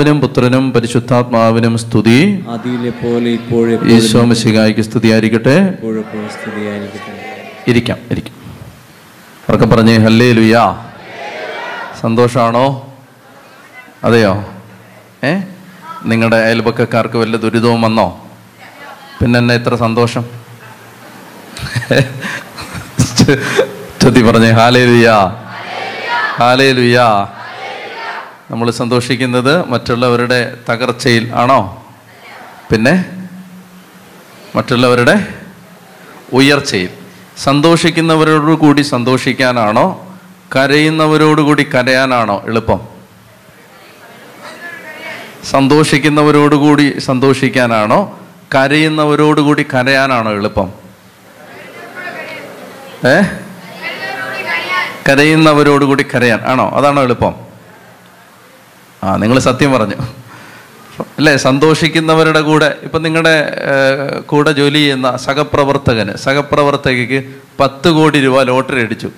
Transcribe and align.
പിതാവിനും 0.00 0.20
പുത്രനും 0.22 0.72
പരിശുദ്ധാത്മാവിനും 0.74 1.78
സ്തുതി. 1.78 2.44
ആദിയിലെ 2.52 2.90
പോലെ 3.00 3.32
ആയിരിക്കട്ടെ 3.40 3.90
ഈശോ 3.96 4.20
സ്തുതിയായിരിക്കട്ടെ. 6.34 7.12
ഇരിക്കാം 7.70 7.98
ഇരിക്കാം. 8.12 8.34
ഉറക്കെ 9.48 9.66
പറഞ്ഞേ 9.66 9.98
ഹല്ലേ 9.98 10.32
ലുയാ 10.32 10.64
സന്തോഷാണോ? 12.00 12.90
അതെയോ? 14.04 14.44
ഏ? 15.24 15.34
നിങ്ങളുടെ 16.04 16.46
അയൽപക്കക്കാർക്ക് 16.46 17.18
വല്ല 17.22 17.36
ദുരിതവും 17.36 17.82
വന്നോ? 17.82 18.28
പിന്നെ 19.18 19.38
എന്നെ 19.38 19.54
ഇത്ര 19.54 19.74
സന്തോഷം? 19.84 20.24
ചൊത്തി 24.00 24.22
പറഞ്ഞേ 24.22 24.52
ഹാലേ 24.52 24.86
ലുയാ 24.86 25.36
ഹാലേ 26.40 26.72
ലുയാ 26.72 27.39
നമ്മൾ 28.50 28.70
സന്തോഷിക്കുന്നത് 28.70 29.68
മറ്റുള്ളവരുടെ 29.68 30.56
തകർച്ചയിൽ 30.68 31.32
ആണോ? 31.34 31.86
പിന്നെ? 32.72 33.04
മറ്റുള്ളവരുടെ 34.56 35.34
ഉയർച്ചയിൽ. 36.32 36.88
സന്തോഷിക്കുന്നവരോട് 37.38 38.52
കൂടി 38.52 38.82
സന്തോഷിക്കാനാണോ? 38.82 40.18
കരയുന്നവരോട് 40.56 41.40
കൂടി 41.40 41.62
കരയാനാണോ 41.62 42.44
എളുപ്പം? 42.46 42.80
സന്തോഷിക്കുന്നവരോട് 45.50 46.54
കൂടി 46.54 46.98
സന്തോഷിക്കാനാണോ? 46.98 48.20
കരയുന്നവരോട് 48.54 49.40
കൂടി 49.40 49.62
കരയാനാണോ 49.62 50.32
എളുപ്പം? 50.32 50.72
ഏ? 53.06 53.22
കരയുന്നവരോട് 55.08 55.84
കൂടി 55.84 56.06
കരയാൻ 56.14 56.40
ആണോ? 56.40 56.70
അതാണോ 56.70 57.02
എളുപ്പം? 57.02 57.49
ആ 59.04 59.16
നിങ്ങൾ 59.16 59.38
സത്യം 59.38 59.72
പറഞ്ഞു. 59.72 59.94
അല്ലേ 61.18 61.36
സന്തോഷിക്കുന്നവരുടെ 61.36 62.40
കൂടെ 62.40 62.74
ഇപ്പം 62.82 63.02
നിങ്ങളുടെ 63.02 63.34
കൂടെ 64.26 64.52
ജോലി 64.52 64.74
ചെയ്യുന്ന 64.74 65.16
സഹപ്രവർത്തകന് 65.16 66.16
സഹപ്രവർത്തകയ്ക്ക് 66.16 67.34
പത്ത് 67.60 67.88
കോടി 67.88 68.20
രൂപ 68.20 68.42
ലോട്ടറി 68.42 68.82
അടിച്ചു. 68.82 69.10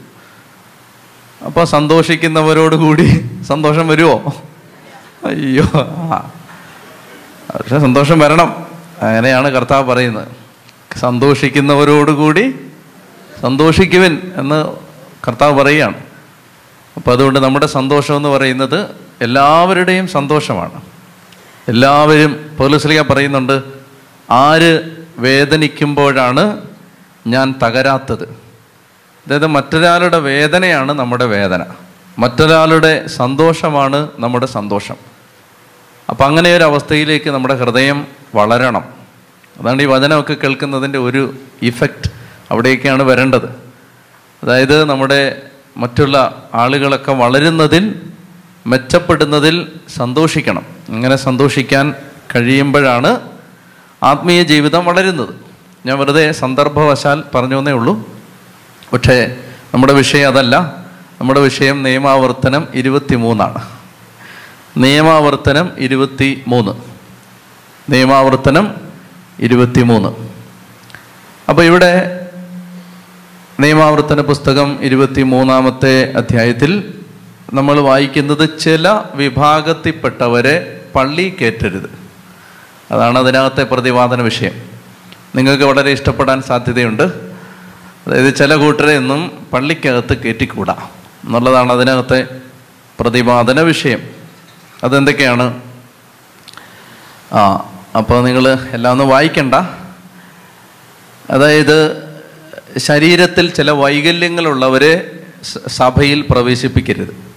അപ്പോൾ 1.46 1.64
സന്തോഷിക്കുന്നവരോട് 1.64 2.76
കൂടി 2.76 3.06
സന്തോഷം 3.48 3.88
വരുമോ 3.88 4.42
അയ്യോ 5.26 5.64
പക്ഷെ 7.54 7.78
സന്തോഷം 7.78 8.18
വരണം. 8.18 8.66
അങ്ങനെയാണ് 9.02 9.48
കർത്താവ് 9.48 9.84
പറയുന്നത്. 9.92 10.28
സന്തോഷിക്കുന്നവരോട് 11.00 12.10
കൂടി 12.10 12.54
സന്തോഷിക്കുവിൻ 13.40 14.32
എന്ന് 14.36 14.58
കർത്താവ് 15.28 15.62
പറയുകയാണ്. 15.62 15.94
അപ്പോൾ 16.96 17.12
അതുകൊണ്ട് 17.12 17.38
നമ്മുടെ 17.38 17.66
സന്തോഷം 17.66 18.16
എന്ന് 18.16 18.28
പറയുന്നത് 18.28 19.01
എല്ലാവരുടെയും 19.22 20.08
സന്തോഷമാണ്. 20.08 20.82
എല്ലാവരും 21.68 22.56
പോലീസ്ലിക 22.58 23.02
പറയുന്നുണ്ട് 23.02 23.62
ആര് 24.30 24.90
വേദനിക്കുമ്പോഴാണ് 25.18 26.60
ഞാൻ 27.26 27.54
തകരാത്തത്? 27.62 28.24
അതായത് 29.26 29.46
മറ്റൊരാളുടെ 29.46 30.18
വേദനയാണ് 30.18 30.92
നമ്മുടെ 30.92 31.24
വേദന. 31.24 31.64
മറ്റൊരാളുടെ 32.18 33.06
സന്തോഷമാണ് 33.06 34.08
നമ്മുടെ 34.18 34.46
സന്തോഷം. 34.46 34.96
അപ്പം 36.10 36.26
അങ്ങനെ 36.26 36.56
ഒരു 36.56 36.64
അവസ്ഥയിലേക്ക് 36.64 37.30
നമ്മുടെ 37.30 37.54
ഹൃദയം 37.54 38.06
വളരണം. 38.34 38.84
അതാണ് 39.60 39.82
ഈ 39.82 39.86
വചനമൊക്കെ 39.86 40.34
കേൾക്കുന്നതിന്റെ 40.34 40.98
ഒരു 40.98 41.34
ഇഫക്റ്റ് 41.62 42.10
അവിടേക്കാണ് 42.50 43.02
വരേണ്ടത്. 43.02 43.44
അതായത് 44.42 44.84
നമ്മുടെ 44.84 45.42
മറ്റുള്ള 45.76 46.48
ആളുകളൊക്കെ 46.54 47.12
വളരുന്നതിൽ 47.12 48.00
മെച്ചപ്പെടുന്നതിൽ 48.66 49.68
സന്തോഷിക്കണം. 49.94 50.66
അങ്ങനെ 50.88 51.16
സന്തോഷിക്കാൻ 51.16 51.94
കഴിയുമ്പോഴാണ് 52.36 53.20
ആത്മീയ 54.02 54.42
ജീവിതം 54.42 54.84
വളരുന്നത്. 54.84 55.34
ഞാൻ 55.86 55.98
വെറുതെ 55.98 56.32
സന്ദർഭവശാൽ 56.32 57.22
പറഞ്ഞു 57.34 57.58
എന്നേ 57.58 57.72
ഉള്ളൂ. 57.72 58.08
പക്ഷേ 58.92 59.36
നമ്മുടെ 59.74 59.92
വിഷയം 59.92 60.28
അതല്ല. 60.28 60.82
നമ്മുടെ 61.20 61.40
വിഷയം 61.40 61.82
നിയമാവർത്തനം 61.82 62.68
ഇരുപത്തി 62.74 63.14
മൂന്നാണ് 63.14 63.58
നിയമാവർത്തനം 64.76 65.70
ഇരുപത്തി 65.78 66.42
മൂന്ന് 66.46 66.72
നിയമാവർത്തനം 67.92 68.74
ഇരുപത്തി 69.40 69.82
മൂന്ന് 69.82 70.08
അപ്പോൾ 71.48 71.62
ഇവിടെ 71.62 72.20
നിയമാവർത്തന 73.60 74.20
പുസ്തകം 74.20 74.82
ഇരുപത്തി 74.82 75.22
മൂന്നാമത്തെ 75.22 76.12
അധ്യായത്തിൽ 76.12 77.01
നമ്മൾ 77.52 77.80
വായിക്കുന്നത് 77.80 78.58
ചില 78.58 79.00
വിഭാഗത്തിൽപ്പെട്ടവരെ 79.14 80.84
പള്ളി 80.94 81.36
കയറ്റരുത് 81.40 81.90
അതാണ് 82.90 83.18
അതിനകത്തെ 83.18 83.62
പ്രതിപാദന 83.62 84.22
വിഷയം. 84.22 84.52
നിങ്ങൾക്ക് 85.34 85.64
വളരെ 85.64 85.90
ഇഷ്ടപ്പെടാൻ 85.90 86.42
സാധ്യതയുണ്ട്. 86.42 87.02
അതായത് 88.06 88.34
ചില 88.34 88.54
കൂട്ടരെ 88.54 88.96
ഒന്നും 88.96 89.46
പള്ളിക്കകത്ത് 89.52 90.16
കയറ്റിക്കൂടാ 90.16 90.88
എന്നുള്ളതാണ് 91.24 91.72
അതിനകത്തെ 91.72 92.26
പ്രതിപാദന 93.00 93.60
വിഷയം. 93.60 94.00
അതെന്തൊക്കെയാണ്? 94.84 95.62
ആ 97.32 97.72
അപ്പോൾ 97.96 98.24
നിങ്ങൾ 98.24 98.58
എല്ലാം 98.70 98.92
ഒന്ന് 98.92 99.04
വായിക്കണ്ട. 99.04 99.54
അതായത് 101.30 102.02
ശരീരത്തിൽ 102.78 103.50
ചില 103.50 103.70
വൈകല്യങ്ങളുള്ളവരെ 103.70 105.18
സഭയിൽ 105.68 106.24
പ്രവേശിപ്പിക്കരുത്. 106.30 107.31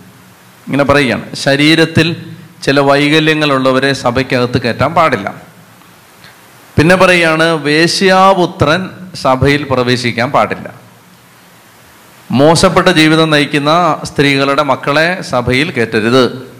ഇങ്ങനെ 0.67 0.83
പറയുകയാണ്. 0.83 1.35
ശരീരത്തിൽ 1.35 2.25
ചില 2.63 2.79
വൈകല്യങ്ങളുള്ളവരെ 2.79 3.93
സഭയ്ക്കകത്ത് 3.93 4.61
കയറ്റാൻ 4.61 4.93
പാടില്ല. 4.93 5.35
പിന്നെ 6.77 6.95
പറയുകയാണ് 6.95 7.43
വേശ്യാപുത്രൻ 7.43 8.89
സഭയിൽ 9.15 9.63
പ്രവേശിക്കാൻ 9.63 10.31
പാടില്ല. 10.31 10.73
മോശപ്പെട്ട 12.31 12.87
ജീവിതം 12.87 13.29
നയിക്കുന്ന 13.29 13.99
സ്ത്രീകളുടെ 14.03 14.63
മക്കളെ 14.63 15.21
സഭയിൽ 15.21 15.71
കയറ്റരുത്. 15.71 16.55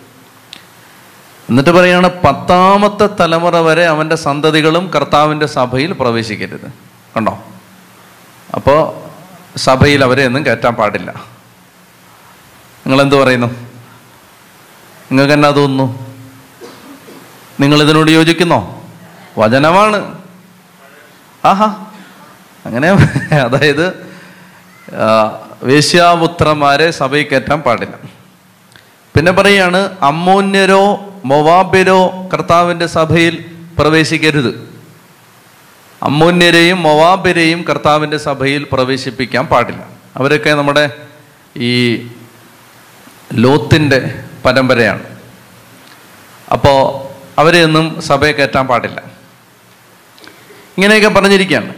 എന്നിട്ട് 1.50 1.70
പറയാണ് 1.70 2.08
പത്താമത്തെ 2.08 3.10
തലമുറ 3.20 3.58
വരെ 3.58 3.86
അവന്റെ 3.86 4.16
സന്തതികളും 4.16 4.92
കർത്താവിന്റെ 4.96 5.46
സഭയിൽ 5.46 5.92
പ്രവേശിക്കരുത്. 5.92 6.72
കണ്ടോ? 7.18 7.44
അപ്പോൾ 8.56 8.94
സഭയിൽ 9.58 10.04
അവരെ 10.04 10.26
ഒന്നും 10.26 10.46
കയറ്റാൻ 10.46 10.74
പാടില്ല. 10.74 11.12
നിങ്ങളെന്ത് 12.88 13.16
പറയുന്നു? 13.16 13.75
നിങ്ങൾക്ക് 15.12 15.34
എന്നാ 15.34 15.50
തോന്നുന്നു? 15.50 16.18
നിങ്ങൾ 17.60 17.84
ഇതിനോട് 17.84 18.12
യോജിക്കുന്നോ? 18.12 18.84
വചനമാണ്. 19.38 20.22
ആഹാ. 21.46 21.86
അങ്ങനെ 22.66 22.88
അതായത് 23.36 24.16
വേശ്യാപുത്രന്മാരെ 25.64 26.92
സഭയിൽ 26.92 27.28
കയറ്റാൻ 27.28 27.62
പാടില്ല. 27.62 27.94
പിന്നെ 29.16 29.32
പറയാണ് 29.32 29.78
അമ്മോന്യരോ 30.02 31.14
മൊവാബ്യരോ 31.26 32.30
കർത്താവിന്റെ 32.34 32.88
സഭയിൽ 32.88 33.46
പ്രവേശിക്കരുത്. 33.80 34.74
അമ്മോന്യരെയും 36.04 36.84
മൊവാബിരെയും 36.84 37.64
കർത്താവിന്റെ 37.64 38.18
സഭയിൽ 38.18 38.68
പ്രവേശിപ്പിക്കാൻ 38.72 39.46
പാടില്ല. 39.46 39.86
അവരൊക്കെ 40.18 40.50
നമ്മുടെ 40.50 40.92
ഈ 41.58 42.08
ലോത്തിന്റെ 43.34 44.24
പരമ്പരയാണ്. 44.46 45.04
അപ്പോൾ 46.52 47.06
അവരെയൊന്നും 47.40 48.02
സഭയെ 48.02 48.32
കയറ്റാൻ 48.32 48.68
പാടില്ല. 48.68 49.04
ഇങ്ങനെയൊക്കെ 50.78 51.08
പറഞ്ഞിരിക്കുകയാണ്. 51.08 51.74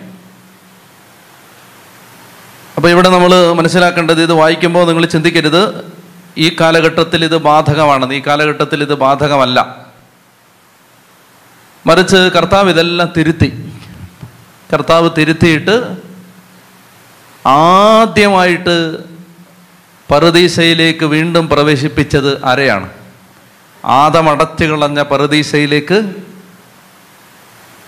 അപ്പോൾ 2.78 2.90
ഇവിടെ 2.90 3.10
നമ്മൾ 3.10 3.54
മനസ്സിലാക്കേണ്ടത് 3.54 4.22
ഇത് 4.22 4.34
വായിക്കുമ്പോൾ 4.34 4.88
നിങ്ങൾ 4.88 5.06
ചിന്തിക്കരുത്. 5.06 5.94
ഈ 6.38 6.56
കാലഘട്ടത്തിൽ 6.62 7.24
ഇത് 7.24 7.38
ബാധകമാണെന്ന് 7.38 8.16
ഈ 8.16 8.22
കാലഘട്ടത്തിൽ 8.28 8.82
ഇത് 8.82 8.94
ബാധകമല്ല. 8.94 9.88
മറിച്ച് 11.86 12.16
കർത്താവ് 12.16 12.70
ഇതെല്ലാം 12.70 13.14
തിരുത്തി. 13.18 13.74
കർത്താവ് 14.74 15.10
തിരുത്തിയിട്ട് 15.18 15.98
ആദ്യമായിട്ട് 17.48 18.98
പറുദീസയിലേക്ക് 20.12 21.06
വീണ്ടും 21.06 21.50
പ്രവേശിപ്പിച്ചത് 21.50 22.46
ആരെയാണ്? 22.46 22.90
ആദമടച്ചു 23.86 24.66
കളഞ്ഞ 24.66 25.04
പറുദീസയിലേക്ക് 25.04 26.14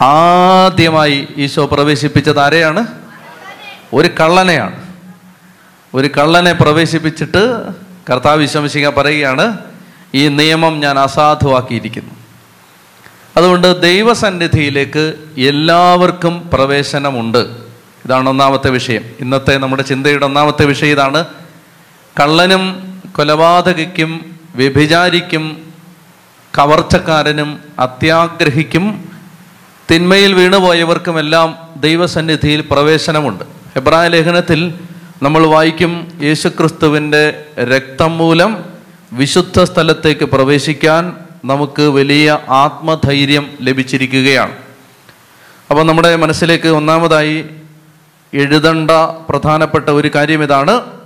ആദ്യമായി 0.04 1.28
ഈശോ 1.38 1.66
പ്രവേശിപ്പിച്ചത് 1.66 2.40
ആരെയാണ്? 2.40 2.88
ഒരു 3.94 4.10
കള്ളനെയാണ്. 4.20 4.84
ഒരു 5.94 6.08
കള്ളനെ 6.08 6.54
പ്രവേശിപ്പിച്ചിട്ട് 6.54 7.62
കർത്താവ് 8.10 8.38
വിശംസിക 8.38 8.90
പറയുകയാണ് 8.90 9.58
ഈ 10.16 10.28
നിയമം 10.28 10.80
ഞാൻ 10.80 11.00
അസാധുവാക്കിയിരിക്കുന്നു. 11.00 12.12
അതുകൊണ്ട് 13.38 13.82
ദൈവസന്നിധിയിലേക്ക് 13.82 15.14
എല്ലാവർക്കും 15.38 16.50
പ്രവേശനമുണ്ട്. 16.54 17.38
ഇതാണ് 18.06 18.30
ഒന്നാമത്തെ 18.30 18.70
വിഷയം. 18.70 19.02
ഇന്നത്തെ 19.20 19.58
നമ്മുടെ 19.58 19.84
ചിന്തയുടെ 19.84 20.26
ഒന്നാമത്തെ 20.26 20.66
വിഷയം 20.66 20.92
ഇതാണ് 20.92 21.26
കള്ളനും 22.20 22.64
കൊലപാതകയ്ക്കും 23.12 24.36
വ്യഭിചാരിക്കും 24.56 25.58
കവർച്ചക്കാരനും 26.58 27.60
അത്യാഗ്രഹിക്കും 27.80 29.12
തിന്മയിൽ 29.92 30.34
വീണുപോയവർക്കുമെല്ലാം 30.34 31.58
ദൈവസന്നിധിയിൽ 31.78 32.62
പ്രവേശനമുണ്ട്. 32.62 33.44
എബ്രായ 33.76 34.08
ലേഖനത്തിൽ 34.08 34.74
നമ്മൾ 35.24 35.46
വായിക്കും 35.46 36.20
യേശുക്രിസ്തുവിന്റെ 36.22 37.46
രക്തം 37.60 38.18
മൂലം 38.18 38.66
വിശുദ്ധ 39.14 39.64
സ്ഥലത്തേക്ക് 39.64 40.26
പ്രവേശിക്കാൻ 40.26 41.16
നമുക്ക് 41.46 41.82
വലിയ 41.82 42.40
ആത്മധൈര്യം 42.50 43.50
ലഭിച്ചിരിക്കുകയാണ്. 43.62 44.52
അപ്പോൾ 45.70 45.84
നമ്മുടെ 45.84 46.16
മനസ്സിലേക്ക് 46.16 46.68
ഒന്നാമതായി 46.68 47.46
എഴുതേണ്ട 48.34 48.92
പ്രധാനപ്പെട്ട 49.30 49.90
ഒരു 49.90 50.12
കാര്യം 50.16 50.44
ഇതാണ്. 50.44 50.99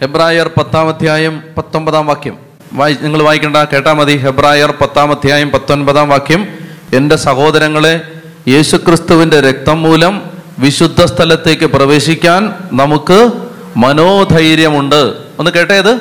ഹെബ്രായർ 0.00 0.46
പത്താം 0.46 0.88
അധ്യായം 0.88 1.42
പത്തൊമ്പതാം 1.56 2.06
വാക്യം. 2.06 2.36
വായി 2.72 2.96
നിങ്ങൾ 3.00 3.22
വായിക്കേണ്ട 3.22 3.56
കേട്ടാൽ 3.56 3.92
മതി. 3.92 4.16
ഹെബ്രായർ 4.16 4.70
പത്താം 4.70 5.10
അധ്യായം 5.10 5.50
പത്തൊൻപതാം 5.50 6.08
വാക്യം. 6.08 6.48
എന്റെ 6.94 7.16
സഹോദരങ്ങളെ 7.16 8.00
യേശുക്രിസ്തുവിന്റെ 8.48 9.40
രക്തം 9.40 9.82
മൂലം 9.82 10.22
വിശുദ്ധ 10.58 11.04
സ്ഥലത്തേക്ക് 11.04 11.64
പ്രവേശിക്കാൻ 11.64 12.54
നമുക്ക് 12.72 13.30
മനോധൈര്യമുണ്ട്. 13.76 15.14
ഒന്ന് 15.38 15.50
കേട്ടേത് 15.50 16.00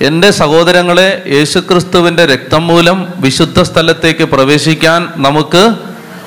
എന്റെ 0.00 0.30
സഹോദരങ്ങളെ 0.30 1.22
യേശുക്രിസ്തുവിന്റെ 1.26 2.26
രക്തം 2.26 2.66
മൂലം 2.66 3.08
വിശുദ്ധ 3.16 3.62
സ്ഥലത്തേക്ക് 3.62 4.24
പ്രവേശിക്കാൻ 4.24 5.08
നമുക്ക് 5.16 5.74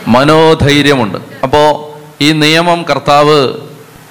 മനോധൈര്യമുണ്ട്. 0.08 1.18
അപ്പോൾ 1.44 1.96
ഈ 2.24 2.32
നിയമം 2.32 2.84
കർത്താവ് 2.84 3.50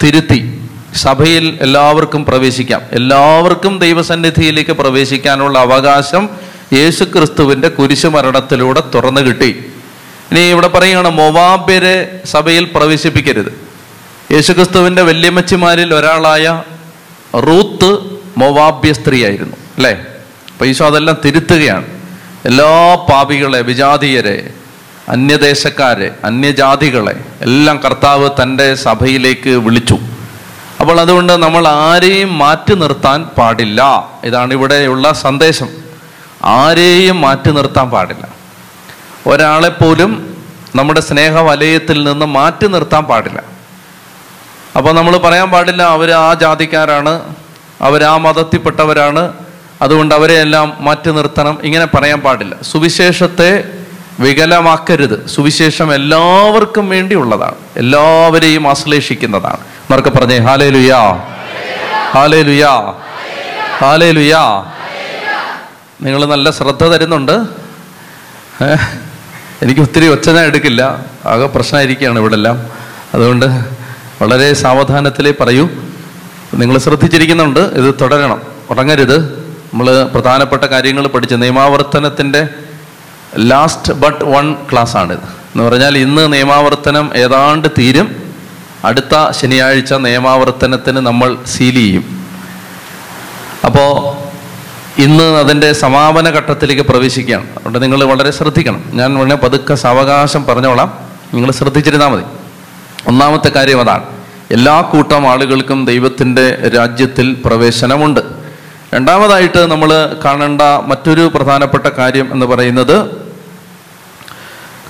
തിരുത്തി. 0.02 0.53
സഭയിൽ 0.94 1.58
എല്ലാവർക്കും 1.60 2.24
പ്രവേശിക്കാം. 2.24 2.82
എല്ലാവർക്കും 2.92 3.78
ദൈവസന്നിധിയിലേക്ക് 3.78 4.70
പ്രവേശിക്കാനുള്ള 4.70 5.58
അവകാശം 5.58 6.28
യേശു 6.72 7.04
ക്രിസ്തുവിന്റെ 7.04 7.68
കുരിശുമരണത്തിലൂടെ 7.68 8.82
തുറന്നു 8.94 9.20
കിട്ടി. 9.20 9.64
ഇനി 10.30 10.40
ഇവിടെ 10.40 10.68
പറയുകയാണ് 10.68 11.10
മൊവാബ്യരെ 11.10 12.20
സഭയിൽ 12.24 12.64
പ്രവേശിപ്പിക്കരുത്. 12.64 13.52
യേശുക്രിസ്തുവിന്റെ 14.32 15.02
വല്യമ്മച്ചിമാരിൽ 15.02 15.94
ഒരാളായ 15.94 16.62
റൂത്ത് 17.34 17.98
മൊവാബ്യ 18.36 18.92
സ്ത്രീയായിരുന്നു 18.92 19.56
അല്ലേ? 19.76 19.92
അപ്പൊ 20.52 20.66
ഈശോ 20.66 20.86
അതെല്ലാം 20.86 21.16
തിരുത്തുകയാണ്. 21.24 21.86
എല്ലാ 22.44 22.94
പാപികളെ 22.94 23.60
വിജാതീയരെ 23.60 24.50
അന്യദേശക്കാരെ 25.08 26.10
അന്യജാതികളെ 26.24 27.14
എല്ലാം 27.40 27.80
കർത്താവ് 27.84 28.30
തന്റെ 28.42 28.74
സഭയിലേക്ക് 28.74 29.50
വിളിച്ചു. 29.50 29.98
അപ്പോൾ 30.80 31.00
അതുകൊണ്ട് 31.00 31.32
നമ്മൾ 31.32 31.68
ആരെയും 31.68 32.38
മാറ്റി 32.38 32.74
നിർത്താൻ 32.74 33.24
പാടില്ല. 33.24 34.10
ഇതാണ് 34.24 34.52
ഇവിടെയുള്ള 34.52 35.12
സന്ദേശം. 35.12 35.68
ആരെയും 36.44 37.20
മാറ്റി 37.20 37.50
നിർത്താൻ 37.50 37.90
പാടില്ല. 37.90 38.28
ഒരാളെപ്പോലും 39.26 40.36
നമ്മുടെ 40.74 41.00
സ്നേഹ 41.00 41.40
വലയത്തിൽ 41.40 42.04
നിന്ന് 42.04 42.26
മാറ്റി 42.26 42.66
നിർത്താൻ 42.66 43.04
പാടില്ല. 43.04 43.42
അപ്പോൾ 44.76 44.94
നമ്മൾ 44.94 45.16
പറയാൻ 45.16 45.50
പാടില്ല 45.50 45.82
അവർ 45.82 46.10
ആ 46.10 46.34
ജാതിക്കാരാണ് 46.34 47.34
അവർ 47.80 48.04
ആ 48.04 48.16
മതത്തിൽപ്പെട്ടവരാണ് 48.16 49.32
അതുകൊണ്ട് 49.82 50.14
അവരെ 50.14 50.34
എല്ലാം 50.34 50.76
മാറ്റി 50.80 51.10
നിർത്തണം 51.10 51.58
ഇങ്ങനെ 51.62 51.86
പറയാൻ 51.86 52.20
പാടില്ല. 52.20 52.56
സുവിശേഷത്തെ 52.62 53.64
വികലമാക്കരുത്. 54.20 55.26
സുവിശേഷം 55.26 55.94
എല്ലാവർക്കും 55.94 56.88
വേണ്ടിയുള്ളതാണ്. 56.88 57.54
എല്ലാവരെയും 57.76 58.68
ആശ്ലേഷിക്കുന്നതാണ്. 58.68 59.73
എന്നൊക്കെ 59.90 60.10
പറഞ്ഞേ. 60.10 60.38
ഹാലേ 60.38 60.70
ലുയാ 60.70 61.12
ഹാലേ 62.10 62.42
ലുയാ 62.42 62.92
ഹാലേ 63.78 64.10
ലുയാ 64.10 64.64
നിങ്ങൾ 66.02 66.24
നല്ല 66.24 66.50
ശ്രദ്ധ 66.50 66.84
തരുന്നുണ്ട്. 66.84 67.32
എനിക്ക് 69.62 69.80
ഒത്തിരി 69.80 70.08
ഒച്ച 70.08 70.30
എടുക്കില്ല. 70.30 71.04
ആകെ 71.26 71.46
പ്രശ്നമായിരിക്കുകയാണ് 71.46 72.18
ഇവിടെ 72.18 72.34
എല്ലാം 72.34 72.66
അതുകൊണ്ട് 73.14 73.46
വളരെ 74.22 74.54
സാവധാനത്തിലേ 74.54 75.34
പറയൂ. 75.40 75.68
നിങ്ങൾ 76.54 76.78
ശ്രദ്ധിച്ചിരിക്കുന്നുണ്ട്. 76.78 77.60
ഇത് 77.60 77.94
തുടരണം. 78.00 78.42
ഉറങ്ങരുത് 78.70 79.18
നമ്മൾ 79.72 80.02
പ്രധാനപ്പെട്ട 80.04 80.64
കാര്യങ്ങൾ 80.64 81.06
പഠിച്ച് 81.06 81.34
നിയമാവർത്തനത്തിന്റെ 81.34 82.48
ലാസ്റ്റ് 83.38 83.92
ബട്ട് 83.92 84.24
വൺ 84.24 84.56
ക്ലാസ് 84.72 84.96
ആണിത്. 84.96 85.18
എന്ന് 85.18 85.62
പറഞ്ഞാൽ 85.64 85.98
ഇന്ന് 85.98 86.32
നിയമാവർത്തനം 86.32 87.10
ഏതാണ്ട് 87.16 87.68
തീരും. 87.78 88.23
അടുത്ത 88.84 89.30
ശനിയാഴ്ച 89.30 89.92
നിയമാവർത്തനത്തിന് 89.92 90.96
നമ്മൾ 90.96 91.36
സീൽ 91.46 91.74
ചെയ്യും. 91.74 92.26
അപ്പോൾ 93.64 94.24
ഇന്ന് 95.00 95.24
അതിന്റെ 95.24 95.72
സമാപന 95.72 96.28
ഘട്ടത്തിലേക്ക് 96.28 96.82
പ്രവേശിക്കുകയാണ്. 96.82 97.50
അതുകൊണ്ട് 97.50 97.82
നിങ്ങൾ 97.82 98.04
വളരെ 98.04 98.30
ശ്രദ്ധിക്കണം. 98.30 98.84
ഞാൻ 98.92 99.14
വളരെ 99.14 99.36
പതുക്കെ 99.36 99.74
സാവകാശം 99.74 100.44
പറഞ്ഞോളാം. 100.44 100.98
നിങ്ങൾ 101.34 101.50
ശ്രദ്ധിച്ചിരുന്നാൽ 101.50 102.08
മതി. 102.08 102.22
ഒന്നാമത്തെ 103.08 103.48
കാര്യം 103.48 103.80
അതാണ്. 103.80 104.02
എല്ലാ 104.50 104.80
കൂട്ടം 104.80 105.30
ആളുകൾക്കും 105.30 105.86
ദൈവത്തിന്റെ 105.86 106.70
രാജ്യത്തിൽ 106.76 107.36
പ്രവേശനമുണ്ട്. 107.44 108.20
രണ്ടാമതായിട്ട് 108.94 109.70
നമ്മൾ 109.70 110.16
കാണേണ്ട 110.24 110.62
മറ്റൊരു 110.62 111.32
പ്രധാനപ്പെട്ട 111.34 111.86
കാര്യം 111.86 112.32
എന്ന് 112.32 112.46
പറയുന്നത് 112.46 113.10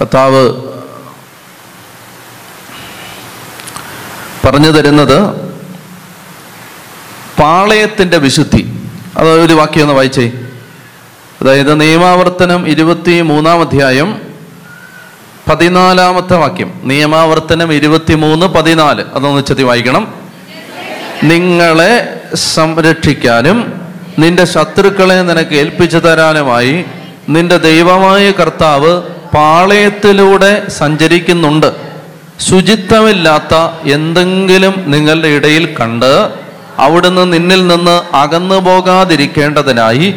കർത്താവ് 0.00 0.73
പറഞ്ഞു 4.44 4.70
തരുന്നത് 4.70 5.30
പാളയത്തിന്റെ 7.40 8.16
വിശുദ്ധി. 8.16 8.78
അത് 9.18 9.28
ഒരു 9.28 9.54
വാക്യം 9.54 9.82
ഒന്ന് 9.82 9.94
വായിച്ചേ. 9.94 10.32
അതായത് 11.42 11.80
നിയമാവർത്തനം 11.80 12.68
ഇരുപത്തി 12.68 13.20
മൂന്നാം 13.20 13.60
അധ്യായം 13.60 14.20
പതിനാലാമത്തെ 15.50 16.36
വാക്യം. 16.36 16.80
നിയമാവർത്തനം 16.84 17.72
ഇരുപത്തി 17.72 18.14
മൂന്ന് 18.14 18.46
പതിനാല്. 18.46 19.04
അതൊന്ന് 19.14 19.42
ചെത്തി 19.42 19.62
വായിക്കണം. 19.62 20.14
നിങ്ങളെ 21.22 22.20
സംരക്ഷിക്കാനും 22.34 23.80
നിന്റെ 24.18 24.44
ശത്രുക്കളെ 24.44 25.14
നിനക്ക് 25.14 25.54
ഏൽപ്പിച്ചു 25.54 25.96
തരാനുമായി 25.96 26.84
നിന്റെ 27.28 27.56
ദൈവമായ 27.56 28.30
കർത്താവ് 28.30 29.02
പാളയത്തിലൂടെ 29.34 30.68
സഞ്ചരിക്കുന്നുണ്ട്. 30.68 31.83
ശുചിത്വമില്ലാത്ത 32.40 33.54
എന്തെങ്കിലും 33.92 34.74
നിങ്ങളുടെ 34.86 35.28
ഇടയിൽ 35.28 35.74
കണ്ട് 35.80 36.30
അവിടുന്ന് 36.78 37.32
നിന്നിൽ 37.32 37.66
നിന്ന് 37.66 38.16
അകന്നു 38.16 38.54
പോകാതിരിക്കേണ്ടതിനായി 38.54 40.14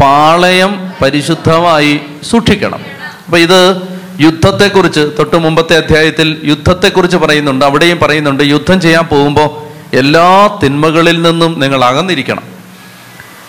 പാളയം 0.00 0.92
പരിശുദ്ധമായി 1.02 2.00
സൂക്ഷിക്കണം. 2.30 2.80
അപ്പൊ 3.26 3.38
ഇത് 3.38 3.76
യുദ്ധത്തെക്കുറിച്ച് 4.20 5.00
തൊട്ട് 5.18 5.36
മുമ്പത്തെ 5.36 5.76
അധ്യായത്തിൽ 5.76 6.40
യുദ്ധത്തെക്കുറിച്ച് 6.44 7.16
പറയുന്നുണ്ട്. 7.16 7.64
അവിടെയും 7.64 7.98
പറയുന്നുണ്ട് 7.98 8.42
യുദ്ധം 8.42 8.80
ചെയ്യാൻ 8.80 9.04
പോകുമ്പോൾ 9.04 9.70
എല്ലാ 9.96 10.58
തിന്മകളിൽ 10.62 11.22
നിന്നും 11.22 11.60
നിങ്ങൾ 11.60 11.84
അകന്നിരിക്കണം. 11.84 12.42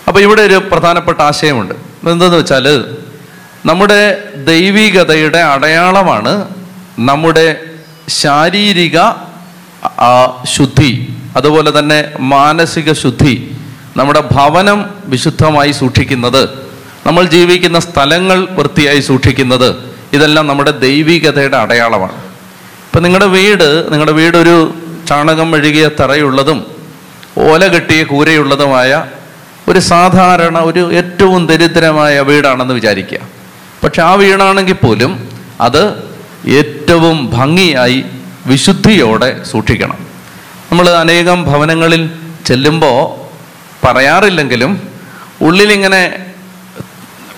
അപ്പൊ 0.08 0.20
ഇവിടെ 0.20 0.42
ഒരു 0.42 0.54
പ്രധാനപ്പെട്ട 0.54 1.20
ആശയമുണ്ട്. 1.20 1.74
എന്തെന്ന് 2.08 2.36
വെച്ചാൽ 2.36 2.84
നമ്മുടെ 3.66 4.18
ദൈവികതയുടെ 4.34 5.38
അടയാളമാണ് 5.38 6.48
നമ്മുടെ 6.98 7.56
ശാരീരിക 8.08 8.98
ശുദ്ധി 10.44 10.92
അതുപോലെ 11.36 11.78
തന്നെ 11.78 12.04
മാനസിക 12.18 12.92
ശുദ്ധി 12.92 13.34
നമ്മുടെ 13.96 14.22
ഭവനം 14.32 14.84
വിശുദ്ധമായി 15.06 15.72
സൂക്ഷിക്കുന്നത് 15.72 16.42
നമ്മൾ 17.06 17.24
ജീവിക്കുന്ന 17.24 17.78
സ്ഥലങ്ങൾ 17.78 18.48
വൃത്തിയായി 18.50 19.00
സൂക്ഷിക്കുന്നത് 19.00 19.68
ഇതെല്ലാം 20.12 20.46
നമ്മുടെ 20.46 20.70
ദൈവികതയുടെ 20.70 21.56
അടയാളമാണ്. 21.56 22.12
ഇപ്പം 22.86 23.02
നിങ്ങളുടെ 23.02 23.26
വീട് 23.26 23.92
നിങ്ങളുടെ 23.92 24.12
വീടൊരു 24.12 24.74
ചാണകം 25.08 25.50
മെഴുകിയ 25.50 25.88
തറയുള്ളതും 26.00 26.58
ഓല 27.38 27.66
കെട്ടിയ 27.66 28.04
കൂരയുള്ളതുമായ 28.04 29.04
ഒരു 29.68 29.78
സാധാരണ 29.78 30.58
ഒരു 30.58 30.92
ഏറ്റവും 30.92 31.46
ദരിദ്രമായ 31.46 32.20
വീടാണെന്ന് 32.20 32.74
വിചാരിക്കുക. 32.74 33.18
പക്ഷെ 33.84 34.02
ആ 34.02 34.14
വീടാണെങ്കിൽ 34.14 34.72
പോലും 34.72 35.12
അത് 35.60 36.11
ഏറ്റവും 36.48 37.30
ഭംഗിയായി 37.30 38.04
വിശുദ്ധിയോടെ 38.46 39.44
സൂക്ഷിക്കണം. 39.44 39.98
നമ്മൾ 40.72 40.88
അനേകം 40.88 41.44
ഭവനങ്ങളിൽ 41.44 42.10
ചെല്ലുമ്പോൾ 42.46 43.22
പറയാറില്ലെങ്കിലും 43.86 44.88
ഉള്ളിലിങ്ങനെ 45.42 46.26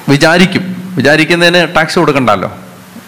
വിചാരിക്കും. 0.09 0.93
വിചാരിക്കുന്നതിന് 0.97 1.75
ടാക്സ് 1.77 1.99
കൊടുക്കണ്ടല്ലോ? 1.99 2.53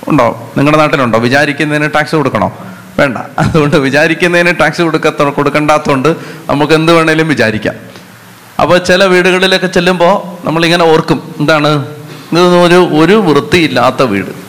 ഉണ്ടോ? 0.08 0.52
നിങ്ങളുടെ 0.56 0.78
നാട്ടിലുണ്ടോ? 0.78 1.18
വിചാരിക്കുന്നതിന് 1.18 1.90
ടാക്സ് 1.94 2.16
കൊടുക്കണോ? 2.16 2.58
വേണ്ട. 2.98 3.18
അതുകൊണ്ട് 3.38 3.76
വിചാരിക്കുന്നതിന് 3.76 4.60
ടാക്സ് 4.60 4.82
കൊടുക്കത്ത 4.82 5.22
കൊടുക്കണ്ടാത്തതുകൊണ്ട് 5.22 6.16
നമുക്ക് 6.46 6.72
എന്ത് 6.72 6.92
വേണേലും 6.92 7.28
വിചാരിക്കാം. 7.28 7.74
അപ്പോൾ 8.60 8.78
ചില 8.78 9.04
വീടുകളിലൊക്കെ 9.04 9.66
ചെല്ലുമ്പോൾ 9.66 10.46
നമ്മളിങ്ങനെ 10.46 10.84
ഓർക്കും. 10.84 11.34
എന്താണ്? 11.40 11.86
ഇത് 12.32 12.40
ഒരു 12.40 12.88
ഒരു 13.04 13.12
വൃത്തിയില്ലാത്ത 13.12 14.02
വീട്. 14.02 14.45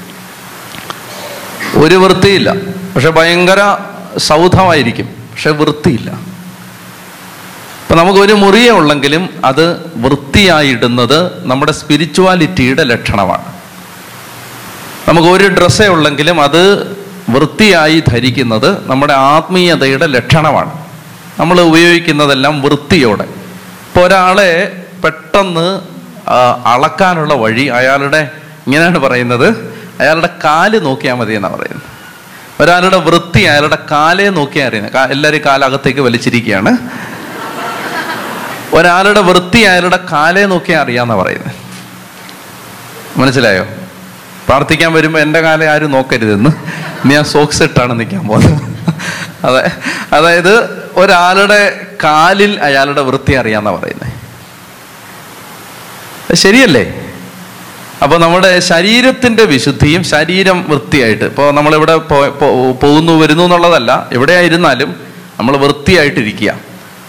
ഒരു 1.75 1.95
വൃത്തിയില്ല. 1.95 2.53
പക്ഷെ 2.95 3.09
ഭയങ്കര 3.09 3.77
സൗധമായിരിക്കും. 4.17 5.05
പക്ഷെ 5.05 5.49
വൃത്തിയില്ല. 5.49 6.11
ഇപ്പം 7.81 7.97
നമുക്ക് 7.97 8.19
ഒരു 8.19 8.33
മുറിയേ 8.33 8.69
ഉള്ളെങ്കിലും 8.69 9.29
അത് 9.45 9.91
വൃത്തിയായിടുന്നത് 9.95 11.45
നമ്മുടെ 11.45 11.71
സ്പിരിച്വാലിറ്റിയുടെ 11.71 12.83
ലക്ഷണമാണ്. 12.83 13.45
നമുക്ക് 15.07 15.27
ഒരു 15.27 15.47
ഡ്രസ്സേ 15.47 15.87
ഉള്ളെങ്കിലും 15.87 16.41
അത് 16.41 16.91
വൃത്തിയായി 17.29 18.03
ധരിക്കുന്നത് 18.07 18.87
നമ്മുടെ 18.87 19.13
ആത്മീയതയുടെ 19.13 20.05
ലക്ഷണമാണ്. 20.05 20.71
നമ്മൾ 21.39 21.61
ഉപയോഗിക്കുന്നതെല്ലാം 21.61 22.61
വൃത്തിയോടെ. 22.61 23.23
ഇപ്പോൾ 23.23 24.05
ഒരാളെ 24.05 24.83
പെട്ടെന്ന് 25.03 25.79
അളക്കാനുള്ള 26.65 27.33
വഴി 27.33 27.65
അയാളുടെ 27.65 28.31
ഇങ്ങനെയാണ് 28.67 28.99
പറയുന്നത് 28.99 29.76
അയാളുടെ 29.99 30.29
കാൽ 30.43 30.79
നോക്കിയാൽ 30.79 31.15
മതി 31.15 31.33
എന്നാണ് 31.33 31.57
പറയുന്നത്. 31.57 31.97
ഒരാളുടെ 32.63 32.97
വൃത്തി 32.97 33.41
അയാളുടെ 33.41 33.77
കാലേ 33.91 34.29
നോക്കിയാൽ 34.29 34.67
അറിയുന്നത്. 34.67 35.11
എല്ലാവരും 35.11 35.41
കാലകത്തേക്ക് 35.45 35.99
വലിച്ചിരിക്കുകയാണ്. 35.99 36.77
ഒരാളുടെ 38.73 39.21
വൃത്തി 39.21 39.59
അയാളുടെ 39.59 39.99
കാലേ 40.11 40.45
നോക്കിയാൽ 40.45 40.81
അറിയാമെന്നാണ് 40.81 41.21
പറയുന്നത്. 41.21 41.53
മനസ്സിലായോ? 43.19 43.63
പ്രാർത്ഥിക്കാൻ 44.47 44.93
വരുമ്പോൾ 44.93 45.19
എന്റെ 45.19 45.41
കാലം 45.41 45.69
ആരും 45.69 45.91
നോക്കരുതെന്ന്. 45.91 46.49
ഞാൻ 47.07 47.23
സോക്സ് 47.23 47.63
ഇട്ടാണ് 47.63 47.99
നിൽക്കാൻ 47.99 48.27
പോകുന്നത്. 48.27 48.61
അതെ 49.45 49.71
അതായത് 50.15 50.63
ഒരാളുടെ 50.95 51.87
കാലിൽ 52.03 52.59
അയാളുടെ 52.59 53.01
വൃത്തി 53.01 53.33
അറിയാന്നാ 53.33 53.71
പറയുന്നത്. 53.71 54.17
ശരിയല്ലേ? 56.35 57.06
അപ്പോൾ 58.03 58.19
നമ്മുടെ 58.19 58.59
ശരീരത്തിന്റെ 58.59 59.43
വിശുദ്ധിയും 59.43 60.03
ശരീരം 60.03 60.65
വൃത്തിയായിട്ട്. 60.69 61.23
ഇപ്പോൾ 61.23 61.51
നമ്മളിവിടെ 61.51 61.95
പോകുന്നു 62.81 63.13
വരുന്നു 63.21 63.43
എന്നുള്ളതല്ല 63.43 64.07
എവിടെയായിരുന്നാലും 64.11 64.95
നമ്മൾ 65.39 65.57
വൃത്തിയായിട്ടിരിക്കുക. 65.57 66.53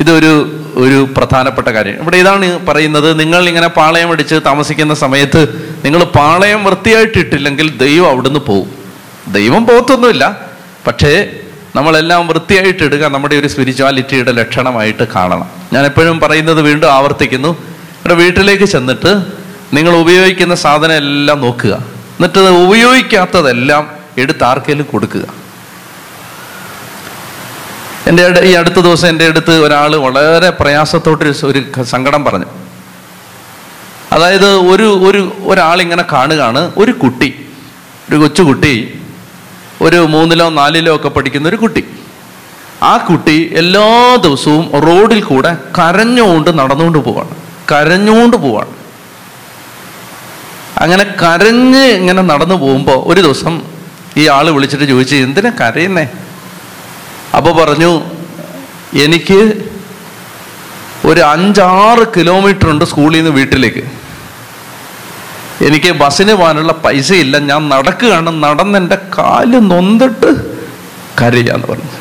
ഇതൊരു 0.01 0.33
ഒരു 0.77 1.09
പ്രധാനപ്പെട്ട 1.17 1.69
കാര്യം. 1.69 1.95
ഇവിടെ 2.03 2.17
ഇതാണ് 2.17 2.67
പറയുന്നത് 2.67 3.21
നിങ്ങൾ 3.21 3.49
ഇങ്ങനെ 3.49 3.69
പാളയം 3.69 4.11
അടിച്ച് 4.13 4.35
താമസിക്കുന്ന 4.47 4.95
സമയത്ത് 4.95 5.41
നിങ്ങൾ 5.85 6.05
പാളയം 6.05 6.65
വൃത്തിയായിട്ടിട്ടില്ലെങ്കിൽ 6.65 7.79
ദൈവം 7.79 8.11
അവിടുന്ന് 8.11 8.41
പോകും 8.41 8.71
ദൈവം 9.33 9.67
പോകത്തൊന്നുമില്ല. 9.67 10.41
പക്ഷേ 10.87 11.31
നമ്മളെല്ലാം 11.77 12.29
വൃത്തിയായിട്ടിടുക 12.29 13.05
നമ്മുടെ 13.05 13.37
ഒരു 13.37 13.49
സ്പിരിച്വാലിറ്റിയുടെ 13.49 14.33
ലക്ഷണമായിട്ട് 14.33 15.09
കാണണം. 15.17 15.51
ഞാൻ 15.73 15.85
എപ്പോഴും 15.85 16.21
പറയുന്നത് 16.21 16.63
വീണ്ടും 16.63 16.93
ആവർത്തിക്കുന്നു. 16.93 17.49
ഇവിടെ 17.99 18.15
വീട്ടിലേക്ക് 18.15 18.65
ചെന്നിട്ട് 18.65 19.38
നിങ്ങൾ 19.73 19.97
ഉപയോഗിക്കുന്ന 19.97 20.55
സാധനം 20.55 20.93
എല്ലാം 20.93 21.41
നോക്കുക. 21.41 21.75
എന്നിട്ട് 21.75 22.39
ഉപയോഗിക്കാത്തതെല്ലാം 22.39 23.91
എടുത്ത് 24.19 24.45
ആർക്കെങ്കിലും 24.45 24.87
കൊടുക്കുക. 24.93 25.21
എന്റെ 28.07 28.41
ഈ 28.43 28.53
അടുത്ത 28.53 28.75
ദിവസം 28.75 29.09
എന്റെ 29.09 29.27
അടുത്ത് 29.27 29.51
ഒരാൾ 29.51 29.97
വളരെ 29.97 30.51
പ്രയാസത്തോട്ടൊരു 30.51 31.47
ഒരു 31.47 31.83
സങ്കടം 31.83 32.25
പറഞ്ഞു. 32.25 32.47
അതായത് 34.13 34.53
ഒരു 34.53 35.09
ഒരു 35.09 35.33
ഒരാളിങ്ങനെ 35.47 36.05
കാണുകയാണ്. 36.13 36.73
ഒരു 36.77 36.93
കുട്ടി 36.93 37.47
ഒരു 38.11 38.17
കൊച്ചുകുട്ടി 38.17 39.01
ഒരു 39.81 39.97
മൂന്നിലോ 39.97 40.49
നാലിലോ 40.49 40.97
ഒക്കെ 40.97 41.09
പഠിക്കുന്ന 41.09 41.49
ഒരു 41.49 41.57
കുട്ടി. 41.57 41.85
ആ 42.83 42.97
കുട്ടി 42.97 43.55
എല്ലാ 43.57 44.17
ദിവസവും 44.17 44.71
റോഡിൽ 44.81 45.23
കൂടെ 45.23 45.57
കരഞ്ഞുകൊണ്ട് 45.79 46.59
നടന്നുകൊണ്ട് 46.59 46.99
പോവാണ്. 46.99 47.31
കരഞ്ഞുകൊണ്ട് 47.73 48.37
പോവാണ്. 48.37 48.78
അങ്ങനെ 50.79 51.05
കരഞ്ഞ് 51.05 51.85
ഇങ്ങനെ 51.85 52.23
നടന്നു 52.23 52.55
പോകുമ്പോൾ 52.55 53.13
ഒരു 53.13 53.21
ദിവസം 53.21 53.63
ഈ 54.17 54.29
ആൾ 54.29 54.51
വിളിച്ചിട്ട് 54.51 54.85
ചോദിച്ചു 54.85 55.15
എന്തിനാ 55.15 55.53
കരയുന്നേ? 55.61 56.09
അപ്പോൾ 57.37 57.65
പറഞ്ഞു 57.65 58.01
എനിക്ക് 58.93 59.69
ഒരു 61.05 61.21
അഞ്ചാറ് 61.21 62.07
കിലോമീറ്റർ 62.17 62.71
ഉണ്ട് 62.71 62.85
സ്കൂളിൽ 62.85 63.17
നിന്ന് 63.17 63.31
വീട്ടിലേക്ക്. 63.31 63.85
എനിക്ക് 65.65 65.91
ബസ്സിന് 65.91 66.33
പോകാനുള്ള 66.33 66.73
പൈസ 66.73 67.13
ഇല്ല 67.13 67.39
ഞാൻ 67.39 67.69
നടക്കുകയാണ്. 67.69 68.43
നടന്നെന്റെ 68.43 68.99
കാൽ 69.19 69.51
നൊന്തിട്ട് 69.69 70.31
കരയാന്ന് 71.23 71.67
പറഞ്ഞു. 71.67 71.93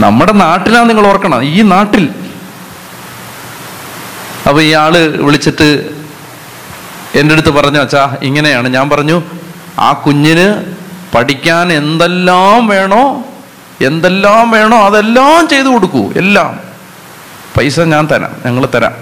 നമ്മുടെ 0.00 0.32
നാട്ടിലാണ് 0.32 0.88
നിങ്ങൾ 0.88 1.06
ഓർക്കണം. 1.06 1.42
ഈ 1.42 1.62
നാട്ടിൽ. 1.62 2.08
അപ്പോൾ 4.48 4.62
ഇയാൾ 4.62 4.98
വിളിച്ചിട്ട് 4.98 5.99
എന്റെ 7.14 7.32
അടുത്ത് 7.32 7.50
പറഞ്ഞു 7.50 7.78
അച്ഛാ 7.78 8.16
ഇങ്ങനെയാണ്. 8.22 8.68
ഞാൻ 8.68 8.90
പറഞ്ഞു 8.90 9.22
ആ 9.78 9.92
കുഞ്ഞിന് 9.92 10.74
പഠിക്കാൻ 11.14 11.72
എന്തെല്ലാം 11.72 12.66
വേണോ 12.68 13.24
എന്തെല്ലാം 13.80 14.50
വേണോ 14.50 14.76
അതെല്ലാം 14.76 15.48
ചെയ്തു 15.48 15.66
കൊടുക്കൂ 15.66 16.12
എല്ലാം. 16.16 16.60
പൈസ 17.56 17.80
ഞാൻ 17.80 18.08
തരാം 18.12 18.30
ഞങ്ങൾ 18.46 18.68
തരാം. 18.74 18.92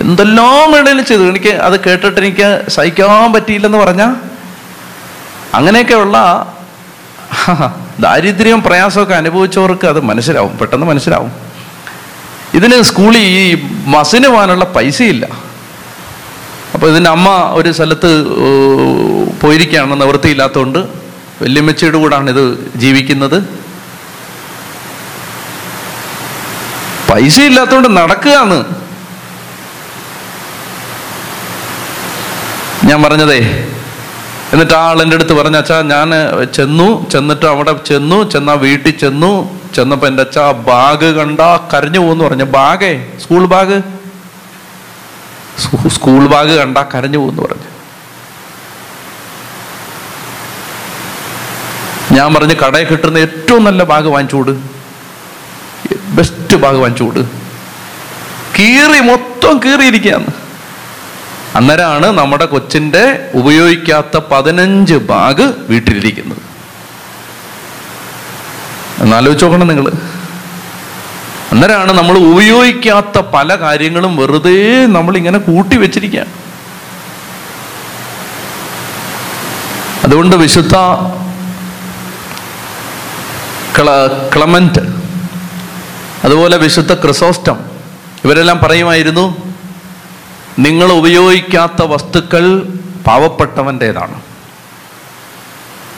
എന്തെല്ലാം 0.00 0.72
വേണേലും 0.72 1.04
ചെയ്തു. 1.04 1.22
എനിക്ക് 1.22 1.48
അത് 1.48 1.80
കേട്ടിട്ട് 1.84 2.20
എനിക്ക് 2.20 2.64
സഹിക്കാൻ 2.68 3.32
പറ്റിയില്ലെന്ന് 3.32 3.78
പറഞ്ഞാൽ 3.78 4.14
അങ്ങനെയൊക്കെയുള്ള 5.54 6.16
ദാരിദ്ര്യം 8.00 8.62
പ്രയാസമൊക്കെ 8.62 9.14
അനുഭവിച്ചവർക്ക് 9.14 9.86
അത് 9.86 10.00
മനസ്സിലാവും 10.00 10.58
പെട്ടെന്ന് 10.58 10.86
മനസ്സിലാവും. 10.86 11.32
ഇതിന് 12.54 12.82
സ്കൂളിൽ 12.82 13.18
ഈ 13.18 13.54
ബസ്സിന് 13.86 14.28
പോകാനുള്ള 14.28 14.64
പൈസയില്ല. 14.64 15.47
അപ്പോൾ 16.74 16.86
ഇതിന്റെ 16.90 17.10
അമ്മ 17.10 17.28
ഒരു 17.58 17.70
സ്ഥലത്ത് 17.76 18.10
പോയിരിക്കുകയാണ് 19.42 19.94
നിവൃത്തിയില്ലാത്തതുകൊണ്ട് 20.00 20.80
വല്യമ്മച്ചയുടെ 21.42 21.98
കൂടാണ് 22.02 22.30
ഇത് 22.34 22.44
ജീവിക്കുന്നത്. 22.82 23.38
പൈസ 27.10 27.36
ഇല്ലാത്തതുകൊണ്ട് 27.50 27.90
നടക്കുകയാണ്. 27.98 28.58
ഞാൻ 32.88 32.98
പറഞ്ഞതേ 33.04 33.40
എന്നിട്ട് 34.52 34.74
ആ 34.74 34.84
എന്റെ 35.02 35.16
അടുത്ത് 35.16 35.34
പറഞ്ഞ 35.38 35.56
അച്ഛാ 35.62 35.76
ഞാൻ 35.94 36.10
ചെന്നു 36.56 36.88
ചെന്നിട്ട് 37.12 37.46
അവിടെ 37.46 37.72
ചെന്നു 37.90 38.18
ചെന്ന 38.32 38.52
വീട്ടിൽ 38.64 38.94
ചെന്നു 39.04 39.32
ചെന്നപ്പോൾ 39.76 40.06
എന്റെ 40.06 40.22
അച്ഛാ 40.26 40.44
ബാഗ് 40.68 41.08
കണ്ട 41.18 41.40
കരഞ്ഞു 41.72 42.00
പോകുന്നു. 42.04 42.24
പറഞ്ഞു 42.24 42.46
ബാഗേ 42.58 42.92
സ്കൂൾ 43.22 43.44
ബാഗ്? 43.54 43.78
സ്കൂൾ 45.88 46.26
ബാഗ് 46.26 46.54
കണ്ട 46.58 46.78
കരഞ്ഞു 46.78 47.18
പോകുന്നു 47.18 47.42
പറഞ്ഞു. 47.42 47.68
ഞാൻ 52.16 52.34
പറഞ്ഞു 52.34 52.54
കടയിൽ 52.54 52.86
കിട്ടുന്ന 52.88 53.18
ഏറ്റവും 53.18 53.64
നല്ല 53.64 53.82
ബാഗ് 53.82 54.06
വാങ്ങിച്ചുകൂട് 54.06 54.52
ബെസ്റ്റ് 56.16 56.56
ബാഗ് 56.56 56.76
വാങ്ങിച്ചുകൂട് 56.76 57.20
കീറി 58.58 59.00
മൊത്തം 59.00 59.58
കീറിയിരിക്കുകയാണ്. 59.58 60.30
അന്നേരമാണ് 61.56 62.06
നമ്മുടെ 62.06 62.44
കൊച്ചിന്റെ 62.44 63.30
ഉപയോഗിക്കാത്ത 63.34 64.16
പതിനഞ്ച് 64.16 64.94
ബാഗ് 64.94 65.46
വീട്ടിലിരിക്കുന്നത്. 65.70 66.42
എന്നാലോചിച്ച് 69.00 69.44
നോക്കണം 69.44 69.68
നിങ്ങൾ 69.68 69.86
അന്നേരമാണ് 71.52 71.92
നമ്മൾ 71.92 72.18
ഉപയോഗിക്കാത്ത 72.18 73.18
പല 73.18 73.56
കാര്യങ്ങളും 73.56 74.16
വെറുതെ 74.16 74.86
നമ്മൾ 74.86 75.16
ഇങ്ങനെ 75.16 75.38
കൂട്ടി 75.38 75.76
വെച്ചിരിക്കുക. 75.76 76.26
അതുകൊണ്ട് 80.04 80.36
വിശുദ്ധ 80.36 80.74
ക്ല 83.78 83.90
ക്ലമന്റ് 84.36 84.82
അതുപോലെ 86.24 86.56
വിശുദ്ധ 86.56 86.92
ക്രിസോസ്റ്റം 86.92 87.58
ഇവരെല്ലാം 88.24 88.58
പറയുമായിരുന്നു 88.58 89.52
നിങ്ങൾ 90.58 90.92
ഉപയോഗിക്കാത്ത 90.92 91.82
വസ്തുക്കൾ 91.82 92.44
പാവപ്പെട്ടവന്റെതാണ് 93.06 94.16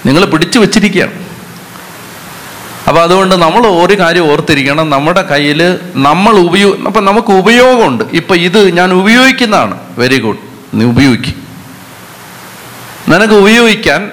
നിങ്ങൾ 0.06 0.24
പിടിച്ചു 0.24 0.58
വെച്ചിരിക്കുകയാണ്. 0.58 1.29
അപ്പൊ 2.88 3.00
അതുകൊണ്ട് 3.02 3.34
നമ്മൾ 3.34 3.66
ഒരു 3.66 3.94
കാര്യം 3.98 4.24
ഓർത്തിരിക്കണം. 4.32 4.90
നമ്മുടെ 4.90 5.22
കയ്യിൽ 5.22 5.60
നമ്മൾ 6.06 6.34
ഉപയോ 6.38 6.70
അപ്പൊ 6.86 7.00
നമുക്ക് 7.00 7.32
ഉപയോഗമുണ്ട്. 7.32 8.04
ഇപ്പൊ 8.20 8.34
ഇത് 8.34 8.60
ഞാൻ 8.78 8.92
ഉപയോഗിക്കുന്നതാണ്. 8.92 9.76
വെരി 9.98 10.18
ഗുഡ് 10.20 10.42
നീ 10.74 10.84
ഉപയോഗിക്കും. 10.84 11.36
നിനക്ക് 13.08 13.34
ഉപയോഗിക്കാൻ 13.34 14.10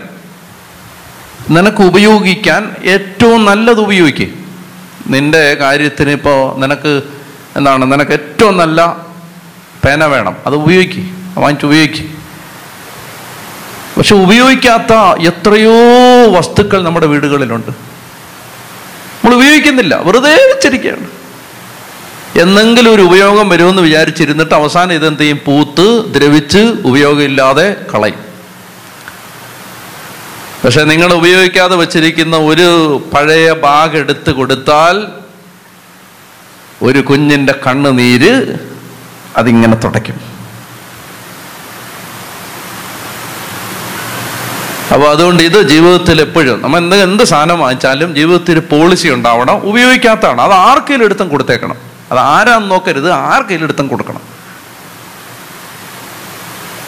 നിനക്ക് 1.50 1.82
ഉപയോഗിക്കാൻ 1.82 2.76
ഏറ്റവും 2.84 3.46
നല്ലത് 3.46 3.80
ഉപയോഗിക്കുക 3.80 4.28
നിന്റെ 5.08 5.54
കാര്യത്തിന് 5.54 6.10
ഇപ്പോൾ 6.10 6.40
നിനക്ക് 6.60 6.92
എന്താണ്? 7.58 7.84
നിനക്ക് 7.94 8.12
ഏറ്റവും 8.12 8.58
നല്ല 8.58 8.80
പേന 9.86 10.06
വേണം. 10.06 10.36
അത് 10.46 10.56
ഉപയോഗിക്കുക 10.56 11.04
വാങ്ങിച്ച് 11.42 11.66
ഉപയോഗിക്കുക 11.66 12.06
പക്ഷെ 13.98 14.16
ഉപയോഗിക്കാത്ത 14.16 14.94
എത്രയോ 15.28 15.78
വസ്തുക്കൾ 16.38 16.84
നമ്മുടെ 16.84 17.06
വീടുകളിലുണ്ട്. 17.06 17.87
ഉപയോഗിക്കുന്നില്ല. 19.36 19.96
വെറുതെ 19.96 20.30
വെച്ചിരിക്കുകയാണ്. 20.30 21.08
എന്നെങ്കിലും 22.40 22.96
ഒരു 22.96 23.02
ഉപയോഗം 23.02 23.50
വരുമെന്ന് 23.50 23.82
വിചാരിച്ചിരുന്നിട്ട് 23.82 24.56
അവസാനം 24.56 24.94
ഇതെന്ത് 24.94 25.20
ചെയ്യും? 25.20 25.42
പൂത്ത് 25.46 26.14
ദ്രവിച്ച് 26.14 26.58
ഉപയോഗമില്ലാതെ 26.58 27.86
കളയും. 27.96 28.20
പക്ഷെ 30.66 30.84
നിങ്ങൾ 30.84 31.14
ഉപയോഗിക്കാതെ 31.14 31.76
വെച്ചിരിക്കുന്ന 31.76 32.38
ഒരു 32.38 32.68
പഴയ 33.14 33.52
ബാഗ് 33.52 33.98
എടുത്ത് 33.98 34.32
കൊടുത്താൽ 34.32 35.08
ഒരു 36.84 37.00
കുഞ്ഞിന്റെ 37.00 37.60
കണ്ണുനീര് 37.68 38.58
അതിങ്ങനെ 39.38 39.76
തുടയ്ക്കും. 39.76 40.37
അപ്പോൾ 44.98 45.10
അതുകൊണ്ട് 45.10 45.44
ഇത് 45.44 45.62
ജീവിതത്തിൽ 45.62 46.22
എപ്പോഴും 46.22 46.62
നമ്മൾ 46.62 46.78
എന്ത് 46.78 46.96
എന്ത് 46.96 47.24
സാധനം 47.24 47.60
വാങ്ങിച്ചാലും 47.60 48.16
ജീവിതത്തിൽ 48.16 48.60
പോളിസി 48.60 49.08
ഉണ്ടാവണം 49.08 49.58
ഉപയോഗിക്കാത്തതാണ്. 49.58 50.42
അത് 50.42 50.52
ആർക്കെങ്കിലും 50.52 51.06
എടുത്തും 51.06 51.30
കൊടുത്തേക്കണം. 51.30 51.76
അത് 52.12 52.20
ആരാന്ന് 52.20 52.72
നോക്കരുത് 52.72 53.12
ആർക്കെങ്കിലും 53.12 53.66
എടുത്തും 53.66 53.88
കൊടുക്കണം. 53.88 54.22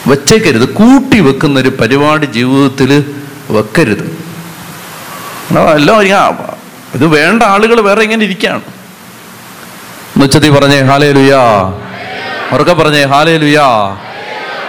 വച്ചേക്കരുത്. 0.06 0.74
കൂട്ടി 0.74 1.20
വെക്കുന്ന 1.20 1.60
ഒരു 1.60 1.68
പരിപാടി 1.68 2.26
ജീവിതത്തിൽ 2.26 2.90
വെക്കരുത്. 3.50 4.04
എല്ലാം 5.74 6.02
ഇത് 6.94 7.06
വേണ്ട 7.06 7.42
ആളുകൾ 7.42 7.80
വേറെ 7.80 8.02
ഇങ്ങനെ 8.02 8.24
ഇരിക്കുകയാണ് 8.24 8.62
ഉച്ചത്തി 10.22 10.48
പറഞ്ഞേ 10.48 10.80
ഹാലേ 10.80 11.12
ലുയാ 11.12 11.42
ഉറക്കെ 12.52 12.72
പറഞ്ഞേ 12.72 13.04
ഹാലേ 13.04 13.36
ലുയാ 13.36 13.68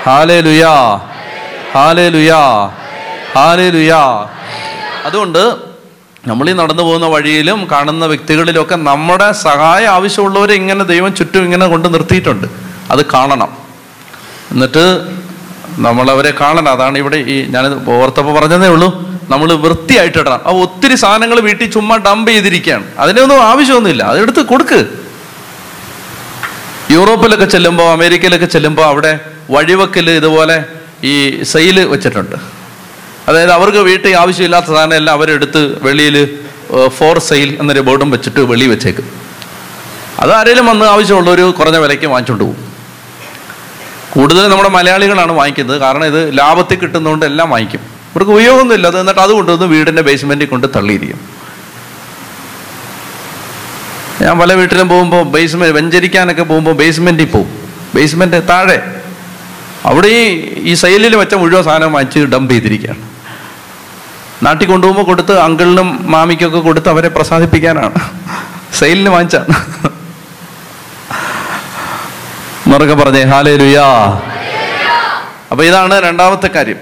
ഹാലേ 0.05 0.39
ലുയാ 0.41 0.75
ഹാലേ 1.73 2.09
ലുയാ 2.09 2.69
ഹാലേ 3.35 3.69
ലുയാ 3.69 4.29
അതുകൊണ്ട് 5.05 5.55
നമ്മൾ 6.27 6.49
ഈ 6.49 6.53
നടന്നു 6.53 6.83
പോകുന്ന 6.83 7.05
വഴിയിലും 7.05 7.67
കാണുന്ന 7.71 8.05
വ്യക്തികളിലൊക്കെ 8.05 8.75
നമ്മുടെ 8.75 9.31
സഹായം 9.31 9.89
ആവശ്യമുള്ളവരെ 9.89 10.53
ഇങ്ങനെ 10.53 10.83
ദൈവം 10.83 11.15
ചുറ്റും 11.15 11.43
ഇങ്ങനെ 11.43 11.67
കൊണ്ട് 11.67 11.93
നിർത്തിയിട്ടുണ്ട്. 11.93 12.47
അത് 12.91 13.05
കാണണം. 13.05 13.57
എന്നിട്ട് 14.51 14.83
നമ്മളവരെ 15.77 16.33
കാണണം. 16.41 16.71
അതാണ് 16.71 16.97
ഇവിടെ 16.97 17.15
ഈ 17.15 17.45
ഞാൻ 17.45 17.65
ഓർത്തപ്പോൾ 17.89 18.33
പറഞ്ഞതേ 18.39 18.67
ഉള്ളൂ. 18.67 18.89
നമ്മൾ 19.29 19.53
വൃത്തിയായിട്ട് 19.53 20.17
ഇടണം 20.17 20.41
ഒത്തിരി 20.45 20.95
സാധനങ്ങൾ 20.95 21.39
വീട്ടിൽ 21.39 21.71
ചുമ്മാ 21.71 21.97
ഡംപ് 21.97 22.31
ചെയ്തിരിക്കുകയാണ്. 22.31 22.85
അതിനൊന്നും 22.99 23.43
ആവശ്യമൊന്നുമില്ല. 23.43 24.03
അതെടുത്ത് 24.03 24.41
കൊടുക്ക്. 24.41 24.81
യൂറോപ്പിലൊക്കെ 26.91 27.45
ചെല്ലുമ്പോൾ 27.45 27.91
അമേരിക്കയിലൊക്കെ 27.91 28.45
ചെല്ലുമ്പോൾ 28.45 28.85
അവിടെ 28.85 29.19
വഴിവെക്കൽ 29.51 30.09
ഇതുപോലെ 30.09 30.65
ഈ 31.03 31.43
സെയിൽ 31.43 31.79
വെച്ചിട്ടുണ്ട്. 31.93 32.60
അതായത് 33.31 33.51
അവർക്ക് 33.57 33.81
വീട്ടിൽ 33.89 34.13
ആവശ്യമില്ലാത്ത 34.21 34.69
സാധനം 34.75 34.95
എല്ലാം 34.99 35.15
അവരെടുത്ത് 35.17 35.61
വെളിയിൽ 35.87 36.15
ഫോർ 36.97 37.19
സെയിൽ 37.29 37.49
എന്നൊരു 37.61 37.81
ബോർഡും 37.87 38.09
വെച്ചിട്ട് 38.15 38.41
വെളി 38.51 38.67
വെച്ചേക്കും. 38.73 39.07
അത് 40.19 40.31
ആരെങ്കിലും 40.37 40.65
വന്ന് 40.71 40.85
ആവശ്യമുള്ളവർ 40.85 41.41
കുറഞ്ഞ 41.59 41.77
വിലയ്ക്ക് 41.83 42.07
വാങ്ങിച്ചുകൊണ്ട് 42.13 42.43
പോകും. 42.43 42.59
കൂടുതൽ 44.13 44.43
നമ്മുടെ 44.51 44.69
മലയാളികളാണ് 44.69 45.31
വാങ്ങിക്കുന്നത്. 45.31 45.77
കാരണം 45.83 46.05
ഇത് 46.11 46.37
ലാഭത്തിൽ 46.37 46.79
കിട്ടുന്നതുകൊണ്ട് 46.79 47.25
എല്ലാം 47.25 47.49
വാങ്ങിക്കും. 47.49 47.83
ഇവർക്ക് 48.11 48.31
ഉപയോഗമൊന്നുമില്ല. 48.31 48.87
അത് 48.87 48.97
എന്നിട്ട് 49.01 49.21
അത് 49.25 49.31
കൊണ്ടുവന്ന് 49.37 49.67
വീടിന്റെ 49.73 50.01
ബേസ്മെന്റിൽ 50.09 50.49
കൊണ്ട് 50.53 50.67
തള്ളിയിരിക്കും 50.75 51.21
ഞാൻ 54.23 54.33
പല 54.39 54.53
വീട്ടിലും 54.53 54.89
പോകുമ്പോൾ 54.89 55.23
ബേസ്മെന്റ് 55.35 55.75
വെഞ്ചരിക്കാനൊക്കെ 55.77 56.43
പോകുമ്പോൾ 56.49 56.75
ബേസ്മെന്റിൽ 56.81 57.29
പോകും 57.35 57.53
ബേസ്മെന്റ് 57.95 58.41
താഴെ. 58.49 58.79
അവിടെ 59.89 60.07
ഈ 60.07 60.23
ഈ 60.71 60.73
സെയിലിൽ 60.81 61.15
വെച്ച 61.21 61.33
മുഴുവൻ 61.43 61.63
സാധനം 61.69 61.93
വാങ്ങിച്ച് 61.93 62.19
ഡംപ് 62.33 62.51
ചെയ്തിരിക്കുകയാണ്. 62.53 63.01
നാട്ടിൽ 64.43 64.67
കൊണ്ടുപോകുമ്പോൾ 64.67 65.05
കൊടുത്ത് 65.05 65.39
അങ്കിളിനും 65.39 66.11
മാമിക്കൊക്കെ 66.11 66.59
കൊടുത്ത് 66.59 66.89
അവരെ 66.89 67.07
പ്രസാദിപ്പിക്കാനാണ്. 67.07 67.91
സെയിലിന് 68.79 69.09
വാങ്ങിച്ചാണ്. 69.09 69.47
എന്നൊക്കെ 72.65 72.93
പറഞ്ഞേ 72.93 73.23
ഹാലേ 73.23 73.57
ലുയാ 73.57 73.83
അപ്പൊ 75.51 75.63
ഇതാണ് 75.63 76.03
രണ്ടാമത്തെ 76.03 76.47
കാര്യം. 76.47 76.75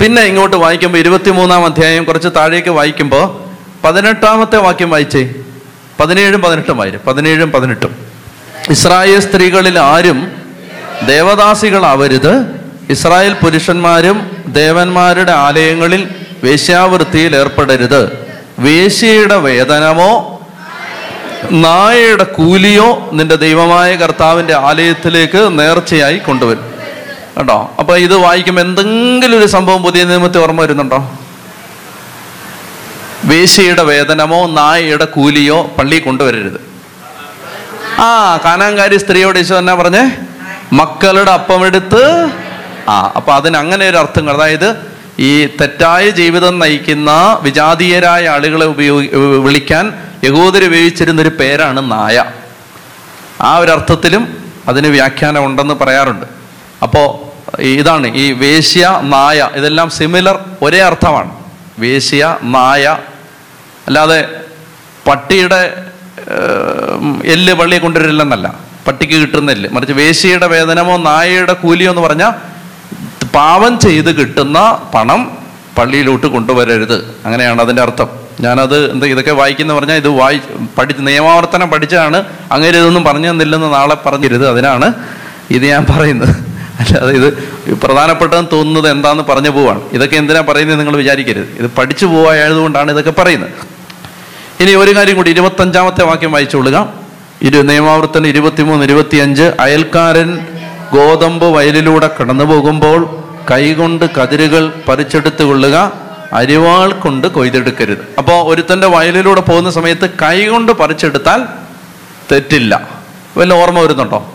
പിന്നെ 0.00 0.22
ഇങ്ങോട്ട് 0.22 0.56
വായിക്കുമ്പോൾ 0.56 0.98
ഇരുപത്തിമൂന്നാം 0.98 1.64
അധ്യായം 1.64 2.04
കുറച്ച് 2.04 2.28
താഴേക്ക് 2.36 2.68
വായിക്കുമ്പോൾ 2.68 3.50
പതിനെട്ടാമത്തെ 3.86 4.56
വാക്യം 4.56 4.90
വായിച്ചേ. 4.90 5.34
പതിനേഴും 6.00 6.40
പതിനെട്ടും 6.40 6.76
വായിരും. 6.76 7.00
പതിനേഴും 7.06 7.50
പതിനെട്ടും. 7.50 7.96
ഇസ്രായേൽ 8.70 9.20
സ്ത്രീകളിൽ 9.20 9.78
ആരും 9.78 10.32
ദേവദാസികളാവരുത്. 11.06 12.60
ഇസ്രായേൽ 12.90 13.32
പുരുഷന്മാരും 13.32 14.44
ദേവന്മാരുടെ 14.46 15.32
ആലയങ്ങളിൽ 15.32 16.08
വേശ്യാവൃത്തിയിൽ 16.44 17.36
ഏർപ്പെടരുത് 17.36 18.30
വേശ്യയുടെ 18.58 19.36
വേതനമോ 19.36 20.36
നായയുടെ 21.50 22.24
കൂലിയോ 22.24 23.10
നിന്റെ 23.12 23.34
ദൈവമായ 23.34 23.96
കർത്താവിന്റെ 23.96 24.54
ആലയത്തിലേക്ക് 24.54 25.58
നേർച്ചയായി 25.58 26.18
കൊണ്ടുവരും. 26.18 26.74
കേട്ടോ 27.38 27.74
അപ്പൊ 27.78 27.96
ഇത് 27.96 28.16
വായിക്കുമ്പോൾ 28.16 28.60
എന്തെങ്കിലും 28.60 29.38
ഒരു 29.38 29.46
സംഭവം 29.46 29.82
പുതിയ 29.82 30.04
നിയമത്തെ 30.04 30.38
ഓർമ്മ 30.38 30.60
വരുന്നുണ്ടോ? 30.60 31.18
വേശ്യയുടെ 33.24 33.82
വേതനമോ 33.82 34.46
നായയുടെ 34.46 35.04
കൂലിയോ 35.04 35.70
പള്ളി 35.78 35.98
കൊണ്ടുവരരുത്. 35.98 36.60
ആ 38.00 38.36
കാനാങ്കാരി 38.44 38.96
സ്ത്രീയോട് 38.96 39.38
ഈശോ 39.38 39.58
എന്നാ 39.58 39.74
പറഞ്ഞേ? 39.74 40.12
മക്കളുടെ 40.72 41.30
അപ്പമെടുത്ത് 41.30 42.30
ആ 42.88 43.12
അപ്പൊ 43.16 43.32
അതിന് 43.32 43.56
അങ്ങനെ 43.56 43.88
ഒരു 43.88 43.96
അർത്ഥങ്ങൾ. 43.96 44.34
അതായത് 44.34 44.90
ഈ 45.20 45.46
തെറ്റായ 45.46 46.10
ജീവിതം 46.10 46.58
നയിക്കുന്ന 46.58 47.38
വിജാതീയരായ 47.42 48.28
ആളുകളെ 48.28 48.66
ഉപയോഗി 48.66 49.08
വിളിക്കാൻ 49.16 49.86
യഹൂദർ 50.24 50.64
ഉപയോഗിച്ചിരുന്ന 50.64 51.22
ഒരു 51.22 51.32
പേരാണ് 51.40 51.80
നായ. 51.92 52.24
ആ 53.40 53.56
ഒരു 53.56 53.70
അർത്ഥത്തിലും 53.70 54.44
അതിന് 54.68 54.88
വ്യാഖ്യാനം 54.88 55.44
ഉണ്ടെന്ന് 55.44 55.74
പറയാറുണ്ട്. 55.74 56.26
അപ്പോൾ 56.82 57.06
ഇതാണ് 57.62 58.06
ഈ 58.16 58.32
വേശ്യ 58.32 59.00
നായ 59.02 59.48
ഇതെല്ലാം 59.54 59.90
സിമിലർ 59.90 60.36
ഒരേ 60.62 60.80
അർത്ഥമാണ്. 60.80 61.30
വേശ്യ 61.78 62.38
നായ 62.42 62.84
അല്ലാതെ 63.86 64.20
പട്ടിയുടെ 65.08 65.62
എല്ല് 67.24 67.52
പള്ളിയെ 67.52 67.78
കൊണ്ടുവരില്ലെന്നല്ല 67.78 68.54
പട്ടിക്ക് 68.86 69.14
കിട്ടുന്ന 69.14 69.50
എല്ല്. 69.52 69.68
മറിച്ച് 69.72 69.92
വേശ്യയുടെ 69.92 70.46
വേതനമോ 70.46 70.96
നായയുടെ 70.96 71.52
കൂലിയോ 71.52 71.90
എന്ന് 71.90 72.02
പറഞ്ഞാൽ 72.02 72.49
പാവം 73.34 73.78
ചെയ്ത് 73.78 74.10
കിട്ടുന്ന 74.18 74.78
പണം 74.94 75.20
പള്ളിയിലോട്ട് 75.78 76.26
കൊണ്ടുവരരുത്. 76.26 77.14
അങ്ങനെയാണ് 77.26 77.60
അതിന്റെ 77.62 77.82
അർത്ഥം. 77.82 78.08
ഞാനത് 78.40 78.92
എന്താ 78.92 79.06
ഇതൊക്കെ 79.06 79.30
വായിക്കുന്ന 79.30 79.74
പറഞ്ഞാൽ 79.74 79.96
ഇത് 79.96 80.08
വായി 80.08 80.40
പഠിച്ച് 80.78 81.06
നിയമാവർത്തനം 81.06 81.70
പഠിച്ചാണ് 81.70 82.24
അങ്ങനെ 82.52 82.78
ഇതൊന്നും 82.78 83.04
പറഞ്ഞു 83.04 83.30
തന്നില്ലെന്ന് 83.30 83.74
നാളെ 83.74 83.96
പറഞ്ഞിരുത് 84.06 84.48
അതിനാണ് 84.48 84.94
ഇത് 85.50 85.64
ഞാൻ 85.66 85.86
പറയുന്നത്. 85.90 86.34
അല്ലാതെ 86.80 87.12
ഇത് 87.12 87.28
പ്രധാനപ്പെട്ടതെന്ന് 87.82 88.50
തോന്നുന്നത് 88.52 88.90
എന്താണെന്ന് 88.90 89.24
പറഞ്ഞു 89.24 89.50
പോവാണ്. 89.50 89.80
ഇതൊക്കെ 89.92 90.16
എന്തിനാ 90.16 90.40
പറയുന്നത് 90.40 90.78
നിങ്ങൾ 90.78 90.96
വിചാരിക്കരുത്. 90.96 91.48
ഇത് 91.58 91.70
പഠിച്ചു 91.78 92.06
പോവായതുകൊണ്ടാണ് 92.06 92.90
ഇതൊക്കെ 92.90 93.10
പറയുന്നത്. 93.10 93.50
ഇനി 94.60 94.74
ഒരു 94.74 94.96
കാര്യം 94.96 95.16
കൂടി 95.16 95.30
ഇരുപത്തഞ്ചാമത്തെ 95.30 96.04
വാക്യം 96.04 96.32
വായിച്ചു 96.32 96.56
കൊള്ളുക 96.56 96.92
ഇരു 97.42 97.58
നിയമാവർത്തനം 97.58 98.26
ഇരുപത്തിമൂന്ന് 98.26 98.84
ഇരുപത്തിയഞ്ച് 98.84 99.42
അയൽക്കാരൻ 99.60 100.38
ഗോതമ്പ് 100.94 101.46
വയലിലൂടെ 101.46 102.10
കടന്നു 102.20 102.44
പോകുമ്പോൾ 102.44 103.24
കൈകൊണ്ട് 103.50 104.04
കതിരുകൾ 104.16 104.82
പറിച്ചെടുത്ത് 104.88 105.42
കൊള്ളുക 105.42 105.92
അരിവാൾ 106.32 106.92
കൊണ്ട് 106.92 107.26
കൊയ്തെടുക്കരുത്. 107.26 107.98
അപ്പോൾ 108.18 108.54
ഒരുത്തന്റെ 108.54 108.86
വയലിലൂടെ 108.86 109.40
പോകുന്ന 109.40 109.70
സമയത്ത് 109.70 110.10
കൈകൊണ്ട് 110.22 110.72
പറിച്ചെടുത്താൽ 110.72 111.46
തെറ്റില്ല. 112.32 112.88
വല്ല 113.36 113.54
ഓർമ്മ 113.54 113.80
വരുന്നുണ്ടോ? 113.80 114.34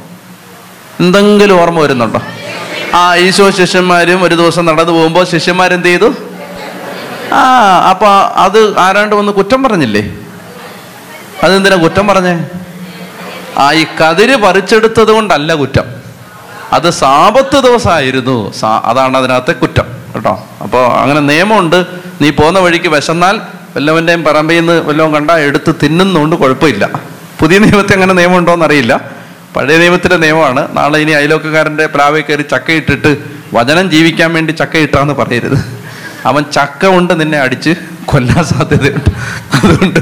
എന്തെങ്കിലും 1.00 1.62
ഓർമ്മ 1.62 1.80
വരുന്നുണ്ടോ? 1.80 2.22
ആ 2.96 3.16
ഈശോ 3.16 3.50
ശിഷ്യന്മാരും 3.50 4.24
ഒരു 4.24 4.36
ദിവസം 4.36 4.66
നടന്നു 4.66 4.92
പോകുമ്പോൾ 4.92 5.26
ശിഷ്യന്മാരെന്ത് 5.26 5.88
ചെയ്തു? 5.88 6.14
ആ 7.34 7.42
അപ്പൊ 7.90 8.08
അത് 8.46 8.78
ആരാണ്ട് 8.78 9.16
വന്ന് 9.16 9.32
കുറ്റം 9.32 9.64
പറഞ്ഞില്ലേ? 9.64 10.18
അതെന്തിനാ 11.44 11.76
കുറ്റം 11.76 12.08
പറഞ്ഞേ? 12.08 12.46
ആ 13.58 13.72
ഈ 13.72 13.86
കതിര് 14.02 14.36
പറിച്ചെടുത്തത് 14.36 15.12
കൊണ്ടല്ല 15.12 15.54
കുറ്റം. 15.54 15.95
അത് 16.74 16.90
സാപത്ത് 16.90 17.64
ദിവസമായിരുന്നു 17.64 18.54
അതാണ് 18.64 19.18
അതിനകത്തെ 19.18 19.52
കുറ്റം 19.52 19.88
കേട്ടോ. 20.16 20.48
അപ്പോൾ 20.64 20.86
അങ്ങനെ 20.88 21.20
നിയമമുണ്ട്. 21.20 21.86
നീ 22.22 22.30
പോകുന്ന 22.30 22.60
വഴിക്ക് 22.60 22.88
വിശന്നാൽ 22.88 23.42
വല്ലവന്റെയും 23.76 24.24
പറമ്പിൽ 24.24 24.58
നിന്ന് 24.58 24.82
വല്ലതും 24.88 25.14
കണ്ടാൽ 25.14 25.40
എടുത്ത് 25.40 25.76
തിന്നുന്നതുകൊണ്ട് 25.84 26.36
കുഴപ്പമില്ല. 26.36 26.90
പുതിയ 27.40 27.58
നിയമത്തിൽ 27.58 27.94
അങ്ങനെ 27.94 28.14
നിയമമുണ്ടോ 28.14 28.54
എന്നറിയില്ല 28.54 29.02
പഴയ 29.56 29.78
നിയമത്തിന്റെ 29.78 30.18
നിയമമാണ്. 30.18 30.78
നാളെ 30.78 31.00
ഇനി 31.00 31.12
അയലോക്കക്കാരന്റെ 31.12 31.86
പ്ലാവിൽ 31.86 32.22
കയറി 32.22 32.42
ചക്കയിട്ടിട്ട് 32.42 33.18
വചനം 33.54 33.92
ജീവിക്കാൻ 33.92 34.34
വേണ്ടി 34.34 34.52
ചക്കയിട്ടാന്ന് 34.52 35.14
പറയരുത്. 35.14 35.58
അവൻ 36.26 36.44
ചക്ക 36.44 36.86
കൊണ്ട് 36.86 37.20
നിന്നെ 37.22 37.38
അടിച്ച് 37.40 37.76
കൊല്ലാൻ 38.06 38.46
സാധ്യതയുണ്ട്. 38.46 39.10
അതുകൊണ്ട് 39.56 40.00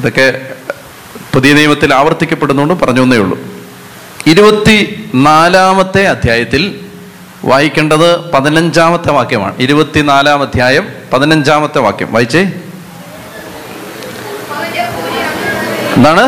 ഇതൊക്കെ 0.00 0.40
പുതിയ 1.34 1.52
നിയമത്തിൽ 1.52 1.94
ആവർത്തിക്കപ്പെടുന്നുകൊണ്ട് 1.94 2.84
പറഞ്ഞു 2.84 3.02
എന്നേ 3.02 3.16
ഉള്ളൂ. 3.16 3.55
ഇരുപത്തി 4.26 5.10
നാലാമത്തെ 5.14 6.06
അധ്യായത്തിൽ 6.06 6.80
വായിക്കേണ്ടത് 7.44 8.30
പതിനഞ്ചാമത്തെ 8.30 9.12
വാക്യമാണ്. 9.12 9.54
ഇരുപത്തിനാലാം 9.58 10.42
അധ്യായം 10.42 10.88
പതിനഞ്ചാമത്തെ 11.12 11.78
വാക്യം. 11.78 12.12
വായിച്ചേ? 12.12 12.52
എന്താണ്? 15.96 16.22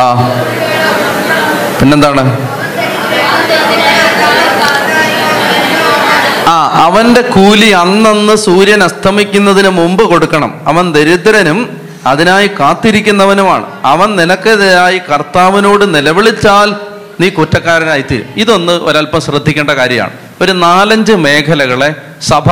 ആ. 0.00 0.28
പിന്നെന്താണ്? 1.80 2.38
ആ 6.48 6.84
അവന്റെ 6.84 7.20
കൂലി 7.20 7.70
അന്നന്ന് 7.70 8.36
സൂര്യൻ 8.36 8.82
അസ്തമിക്കുന്നതിന് 8.82 9.68
മുമ്പ് 9.68 10.04
കൊടുക്കണം. 10.04 10.60
അവൻ 10.66 10.92
ദരിദ്രനും 10.92 11.83
അതിനായി 12.06 12.46
കാത്തിരിക്കുന്നവനുമാണ്. 12.46 13.64
അവൻ 13.84 14.16
നിനക്കെതിരായി 14.16 14.98
കർത്താവിനോട് 14.98 15.94
നിലവിളിച്ചാൽ 15.94 16.74
നീ 17.20 17.28
കുറ്റക്കാരനായിത്തീരും. 17.28 18.26
ഇതൊന്ന് 18.36 18.72
ഒരല്പം 18.72 19.20
ശ്രദ്ധിക്കേണ്ട 19.20 19.70
കാര്യമാണ്. 19.70 20.12
ഒരു 20.40 20.52
നാലഞ്ച് 20.52 21.12
മേഖലകളെ 21.12 21.94
സഭ 22.22 22.48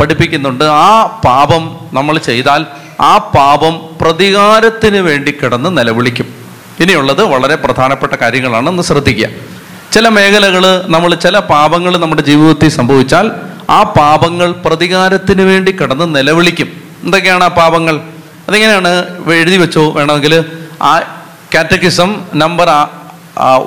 പഠിപ്പിക്കുന്നുണ്ട്. 0.00 0.64
ആ 0.64 1.20
പാപം 1.24 1.76
നമ്മൾ 1.92 2.18
ചെയ്താൽ 2.18 2.66
ആ 3.00 3.18
പാപം 3.18 3.80
പ്രതികാരത്തിന് 4.00 4.96
വേണ്ടി 4.96 5.30
കിടന്ന് 5.30 5.78
നിലവിളിക്കും. 5.78 6.34
ഇനിയുള്ളത് 6.80 7.22
വളരെ 7.24 7.54
പ്രധാനപ്പെട്ട 7.54 8.12
കാര്യങ്ങളാണ് 8.12 8.68
ഒന്ന് 8.68 8.82
ശ്രദ്ധിക്കുക. 8.82 9.28
ചില 9.92 10.08
മേഖലകൾ 10.08 10.84
നമ്മൾ 10.86 11.14
ചില 11.14 11.38
പാപങ്ങൾ 11.38 11.96
നമ്മുടെ 11.96 12.22
ജീവിതത്തിൽ 12.22 12.68
സംഭവിച്ചാൽ 12.68 13.30
ആ 13.70 13.82
പാപങ്ങൾ 13.82 14.52
പ്രതികാരത്തിന് 14.52 15.42
വേണ്ടി 15.42 15.72
കിടന്ന് 15.72 16.16
നിലവിളിക്കും. 16.16 16.68
എന്തൊക്കെയാണ് 17.04 17.44
ആ 17.44 17.48
പാപങ്ങൾ? 17.48 18.00
അതെങ്ങനെയാണ് 18.48 18.92
എഴുതി 19.34 19.56
വെച്ചോ 19.56 19.84
വേണമെങ്കിൽ? 19.90 20.34
ആ 20.82 20.92
catechism 21.54 22.10
number 22.36 22.68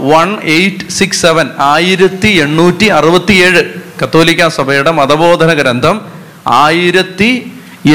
one 0.10 0.30
eight 0.54 0.86
six 0.92 1.22
seven 1.22 1.48
ആയിരത്തി 1.68 2.30
എണ്ണൂറ്റി 2.44 2.88
അറുപത്തിയേഴ് 2.98 3.62
കത്തോലിക്ക 4.00 4.48
സഭയുടെ 4.56 4.92
മതബോധന 5.00 5.52
ഗ്രന്ഥം 5.54 5.98
ആയിരത്തി 6.60 7.30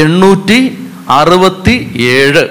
എണ്ണൂറ്റി 0.02 0.60
അറുപത്തി 1.16 1.74
ഏഴ് 2.12 2.44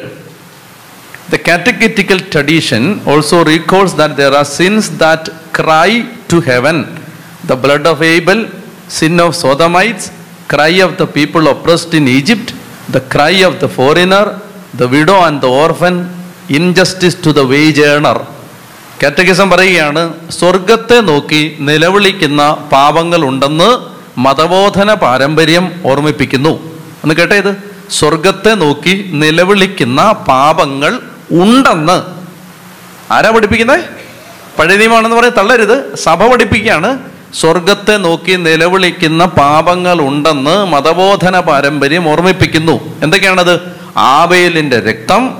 the 1.30 1.40
catechetical 1.48 2.20
tradition 2.34 2.84
also 3.12 3.38
recalls 3.44 3.96
that 3.96 4.18
there 4.20 4.36
are 4.36 4.48
sins 4.56 4.92
that 5.00 5.30
cry 5.58 5.90
to 6.32 6.40
heaven 6.50 6.78
the 7.46 7.56
blood 7.64 7.90
of 7.90 8.04
Abel 8.12 8.38
sin 8.98 9.16
of 9.22 9.38
Sodomites 9.38 10.10
cry 10.54 10.74
of 10.82 10.98
the 10.98 11.08
people 11.16 11.44
oppressed 11.50 11.96
in 11.96 12.08
Egypt 12.12 12.54
the 12.94 13.02
cry 13.16 13.46
of 13.46 13.54
the 13.54 13.68
foreigner, 13.68 14.26
the 14.80 14.88
widow 14.94 15.18
and 15.28 15.42
the 15.42 15.52
orphan, 15.66 15.96
injustice 16.60 17.16
to 17.26 17.36
the 17.38 17.46
wage 17.52 17.80
earner. 17.80 18.20
Catechism 19.04 19.50
പറയുകയാണ് 19.50 20.32
സ്വർഗത്തെ 20.32 21.02
നോക്കി 21.02 21.58
നിലവിളിക്കുന്ന 21.60 22.58
പാപങ്ങൾ 22.72 23.26
ഉണ്ടെന്ന് 23.26 23.70
മതബോധന 24.18 24.94
പാരമ്പര്യം 24.94 25.82
ഓർമ്മിപ്പിക്കുന്നു. 25.86 26.50
ഒന്ന് 27.04 27.16
കേട്ടേ 27.16 27.38
ഇത്. 27.38 27.58
സ്വർഗത്തെ 27.92 28.50
നോക്കി 28.50 29.10
നിലവിളിക്കുന്ന 29.14 30.12
പാപങ്ങൾ 30.12 31.00
ഉണ്ടെന്ന്. 31.32 31.98
ആരാ 33.14 33.30
പഠിപ്പിക്കുന്നത് 33.30 33.80
പഴയ 34.60 34.78
നിയമമാണെന്ന് 34.78 35.18
പറയും 35.18 35.34
തള്ളരുത്. 35.34 35.96
സഭ 35.96 36.28
പഠിപ്പിക്കുകയാണ് 36.28 37.13
സ്വർഗത്തെ 37.34 37.98
നോക്കി 37.98 38.32
നിലവിളിക്കുന്ന 38.32 39.26
പാപങ്ങൾ 39.26 40.02
ഉണ്ടെന്ന് 40.02 40.66
മതബോധന 40.66 41.40
പാരമ്പര്യം 41.40 42.10
ഓർമ്മിപ്പിക്കുന്നു. 42.10 43.04
എന്തൊക്കെയാണത്? 43.04 43.60
ആബേലിന്റെ 43.98 44.80
രക്തം 44.80 45.38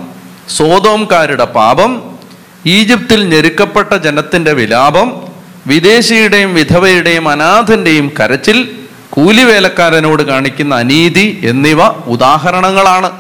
സോതോംകാരുടെ 0.50 1.46
പാപം 1.46 2.04
ഈജിപ്തിൽ 2.66 3.30
ഞെരുക്കപ്പെട്ട 3.30 3.94
ജനത്തിന്റെ 3.94 4.54
വിലാപം 4.54 5.22
വിദേശിയുടെയും 5.68 6.54
വിധവയുടെയും 6.54 7.30
അനാഥന്റെയും 7.30 8.12
കരച്ചിൽ 8.20 8.70
കൂലിവേലക്കാരനോട് 9.10 10.24
കാണിക്കുന്ന 10.24 10.76
അനീതി 10.76 11.42
എന്നിവ 11.44 11.84
ഉദാഹരണങ്ങളാണ്. 11.84 13.12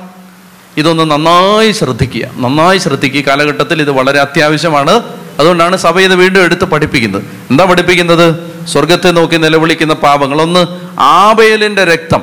ഇതൊന്ന് 0.77 1.11
നന്നായി 1.11 1.71
ശ്രദ്ധിക്കുക. 1.71 2.25
നന്നായി 2.37 2.77
ശ്രദ്ധിക്കുക 2.77 3.21
കാലഘട്ടത്തിൽ 3.21 3.81
ഇത് 3.81 3.91
വളരെ 3.91 4.19
അത്യാവശ്യമാണ്. 4.19 5.22
അതുകൊണ്ടാണ് 5.39 5.77
സഭ 5.77 5.99
ഇത് 5.99 6.15
വീണ്ടും 6.15 6.43
എടുത്ത് 6.43 6.65
പഠിപ്പിക്കുന്നത്. 6.65 7.23
എന്താ 7.51 7.65
പഠിപ്പിക്കുന്നത്? 7.65 8.53
സ്വർഗത്തെ 8.67 9.11
നോക്കി 9.11 9.35
നിലവിളിക്കുന്ന 9.35 9.93
പാപങ്ങൾ. 9.93 10.41
ഒന്ന് 10.41 10.67
ആബേലിന്റെ 10.99 11.83
രക്തം. 11.83 12.21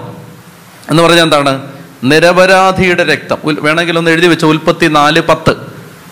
എന്ന് 0.90 1.02
പറഞ്ഞാൽ 1.02 1.22
എന്താണ്? 1.22 1.62
നിരപരാധിയുടെ 2.04 3.04
രക്തം. 3.04 3.36
വേണമെങ്കിൽ 3.44 3.98
ഒന്ന് 3.98 4.10
എഴുതി 4.10 4.26
വെച്ച. 4.26 4.44
ഉൽപ്പത്തി 4.44 4.86
നാല് 4.86 5.20
പത്ത്. 5.20 5.56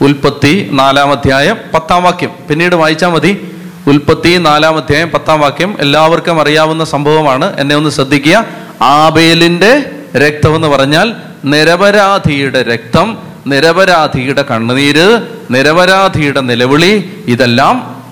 ഉൽപ്പത്തി 0.00 0.68
നാലാം 0.72 1.11
അധ്യായം 1.11 1.56
പത്താം 1.74 2.02
വാക്യം. 2.02 2.30
പിന്നീട് 2.50 2.74
വായിച്ചാൽ 2.74 3.08
മതി. 3.08 3.50
ഉൽപ്പത്തി 3.87 4.37
നാലാം 4.37 4.76
അധ്യായം 4.76 5.11
പത്താം 5.11 5.40
വാക്യം. 5.40 5.76
എല്ലാവർക്കും 5.80 6.40
അറിയാവുന്ന 6.40 6.84
സംഭവമാണ്. 6.84 7.61
എന്നെ 7.61 7.76
ഒന്ന് 7.76 7.90
ശ്രദ്ധിക്കുക. 7.90 8.44
ആബേലിന്റെ 8.82 9.90
രക്തം 10.18 10.56
എന്ന് 10.56 10.68
പറഞ്ഞാൽ 10.68 11.14
നിരപരാധിയുടെ 11.44 12.62
രക്തം. 12.62 13.18
നിരപരാധിയുടെ 13.48 14.42
കണ്ണുനീര് 14.42 15.06
നിരപരാധിയുടെ 15.50 16.40
നിലവിളി 16.40 16.92
ഇതെല്ലാം 17.26 18.02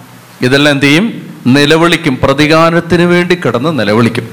ഇതെല്ലാം 0.42 0.72
എന്ത് 0.72 0.86
ചെയ്യും? 0.86 1.22
നിലവിളിക്കും 1.46 2.18
പ്രതികാരത്തിന് 2.22 3.02
വേണ്ടി 3.02 3.34
കിടന്ന് 3.34 3.78
നിലവിളിക്കും. 3.78 4.28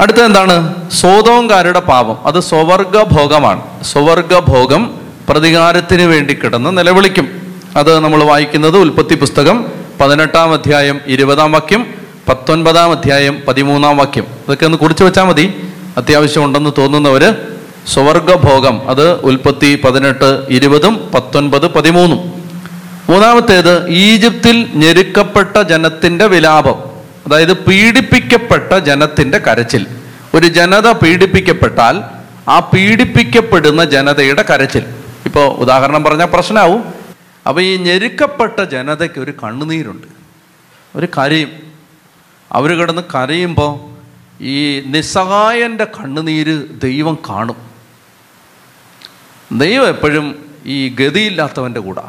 അടുത്ത 0.00 0.18
എന്താണ്? 0.18 0.74
സ്വതോങ്കാരുടെ 0.90 1.80
പാപം. 1.80 2.16
അത് 2.26 2.40
സ്വവർഗഭോഗമാണ്. 2.40 3.62
സ്വവർഗഭോഗം 3.82 4.90
പ്രതികാരത്തിന് 5.28 6.02
വേണ്ടി 6.02 6.34
കിടന്ന് 6.34 6.78
നിലവിളിക്കും. 6.78 7.28
അത് 7.76 7.98
നമ്മൾ 8.00 8.24
വായിക്കുന്നത് 8.24 8.76
ഉൽപ്പത്തി 8.76 9.14
പുസ്തകം 9.14 9.64
പതിനെട്ടാം 10.00 10.52
അധ്യായം 10.52 11.00
ഇരുപതാം 11.06 11.52
വാക്യം 11.52 11.86
പത്തൊൻപതാം 12.28 12.90
അധ്യായം 12.90 13.42
പതിമൂന്നാം 13.48 13.96
വാക്യം. 13.96 14.24
ഇതൊക്കെ 14.24 14.64
ഒന്ന് 14.64 14.78
കുറിച്ച് 14.78 15.04
വെച്ചാൽ 15.04 15.24
മതി. 15.24 15.68
അത്യാവശ്യം 15.96 16.44
ഉണ്ടെന്ന് 16.44 16.70
തോന്നുന്നവര് 16.78 17.57
സ്വവർഗഭോഗം 17.88 18.90
അത് 18.90 19.20
ഉൽപ്പത്തി 19.20 19.80
പതിനെട്ട് 19.84 20.46
ഇരുപതും 20.50 21.10
പത്തൊൻപത് 21.14 21.74
പതിമൂന്നും. 21.74 22.18
മൂന്നാമത്തേത് 23.10 23.88
ഈജിപ്തിൽ 23.88 24.70
ഞെരുക്കപ്പെട്ട 24.74 25.62
ജനത്തിന്റെ 25.62 26.26
വിലാപം 26.26 26.74
അതായത് 27.26 27.52
പീഡിപ്പിക്കപ്പെട്ട 27.52 28.78
ജനത്തിന്റെ 28.78 29.38
കരച്ചിൽ. 29.38 29.86
ഒരു 30.34 30.46
ജനത 30.46 30.92
പീഡിപ്പിക്കപ്പെട്ടാൽ 30.92 32.02
ആ 32.50 32.58
പീഡിപ്പിക്കപ്പെടുന്ന 32.58 33.84
ജനതയുടെ 33.84 34.44
കരച്ചിൽ. 34.50 34.84
ഇപ്പോൾ 35.24 35.44
ഉദാഹരണം 35.44 36.04
പറഞ്ഞാൽ 36.04 36.26
പ്രശ്നമാവും 36.26 36.84
അപ്പോൾ 37.48 37.60
ഈ 37.60 37.76
ഞെരുക്കപ്പെട്ട 37.76 38.62
ജനതയ്ക്ക് 38.62 39.20
ഒരു 39.20 39.30
കണ്ണുനീരുണ്ട്. 39.30 40.06
ഒരു 40.96 41.06
കരയും. 41.06 41.48
അവർ 42.52 42.70
കിടന്ന് 42.70 43.02
കരയുമ്പോൾ 43.02 43.98
ഈ 44.44 44.80
നിസ്സഹായന്റെ 44.80 45.84
കണ്ണുനീര് 45.84 46.62
ദൈവം 46.82 47.18
കാണും. 47.30 47.67
ദൈവം 49.52 49.88
എപ്പോഴും 49.88 50.54
ഈ 50.64 50.88
ഗതിയില്ലാത്തവന്റെ 50.88 51.80
കൂടെ. 51.80 52.02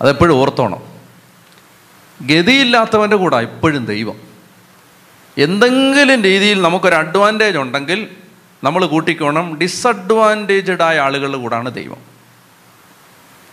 അതെപ്പോഴും 0.00 0.34
ഓർത്തോണം. 0.34 0.82
ഗതിയില്ലാത്തവന്റെ 2.26 3.16
കൂടെ 3.16 3.36
എപ്പോഴും 3.36 3.84
ദൈവം. 3.84 4.20
എന്തെങ്കിലും 5.38 6.22
രീതിയിൽ 6.22 6.62
നമുക്കൊരു 6.62 6.94
അഡ്വാന്റേജ് 6.94 7.58
ഉണ്ടെങ്കിൽ 7.58 8.08
നമ്മൾ 8.64 8.86
കൂട്ടിക്കോണം 8.86 9.58
ഡിസഡ്വാന്റേജഡ് 9.58 10.82
ആയ 10.82 10.98
ആളുകളുടെ 10.98 11.38
കൂടാണ് 11.38 11.74
ദൈവം. 11.74 11.96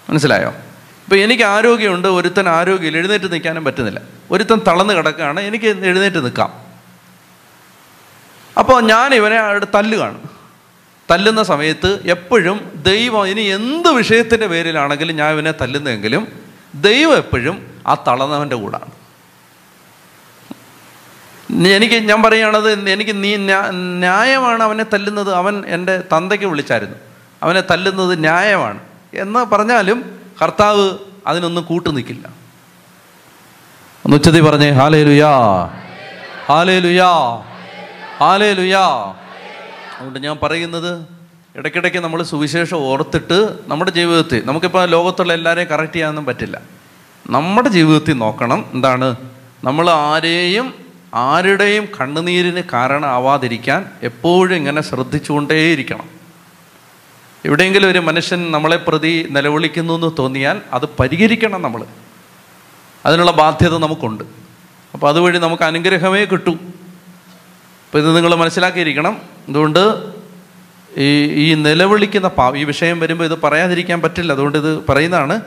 മനസ്സിലായോ? 0.10 0.50
ഇപ്പം 0.50 1.18
എനിക്ക് 1.18 1.44
ആരോഗ്യമുണ്ട് 1.44 2.08
ഒരുത്തൻ 2.08 2.50
ആരോഗ്യം 2.50 2.98
എഴുന്നേറ്റ് 2.98 3.34
നിൽക്കാനും 3.34 3.64
പറ്റുന്നില്ല. 3.64 4.02
ഒരുത്തൻ 4.32 4.62
തളർന്ന് 4.68 4.94
കിടക്കുകയാണ് 4.94 5.40
എനിക്ക് 5.40 5.66
എഴുന്നേറ്റ് 5.66 6.18
നിൽക്കാം. 6.18 6.54
അപ്പോൾ 8.60 8.82
ഞാൻ 8.82 9.14
ഇവനെ 9.14 9.36
അവിടെ 9.36 9.68
തല്ലുകയാണ് 9.76 10.31
തല്ലുന്ന 11.12 11.44
സമയത്ത് 11.44 12.00
എപ്പോഴും 12.06 12.84
ദൈവം 12.86 13.28
ഇനി 13.28 13.42
എന്ത് 13.42 13.90
വിഷയത്തിന്റെ 13.90 14.48
പേരിലാണെങ്കിലും 14.48 15.16
ഞാൻ 15.16 15.34
ഇവനെ 15.34 15.52
തല്ലുന്നെങ്കിലും 15.52 16.28
ദൈവം 16.76 17.16
എപ്പോഴും 17.16 17.82
ആ 17.88 17.94
തളർന്നവന്റെ 17.94 18.56
കൂടാണ്. 18.56 18.92
എനിക്ക് 21.68 21.96
ഞാൻ 21.96 22.24
പറയുകയാണത് 22.24 22.90
എനിക്ക് 22.90 23.24
നീ 23.24 23.36
ന്യാ- 23.36 23.72
ന്യായമാണ് 23.72 24.64
അവനെ 24.64 24.84
തല്ലുന്നത്. 24.94 25.34
അവൻ 25.34 25.64
എന്റെ 25.68 25.98
തന്തയ്ക്ക് 25.98 26.46
വിളിച്ചായിരുന്നു. 26.46 26.96
അവനെ 27.44 27.62
തല്ലുന്നത് 27.72 28.20
ന്യായമാണ്. 28.20 28.80
എന്ന് 29.14 29.40
പറഞ്ഞാലും 29.40 30.20
കർത്താവ് 30.42 30.98
അതിനൊന്നും 31.28 31.64
കൂട്ടു 31.64 31.90
നിൽക്കില്ല. 31.90 32.28
ഒന്ന് 34.06 34.18
ഉച്ചതി 34.18 34.40
പറഞ്ഞേ 34.40 34.70
ഹാലേ 34.70 35.04
ലുയാ 35.04 35.30
ഹാലേ 36.46 36.80
ലുയാ 36.80 37.10
ഹാലേ 38.18 38.54
ലുയാ 38.54 39.14
അതുകൊണ്ട് 40.02 40.20
ഞാൻ 40.20 40.38
പറയുന്നത് 40.44 41.06
ഇടയ്ക്കിടയ്ക്ക് 41.56 42.00
നമ്മൾ 42.00 42.24
സുവിശേഷം 42.24 42.78
ഓർത്തിട്ട് 42.78 43.60
നമ്മുടെ 43.68 43.92
ജീവിതത്തിൽ 43.92 44.42
നമുക്കിപ്പോൾ 44.46 44.90
ലോകത്തുള്ള 44.90 45.34
എല്ലാവരെയും 45.34 45.68
കറക്റ്റ് 45.68 45.94
ചെയ്യാനൊന്നും 45.94 46.26
പറ്റില്ല. 46.26 46.62
നമ്മുടെ 47.30 47.70
ജീവിതത്തിൽ 47.70 48.14
നോക്കണം 48.14 48.66
എന്താണ്? 48.74 49.16
നമ്മൾ 49.64 49.90
ആരെയും 49.90 50.74
ആരുടെയും 51.14 51.88
കണ്ണുനീരിന് 52.02 52.62
കാരണമാവാതിരിക്കാൻ 52.74 53.86
എപ്പോഴും 54.04 54.56
ഇങ്ങനെ 54.56 54.82
ശ്രദ്ധിച്ചുകൊണ്ടേയിരിക്കണം. 54.82 56.10
എവിടെയെങ്കിലും 57.46 57.90
ഒരു 57.90 58.00
മനുഷ്യൻ 58.00 58.52
നമ്മളെ 58.52 58.76
പ്രതി 58.76 59.28
നിലവിളിക്കുന്നു 59.32 59.94
എന്ന് 59.94 60.12
തോന്നിയാൽ 60.20 60.62
അത് 60.74 60.86
പരിഹരിക്കണം 61.00 61.62
നമ്മൾ. 61.62 61.86
അതിനുള്ള 63.06 63.32
ബാധ്യത 63.32 63.78
നമുക്കുണ്ട്. 63.78 64.24
അപ്പോൾ 64.94 65.10
അതുവഴി 65.10 65.38
നമുക്ക് 65.38 65.64
അനുഗ്രഹമേ 65.64 66.26
കിട്ടൂ. 66.26 66.52
അപ്പോൾ 66.52 67.98
ഇത് 67.98 68.16
നിങ്ങൾ 68.16 68.36
മനസ്സിലാക്കിയിരിക്കണം. 68.36 69.31
അതുകൊണ്ട് 69.50 70.12
ഈ 70.98 71.24
ഈ 71.24 71.54
നിലവിളിക്കുന്ന 71.54 72.28
പാ 72.28 72.54
ഈ 72.56 72.64
വിഷയം 72.64 73.00
വരുമ്പോൾ 73.00 73.24
ഇത് 73.24 73.42
പറയാതിരിക്കാൻ 73.42 74.02
പറ്റില്ല. 74.02 74.34
അതുകൊണ്ട് 74.34 74.58
ഇത് 74.58 74.86
പറയുന്നതാണ് 74.90 75.42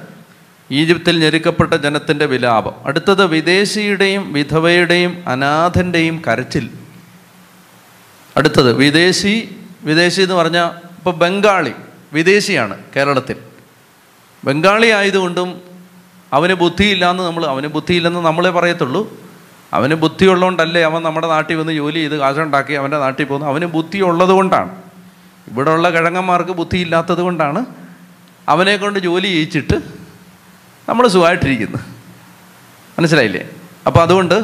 ഈജിപ്തിൽ 0.71 1.19
ഞെരുക്കപ്പെട്ട 1.19 1.75
ജനത്തിന്റെ 1.75 2.27
വിലാപം. 2.27 2.75
അടുത്തത് 2.85 3.27
വിദേശിയുടെയും 3.27 4.33
വിധവയുടെയും 4.33 5.25
അനാഥന്റെയും 5.29 6.23
കരച്ചിൽ. 6.29 6.71
അടുത്തത് 8.37 8.73
വിദേശി 8.73 9.57
വിദേശി 9.85 10.23
എന്ന് 10.23 10.35
പറഞ്ഞാൽ 10.35 10.67
ഇപ്പോൾ 10.67 11.15
ബംഗാളി 11.15 11.73
വിദേശിയാണ് 12.13 12.79
കേരളത്തിൽ. 12.97 13.37
ബംഗാളി 14.45 14.87
ആയതുകൊണ്ടും 14.87 15.61
അവന് 16.33 16.55
ബുദ്ധിയില്ലാന്ന് 16.55 17.23
നമ്മൾ 17.23 17.47
അവന് 17.47 17.67
ബുദ്ധിയില്ലെന്ന് 17.67 18.21
നമ്മളെ 18.21 18.51
പറയത്തുള്ളൂ. 18.51 19.24
അവന് 19.75 19.95
ബുദ്ധിയുള്ളതുകൊണ്ടല്ലേ 19.95 20.83
അവൻ 20.83 21.03
നമ്മുടെ 21.03 21.27
നാട്ടിൽ 21.27 21.57
വന്ന് 21.57 21.73
ജോലി 21.73 21.99
ചെയ്ത് 21.99 22.17
കാശുണ്ടാക്കി 22.19 22.73
അവന്റെ 22.73 22.99
നാട്ടിൽ 22.99 23.25
പോകുന്നു? 23.25 23.47
അവന് 23.47 23.65
ബുദ്ധി 23.65 23.99
ഉള്ളത് 23.99 24.31
കൊണ്ടാണ് 24.31 24.71
ഇവിടെയുള്ള 25.51 25.91
കിഴങ്ങന്മാർക്ക് 25.91 26.51
ബുദ്ധിയില്ലാത്തത് 26.51 27.19
കൊണ്ടാണ് 27.19 27.67
അവനെ 28.49 28.77
കൊണ്ട് 28.77 28.99
ജോലി 28.99 29.27
ചെയ്യിച്ചിട്ട് 29.27 29.77
നമ്മൾ 30.89 31.09
സുഖമായിട്ടിരിക്കുന്നു. 31.09 31.79
മനസ്സിലായില്ലേ? 32.99 33.49
അപ്പോൾ 33.87 34.01
അതുകൊണ്ട് 34.01 34.37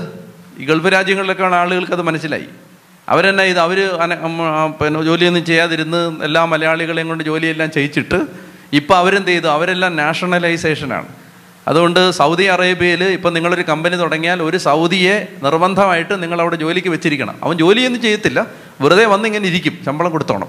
ഈ 0.59 0.65
ഗൾഫ് 0.65 0.93
രാജ്യങ്ങളിലൊക്കെ 0.93 1.45
ആളുകൾക്ക് 1.45 1.93
അത് 1.93 2.03
മനസ്സിലായി. 2.03 2.49
അവരെന്നെ 3.09 3.45
ഇത്? 3.45 3.59
അവർ 3.59 3.79
പിന്നെ 4.81 5.03
ജോലിയൊന്നും 5.03 5.45
ചെയ്യാതിരുന്ന് 5.45 6.25
എല്ലാ 6.25 6.45
മലയാളികളെയും 6.45 7.09
കൊണ്ട് 7.09 7.25
ജോലിയെല്ലാം 7.25 7.71
ചെയ്യിച്ചിട്ട് 7.71 8.19
ഇപ്പോൾ 8.73 8.97
അവരെന്ത് 8.97 9.29
ചെയ്തു? 9.29 9.47
അവരെല്ലാം 9.47 9.97
നാഷണലൈസേഷനാണ് 9.97 11.20
അതുകൊണ്ട് 11.71 12.11
സൗദി 12.11 12.43
അറേബ്യയിൽ 12.43 13.05
ഇപ്പം 13.05 13.35
നിങ്ങളൊരു 13.35 13.63
കമ്പനി 13.63 13.97
തുടങ്ങിയാൽ 13.97 14.43
ഒരു 14.43 14.57
സൗദിയെ 14.57 15.29
നിർബന്ധമായിട്ട് 15.43 16.23
നിങ്ങൾ 16.23 16.41
അവിടെ 16.41 16.57
ജോലിക്ക് 16.57 16.89
വെച്ചിരിക്കണം. 16.89 17.37
അവൻ 17.43 17.57
ജോലിയൊന്നും 17.57 18.03
ചെയ്യത്തില്ല. 18.03 18.47
വെറുതെ 18.81 19.05
വന്ന് 19.05 19.27
ഇങ്ങനെ 19.29 19.49
ഇരിക്കും. 19.49 19.79
ശമ്പളം 19.87 20.11
കൊടുത്തോണം. 20.11 20.49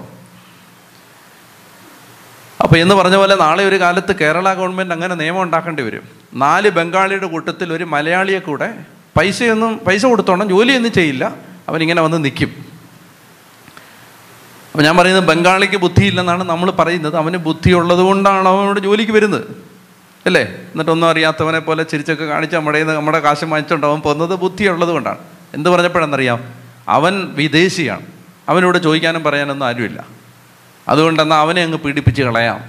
അപ്പോൾ 2.62 2.76
എന്ന് 2.76 2.94
പറഞ്ഞ 2.94 3.16
പോലെ 3.16 3.36
നാളെ 3.36 3.64
ഒരു 3.64 3.80
കാലത്ത് 3.80 4.16
കേരള 4.16 4.54
ഗവൺമെന്റ് 4.54 4.94
അങ്ങനെ 4.94 5.14
നിയമം 5.14 5.42
ഉണ്ടാക്കേണ്ടി 5.42 5.82
വരും. 5.82 6.02
നാല് 6.34 6.68
ബംഗാളിയുടെ 6.68 7.26
കൂട്ടത്തിൽ 7.26 7.72
ഒരു 7.72 7.84
മലയാളിയെ 7.84 8.38
കൂടെ 8.38 8.74
പൈസയൊന്നും 9.18 9.78
പൈസ 9.78 10.06
കൊടുത്തോണം 10.06 10.48
ജോലിയൊന്നും 10.48 10.92
ചെയ്യില്ല. 10.92 11.34
അവനിങ്ങനെ 11.68 12.02
വന്ന് 12.02 12.24
നിൽക്കും 12.24 12.54
അപ്പം 14.72 14.84
ഞാൻ 14.84 14.96
പറയുന്നത് 14.96 15.24
ബംഗാളിക്ക് 15.24 15.76
ബുദ്ധിയില്ലെന്നാണ് 15.76 16.44
നമ്മൾ 16.44 16.70
പറയുന്നത്. 16.70 17.16
അവന് 17.16 17.36
ബുദ്ധിയുള്ളത് 17.36 17.98
കൊണ്ടാണ് 17.98 18.48
അവനോട് 18.48 18.80
ജോലിക്ക് 18.80 19.12
വരുന്നത്. 19.12 19.71
അല്ലേ? 20.26 20.42
എന്നിട്ടൊന്നും 20.42 21.10
അറിയാത്തവനെ 21.10 21.58
പോലെ 21.58 21.82
ചിരിച്ചൊക്കെ 21.82 22.24
കാണിച്ച് 22.24 22.56
നമ്മുടെ 22.56 22.84
നമ്മുടെ 22.84 23.18
കാശ് 23.18 23.44
വാങ്ങിച്ചുകൊണ്ട് 23.44 23.86
അവൻ 23.86 24.00
പോകുന്നത് 24.00 24.38
ബുദ്ധിയുള്ളത് 24.38 24.88
കൊണ്ടാണ്. 24.88 25.18
എന്ത് 25.54 25.70
പറഞ്ഞപ്പോഴെന്നറിയാം? 25.70 26.54
അവൻ 26.88 27.28
വിദേശിയാണ്. 27.34 28.06
അവനോട് 28.48 28.82
ചോദിക്കാനും 28.82 29.24
പറയാനൊന്നും 29.24 29.66
ആരുമില്ല. 29.66 30.04
അതുകൊണ്ടെന്നാൽ 30.88 31.38
അവനെ 31.38 31.62
അങ്ങ് 31.62 31.78
പീഡിപ്പിച്ച് 31.78 32.22
കളയാം. 32.22 32.64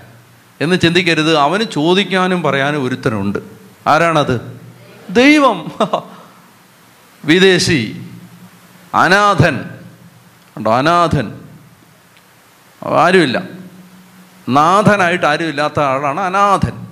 എന്ന് 0.62 0.80
ചിന്തിക്കരുത്. 0.80 1.38
അവന് 1.38 1.64
ചോദിക്കാനും 1.64 2.42
പറയാനും 2.42 2.84
ഒരുത്തനുണ്ട്. 2.84 3.40
ആരാണത്? 3.88 4.62
ദൈവം. 5.10 5.72
വിദേശി. 7.26 8.08
അനാഥൻ. 8.96 9.70
ഉണ്ടോ 10.58 10.74
അനാഥൻ. 10.74 11.34
ആരുമില്ല. 12.86 13.44
നാഥനായിട്ട് 14.50 15.26
ആരുമില്ലാത്ത 15.26 15.80
ആളാണ് 15.80 16.22
അനാഥൻ. 16.22 16.83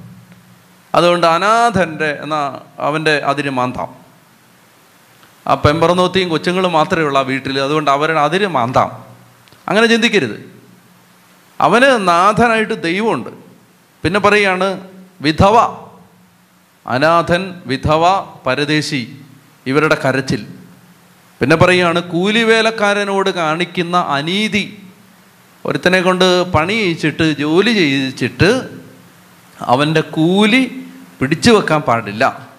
അതുകൊണ്ട് 0.95 1.27
അനാഥന്റെ 1.27 2.19
എന്നാ 2.21 2.59
അവന്റെ 2.79 3.17
അതിര് 3.17 3.49
മാന്താം 3.49 3.95
ആ 5.47 5.53
പെമ്പറന്നോത്തിയും 5.53 6.29
കൊച്ചുങ്ങളും 6.29 6.71
മാത്രമേ 6.71 7.03
ഉള്ളൂ 7.03 7.21
ആ 7.21 7.25
വീട്ടിൽ. 7.25 7.59
അതുകൊണ്ട് 7.59 7.91
അവരുടെ 7.91 8.19
അതിര് 8.19 8.47
മാന്താം 8.47 9.03
അങ്ങനെ 9.67 9.87
ചിന്തിക്കരുത്. 9.87 10.51
അവന് 11.61 12.07
നാഥനായിട്ട് 12.07 12.83
ദൈവമുണ്ട്. 12.83 13.29
പിന്നെ 14.03 14.19
പറയുകയാണ് 14.19 14.81
വിധവ. 15.21 15.57
അനാഥൻ 16.87 17.61
വിധവ 17.65 18.21
പരദേശി 18.45 19.21
ഇവരുടെ 19.65 19.97
കരച്ചിൽ. 20.05 20.47
പിന്നെ 21.39 21.55
പറയുകയാണ് 21.55 22.03
കൂലിവേലക്കാരനോട് 22.03 23.29
കാണിക്കുന്ന 23.29 23.97
അനീതി. 23.97 24.83
ഒരുത്തനെ 25.65 26.01
കൊണ്ട് 26.01 26.51
പണി 26.51 26.73
ചെയ്യിച്ചിട്ട് 26.73 27.37
ജോലി 27.39 27.73
ചെയ്യിച്ചിട്ട് 27.73 28.69
അവന്റെ 29.59 30.01
കൂലി 30.01 30.80
പിടിച്ചു 31.21 31.51
വെക്കാൻ 31.51 31.81
പാടില്ല. 31.81 32.49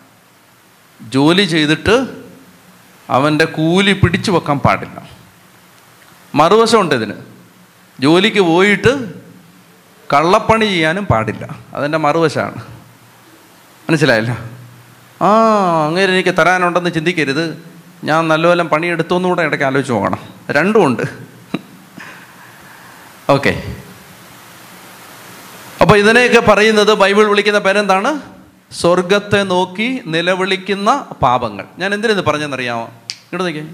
ജോലി 1.08 1.42
ചെയ്തിട്ട് 1.42 2.06
അവന്റെ 3.10 3.44
കൂലി 3.44 3.92
പിടിച്ചു 3.92 4.30
വെക്കാൻ 4.30 4.58
പാടില്ല. 4.58 5.08
മറുവശമുണ്ട് 6.34 6.94
ഇതിന്. 6.94 7.14
ജോലിക്ക് 8.00 8.40
പോയിട്ട് 8.40 9.14
കള്ളപ്പണി 10.14 10.64
ചെയ്യാനും 10.64 11.06
പാടില്ല. 11.06 11.58
അതെന്റെ 11.74 11.98
മറുവശമാണ് 11.98 12.56
മനസ്സിലായില്ല? 13.88 14.38
ആ 15.22 15.28
അങ്ങനെ 15.86 16.04
എനിക്ക് 16.04 16.38
തരാനുണ്ടെന്ന് 16.38 16.90
ചിന്തിക്കരുത്. 16.90 17.62
ഞാൻ 18.04 18.28
നല്ലപോലെ 18.28 18.62
പണിയെടുത്തോന്നും 18.62 19.30
കൂടെ 19.30 19.42
ഇടയ്ക്ക് 19.42 19.64
ആലോചിച്ച് 19.64 19.92
പോകണം. 19.92 20.18
രണ്ടും 20.50 20.86
ഉണ്ട്. 20.86 21.02
ഓക്കെ. 23.30 23.76
അപ്പോൾ 25.80 25.98
ഇതിനെയൊക്കെ 25.98 26.40
പറയുന്നത് 26.40 26.94
ബൈബിൾ 26.94 27.24
വിളിക്കുന്ന 27.24 27.58
പേരെന്താണ്? 27.58 28.31
സ്വർഗത്തെ 28.72 29.42
നോക്കി 29.42 30.02
നിലവിളിക്കുന്ന 30.06 31.06
പാപങ്ങൾ. 31.22 31.64
ഞാൻ 31.78 31.94
എന്തിനെന്ന് 31.94 32.22
പറഞ്ഞെന്നറിയാമോ? 32.22 32.84
ഇങ്ങോട്ട് 32.84 33.44
നോക്കിയേ. 33.44 33.68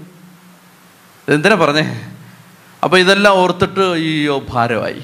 എന്തിനാ 1.35 1.55
പറഞ്ഞേ? 1.55 2.07
അപ്പോൾ 2.83 2.97
ഇതെല്ലാം 2.97 3.33
ഓർത്തിട്ട് 3.33 3.79
അയ്യോ 3.79 4.45
ഭാരമായി. 4.49 5.03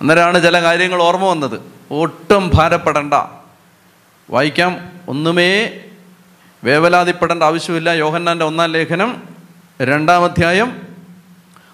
അന്നേരമാണ് 0.00 0.42
ചില 0.42 0.62
കാര്യങ്ങൾ 0.62 1.02
ഓർമ്മ 1.02 1.24
വന്നത്. 1.24 1.60
ഒട്ടും 1.90 2.50
ഭാരപ്പെടണ്ട. 2.54 3.14
വായിക്കാം. 4.30 4.88
ഒന്നുമേ 5.08 5.70
വേവലാതിപ്പെടേണ്ട 6.64 7.42
ആവശ്യമില്ല. 7.42 7.90
യോഹന്നാന്റെ 7.90 8.44
ഒന്നാം 8.44 8.70
ലേഖനം 8.70 9.22
രണ്ടാം 9.82 10.24
അധ്യായം 10.24 10.82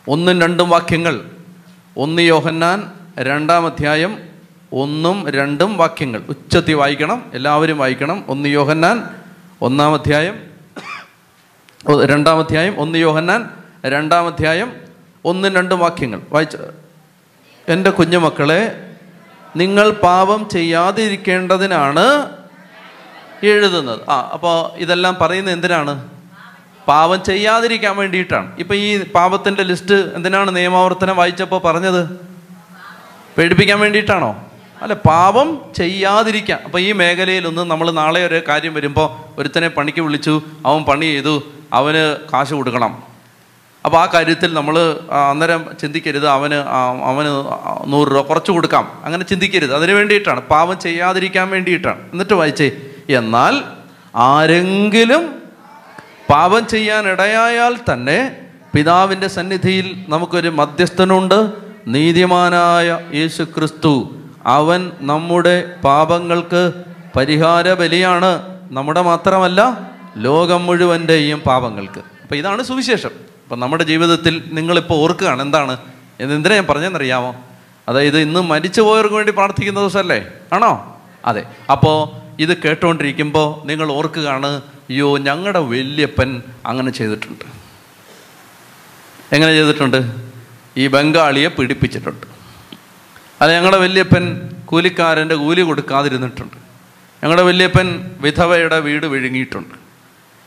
ഒന്നും 0.08 0.40
രണ്ടും 0.40 0.70
വാക്യങ്ങൾ. 0.70 1.30
ഒന്ന് 1.96 2.22
യോഹന്നാൻ 2.22 2.92
രണ്ടാം 3.18 3.66
അധ്യായം 3.66 4.27
ഒന്നും 4.72 5.30
രണ്ടും 5.30 5.76
വാക്യങ്ങൾ. 5.76 6.22
ഉച്ചത്തി 6.28 6.72
വായിക്കണം 6.72 7.30
എല്ലാവരും 7.34 7.78
വായിക്കണം. 7.78 8.24
ഒന്ന് 8.28 8.48
യോഹന്നാൻ 8.48 9.04
ഒന്നാം 9.62 9.94
അധ്യായം 9.94 10.48
രണ്ടാം 12.04 12.38
അധ്യായം 12.38 12.80
ഒന്ന് 12.80 12.98
യോഹന്നാൻ 12.98 13.50
രണ്ടാം 13.86 14.26
അധ്യായം 14.26 14.72
ഒന്നും 15.24 15.54
രണ്ടും 15.54 15.78
വാക്യങ്ങൾ. 15.78 16.20
വായിച്ച 16.30 16.56
എന്റെ 17.68 17.90
കുഞ്ഞുമക്കളെ 17.90 18.90
നിങ്ങൾ 19.56 19.90
പാപം 19.90 20.48
ചെയ്യാതിരിക്കേണ്ടതിനാണ് 20.48 22.30
എഴുതുന്നത്. 23.42 24.10
ആ 24.10 24.30
അപ്പോൾ 24.32 24.78
ഇതെല്ലാം 24.78 25.16
പറയുന്നത് 25.20 25.54
എന്തിനാണ്? 25.54 26.08
പാപം 26.88 27.24
ചെയ്യാതിരിക്കാൻ 27.24 27.96
വേണ്ടിയിട്ടാണ്. 27.96 28.56
ഇപ്പം 28.58 28.76
ഈ 28.76 29.04
പാപത്തിന്റെ 29.04 29.62
ലിസ്റ്റ് 29.62 30.14
എന്തിനാണ് 30.14 30.56
നിയമാവർത്തനം 30.56 31.16
വായിച്ചപ്പോൾ 31.16 31.60
പറഞ്ഞത്? 31.60 32.26
പേടിപ്പിക്കാൻ 33.38 33.80
വേണ്ടിയിട്ടാണോ? 33.80 34.47
അല്ല 34.82 34.94
പാപം 34.94 35.60
ചെയ്യാതിരിക്കാം. 35.76 36.58
അപ്പം 36.64 36.80
ഈ 36.80 36.92
മേഖലയിലൊന്നും 36.92 37.68
നമ്മൾ 37.68 37.90
നാളെ 37.90 38.26
ഒരു 38.26 38.42
കാര്യം 38.48 38.74
വരുമ്പോൾ 38.74 39.40
ഒരുത്തനെ 39.40 39.68
പണിക്ക് 39.68 40.00
വിളിച്ചു 40.00 40.42
അവൻ 40.66 40.82
പണി 40.82 41.04
ചെയ്തു 41.04 41.42
അവന് 41.72 42.16
കാശ് 42.32 42.54
കൊടുക്കണം. 42.54 43.02
അപ്പോൾ 43.84 43.98
ആ 43.98 44.06
കാര്യത്തിൽ 44.06 44.54
നമ്മൾ 44.54 44.98
അന്നേരം 45.30 45.66
ചിന്തിക്കരുത് 45.80 46.28
അവന് 46.28 46.54
അവന് 47.04 47.28
നൂറ് 47.92 48.08
രൂപ 48.08 48.20
കുറച്ച് 48.20 48.50
കൊടുക്കാം. 48.50 48.88
അങ്ങനെ 49.04 49.24
ചിന്തിക്കരുത്. 49.24 49.74
അതിന് 49.74 49.92
വേണ്ടിയിട്ടാണ്. 49.92 50.40
പാവം 50.40 50.78
ചെയ്യാതിരിക്കാൻ 50.78 51.50
വേണ്ടിയിട്ടാണ്. 51.50 52.00
എന്നിട്ട് 52.12 52.32
വായിച്ചേ 52.32 52.70
എന്നാൽ 53.08 53.62
ആരെങ്കിലും 54.16 55.42
പാപം 56.30 56.66
ചെയ്യാൻ 56.66 57.08
ഇടയായാൽ 57.08 57.78
തന്നെ 57.92 58.36
പിതാവിന്റെ 58.74 59.28
സന്നിധിയിൽ 59.28 60.04
നമുക്കൊരു 60.08 60.48
മധ്യസ്ഥനുണ്ട്. 60.48 61.50
നീതിമാനായ 61.86 63.00
യേശു 63.14 63.42
ക്രിസ്തു 63.42 64.14
അവൻ 64.48 64.92
നമ്മുടെ 65.00 65.74
പാപങ്ങൾക്ക് 65.84 66.72
പരിഹാര 67.16 67.74
ബലിയാണ് 67.74 68.58
നമ്മുടെ 68.70 69.00
മാത്രമല്ല 69.00 69.90
ലോകം 70.16 70.66
മുഴുവന്റെയും 70.66 71.40
പാപങ്ങൾക്ക്. 71.40 71.98
അപ്പോൾ 71.98 72.34
ഇതാണ് 72.34 72.62
സുവിശേഷം. 72.62 73.10
അപ്പം 73.44 73.60
നമ്മുടെ 73.60 73.84
ജീവിതത്തിൽ 73.84 74.42
നിങ്ങളിപ്പോൾ 74.52 74.94
ഓർക്കുകയാണ് 74.94 75.42
എന്താണ്? 75.42 75.76
എന്തിനാ 76.20 76.54
ഞാൻ 76.54 76.66
പറഞ്ഞതെന്നറിയാമോ? 76.66 77.36
അതായത് 77.88 78.18
ഇന്ന് 78.18 78.40
മരിച്ചു 78.40 78.80
പോയവർക്ക് 78.80 79.14
വേണ്ടി 79.14 79.32
പ്രാർത്ഥിക്കുന്ന 79.32 79.80
ദിവസമല്ലേ? 79.80 80.26
ആണോ? 80.52 81.00
അതെ. 81.24 81.44
അപ്പോൾ 81.72 82.28
ഇത് 82.42 82.62
കേട്ടുകൊണ്ടിരിക്കുമ്പോൾ 82.62 83.66
നിങ്ങൾ 83.66 83.92
ഓർക്കുകയാണ് 83.92 84.46
അയ്യോ 84.46 85.18
ഞങ്ങളുടെ 85.18 85.58
വല്യപ്പൻ 85.58 86.42
അങ്ങനെ 86.66 86.90
ചെയ്തിട്ടുണ്ട്. 86.90 87.44
എങ്ങനെ 89.32 89.52
ചെയ്തിട്ടുണ്ട്? 89.52 90.16
ഈ 90.76 90.86
ബംഗാളിയെ 90.86 91.48
പീഡിപ്പിച്ചിട്ടുണ്ട്. 91.48 92.27
അത് 93.42 93.54
ഞങ്ങളുടെ 93.54 93.78
വല്യപ്പൻ 93.78 94.50
കൂലിക്കാരന്റെ 94.64 95.34
കൂലി 95.34 95.62
കൊടുക്കാതിരുന്നിട്ടുണ്ട്. 95.62 96.56
ഞങ്ങളുടെ 97.22 97.42
വല്യപ്പൻ 97.42 98.10
വിധവയുടെ 98.20 98.80
വീട് 98.80 99.06
വിഴുങ്ങിയിട്ടുണ്ട്. 99.06 99.74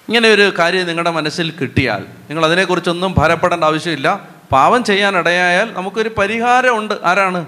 ഇങ്ങനെ 0.07 0.29
ഒരു 0.29 0.53
കാര്യം 0.59 0.87
നിങ്ങളുടെ 0.87 1.11
മനസ്സിൽ 1.11 1.53
കിട്ടിയാൽ 1.61 2.01
നിങ്ങൾ 2.01 2.45
അതിനെക്കുറിച്ചൊന്നും 2.45 3.13
ഭാരപ്പെടേണ്ട 3.17 3.63
ആവശ്യമില്ല. 3.63 4.29
പാവം 4.51 4.83
ചെയ്യാൻ 4.83 5.17
ഇടയായാൽ 5.17 5.73
നമുക്കൊരു 5.73 6.09
പരിഹാരമുണ്ട് 6.09 6.93
ആരാണ്? 7.03 7.45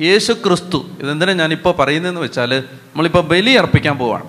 യേശു 0.00 0.32
ക്രിസ്തു 0.32 0.86
ഇതെന്തിനാ 1.02 1.32
ഞാനിപ്പോൾ 1.32 1.72
പറയുന്നതെന്ന് 1.72 2.20
വെച്ചാൽ 2.20 2.64
നമ്മളിപ്പോൾ 2.70 3.22
ബലി 3.22 3.50
അർപ്പിക്കാൻ 3.50 3.98
പോവാണ്. 3.98 4.28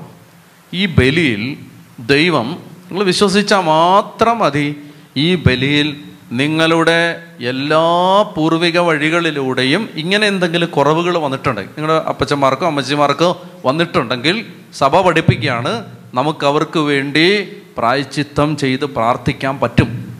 ഈ 0.73 0.85
ബലിയിൽ 0.85 1.57
ദൈവം 1.99 2.47
നിങ്ങൾ 2.89 3.03
വിശ്വസിച്ചാൽ 3.03 3.59
മാത്രം 3.59 4.39
മതി 4.39 4.81
ഈ 5.17 5.35
ബലിയിൽ 5.35 6.03
നിങ്ങളുടെ 6.31 7.23
എല്ലാ 7.39 8.21
പൂർവിക 8.35 8.79
വഴികളിലൂടെയും 8.79 9.89
ഇങ്ങനെ 9.95 10.27
എന്തെങ്കിലും 10.27 10.69
കുറവുകൾ 10.69 11.17
വന്നിട്ടുണ്ടെങ്കിൽ 11.17 11.69
നിങ്ങളുടെ 11.77 12.09
അപ്പച്ചന്മാർക്കോ 12.09 12.65
അമ്മച്ചിമാർക്കോ 12.65 13.41
വന്നിട്ടുണ്ടെങ്കിൽ 13.65 14.45
സഭ 14.73 15.01
പഠിപ്പിക്കുകയാണ്. 15.01 15.85
നമുക്ക് 16.13 16.45
അവർക്ക് 16.45 16.79
വേണ്ടി 16.79 17.57
പ്രായച്ചിത്തം 17.77 18.57
ചെയ്ത് 18.57 18.85
പ്രാർത്ഥിക്കാൻ 18.85 19.59
പറ്റും. 19.59 20.17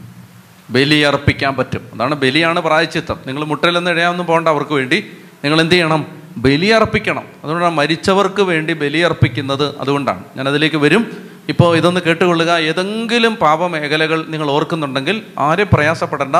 ബലി 0.70 1.00
അർപ്പിക്കാൻ 1.00 1.56
പറ്റും. 1.56 1.88
അതാണ് 1.94 2.16
ബലിയാണ് 2.16 2.60
പ്രായച്ചിത്തം. 2.60 3.20
നിങ്ങൾ 3.28 3.46
മുട്ടയിലൊന്നും 3.46 3.92
ഇഴയാമൊന്നും 3.92 4.26
പോകണ്ട 4.26 4.48
അവർക്ക് 4.48 4.72
വേണ്ടി 4.72 5.08
നിങ്ങൾ 5.44 5.62
എന്ത് 5.62 5.74
ചെയ്യണം? 5.74 6.06
ബലിയർപ്പിക്കണം 6.38 7.24
അതുകൊണ്ടാണ് 7.44 7.74
മരിച്ചവർക്ക് 7.74 8.42
വേണ്ടി 8.42 8.74
ബലിയർപ്പിക്കുന്നത് 8.74 9.78
അതുകൊണ്ടാണ്. 9.80 10.24
ഞാൻ 10.36 10.48
അതിലേക്ക് 10.48 10.76
വരും. 10.76 11.25
ഇപ്പോൾ 11.50 11.78
ഇതൊന്ന് 11.78 12.02
കേട്ടുകൊള്ളുക. 12.02 12.50
ഏതെങ്കിലും 12.50 13.36
പാപമേഖലകൾ 13.36 14.26
നിങ്ങൾ 14.28 14.52
ഓർക്കുന്നുണ്ടെങ്കിൽ 14.52 15.22
ആരെ 15.40 15.64
പ്രയാസപ്പെടേണ്ട. 15.64 16.36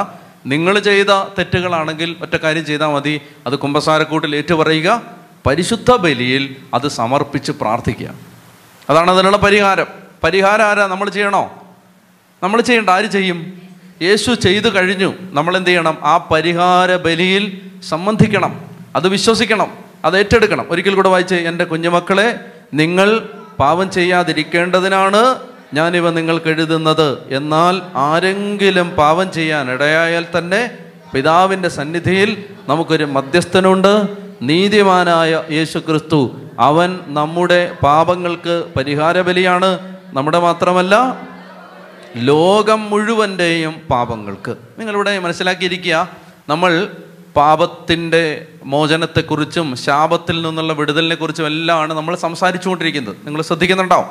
നിങ്ങൾ 0.46 0.80
ചെയ്ത 0.80 1.06
തെറ്റുകളാണെങ്കിൽ 1.38 2.16
ഒറ്റ 2.22 2.36
കാര്യം 2.36 2.66
ചെയ്താൽ 2.66 2.88
മതി. 2.88 3.22
അത് 3.48 3.56
കുമ്പസാരക്കൂട്ടിൽ 3.56 4.36
ഏറ്റുപറയുക. 4.36 5.02
പരിശുദ്ധ 5.46 5.92
ബലിയിൽ 5.92 6.56
അത് 6.74 6.88
സമർപ്പിച്ച് 6.88 7.52
പ്രാർത്ഥിക്കുക. 7.52 8.14
അതാണ് 8.90 9.12
അതിനുള്ള 9.12 9.38
പരിഹാരം. 9.38 9.86
പരിഹാരം 10.24 10.66
ആരാ? 10.66 10.88
നമ്മൾ 10.88 11.10
ചെയ്യണോ? 11.10 11.64
നമ്മൾ 12.44 12.62
ചെയ്യേണ്ട. 12.62 12.90
ആര് 12.90 13.06
ചെയ്യും? 13.06 13.62
യേശു 14.02 14.34
ചെയ്തു 14.34 14.76
കഴിഞ്ഞു. 14.76 15.14
നമ്മൾ 15.32 15.58
എന്ത് 15.58 15.70
ചെയ്യണം? 15.70 15.98
ആ 16.04 16.18
പരിഹാര 16.18 16.96
ബലിയിൽ 16.96 17.62
സംബന്ധിക്കണം. 17.90 18.62
അത് 18.96 19.08
വിശ്വസിക്കണം. 19.08 19.72
അത് 20.06 20.18
ഏറ്റെടുക്കണം. 20.18 20.66
ഒരിക്കൽ 20.70 20.96
കൂടെ 20.96 21.10
വായിച്ച്. 21.10 21.36
എന്റെ 21.36 21.64
കുഞ്ഞുമക്കളെ 21.64 22.40
നിങ്ങൾ 22.74 23.30
പാപം 23.60 23.92
ചെയ്യാതിരിക്കേണ്ടതിനാണ് 23.92 25.36
ഞാനിവ 25.74 26.10
നിങ്ങൾക്ക് 26.10 26.50
എഴുതുന്നത്. 26.50 27.28
എന്നാൽ 27.30 27.82
ആരെങ്കിലും 27.96 28.90
പാപം 28.90 29.32
ചെയ്യാൻ 29.32 29.72
ഇടയായാൽ 29.72 30.26
തന്നെ 30.38 30.72
പിതാവിന്റെ 31.14 31.70
സന്നിധിയിൽ 31.70 32.46
നമുക്കൊരു 32.68 33.04
മധ്യസ്ഥനുണ്ട്. 33.04 33.94
നീതിമാനായ 34.42 35.44
യേശു 35.52 35.80
ക്രിസ്തു 35.80 36.20
അവൻ 36.60 37.00
നമ്മുടെ 37.08 37.72
പാപങ്ങൾക്ക് 37.84 38.64
പരിഹാര 38.78 39.22
ബലിയാണ് 39.22 39.80
നമ്മുടെ 40.14 40.40
മാത്രമല്ല 40.40 40.96
ലോകം 42.16 42.90
മുഴുവന്റെയും 42.90 43.82
പാപങ്ങൾക്ക്. 43.90 44.56
നിങ്ങളിവിടെ 44.80 45.20
മനസ്സിലാക്കിയിരിക്കുക 45.20 46.10
നമ്മൾ 46.50 46.88
പാപത്തിന്റെ 47.36 48.48
മോചനത്തെക്കുറിച്ചും 48.64 49.76
ശാപത്തിൽ 49.76 50.42
നിന്നുള്ള 50.42 50.74
വിടുതലിനെ 50.74 51.16
കുറിച്ചും 51.16 51.48
എല്ലാമാണ് 51.48 51.94
നമ്മൾ 51.94 52.16
സംസാരിച്ചുകൊണ്ടിരിക്കുന്നത്. 52.16 53.18
നിങ്ങൾ 53.24 53.42
ശ്രദ്ധിക്കുന്നുണ്ടാവും. 53.42 54.06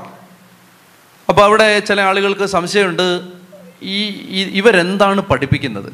അപ്പോൾ 1.29 1.43
അവിടെ 1.43 1.79
ചില 1.79 2.01
ആളുകൾക്ക് 2.01 2.47
സംശയമുണ്ട് 2.47 3.21
ഈ- 3.83 4.51
ഇവരെന്താണ് 4.55 5.21
പഠിപ്പിക്കുന്നത്? 5.21 5.93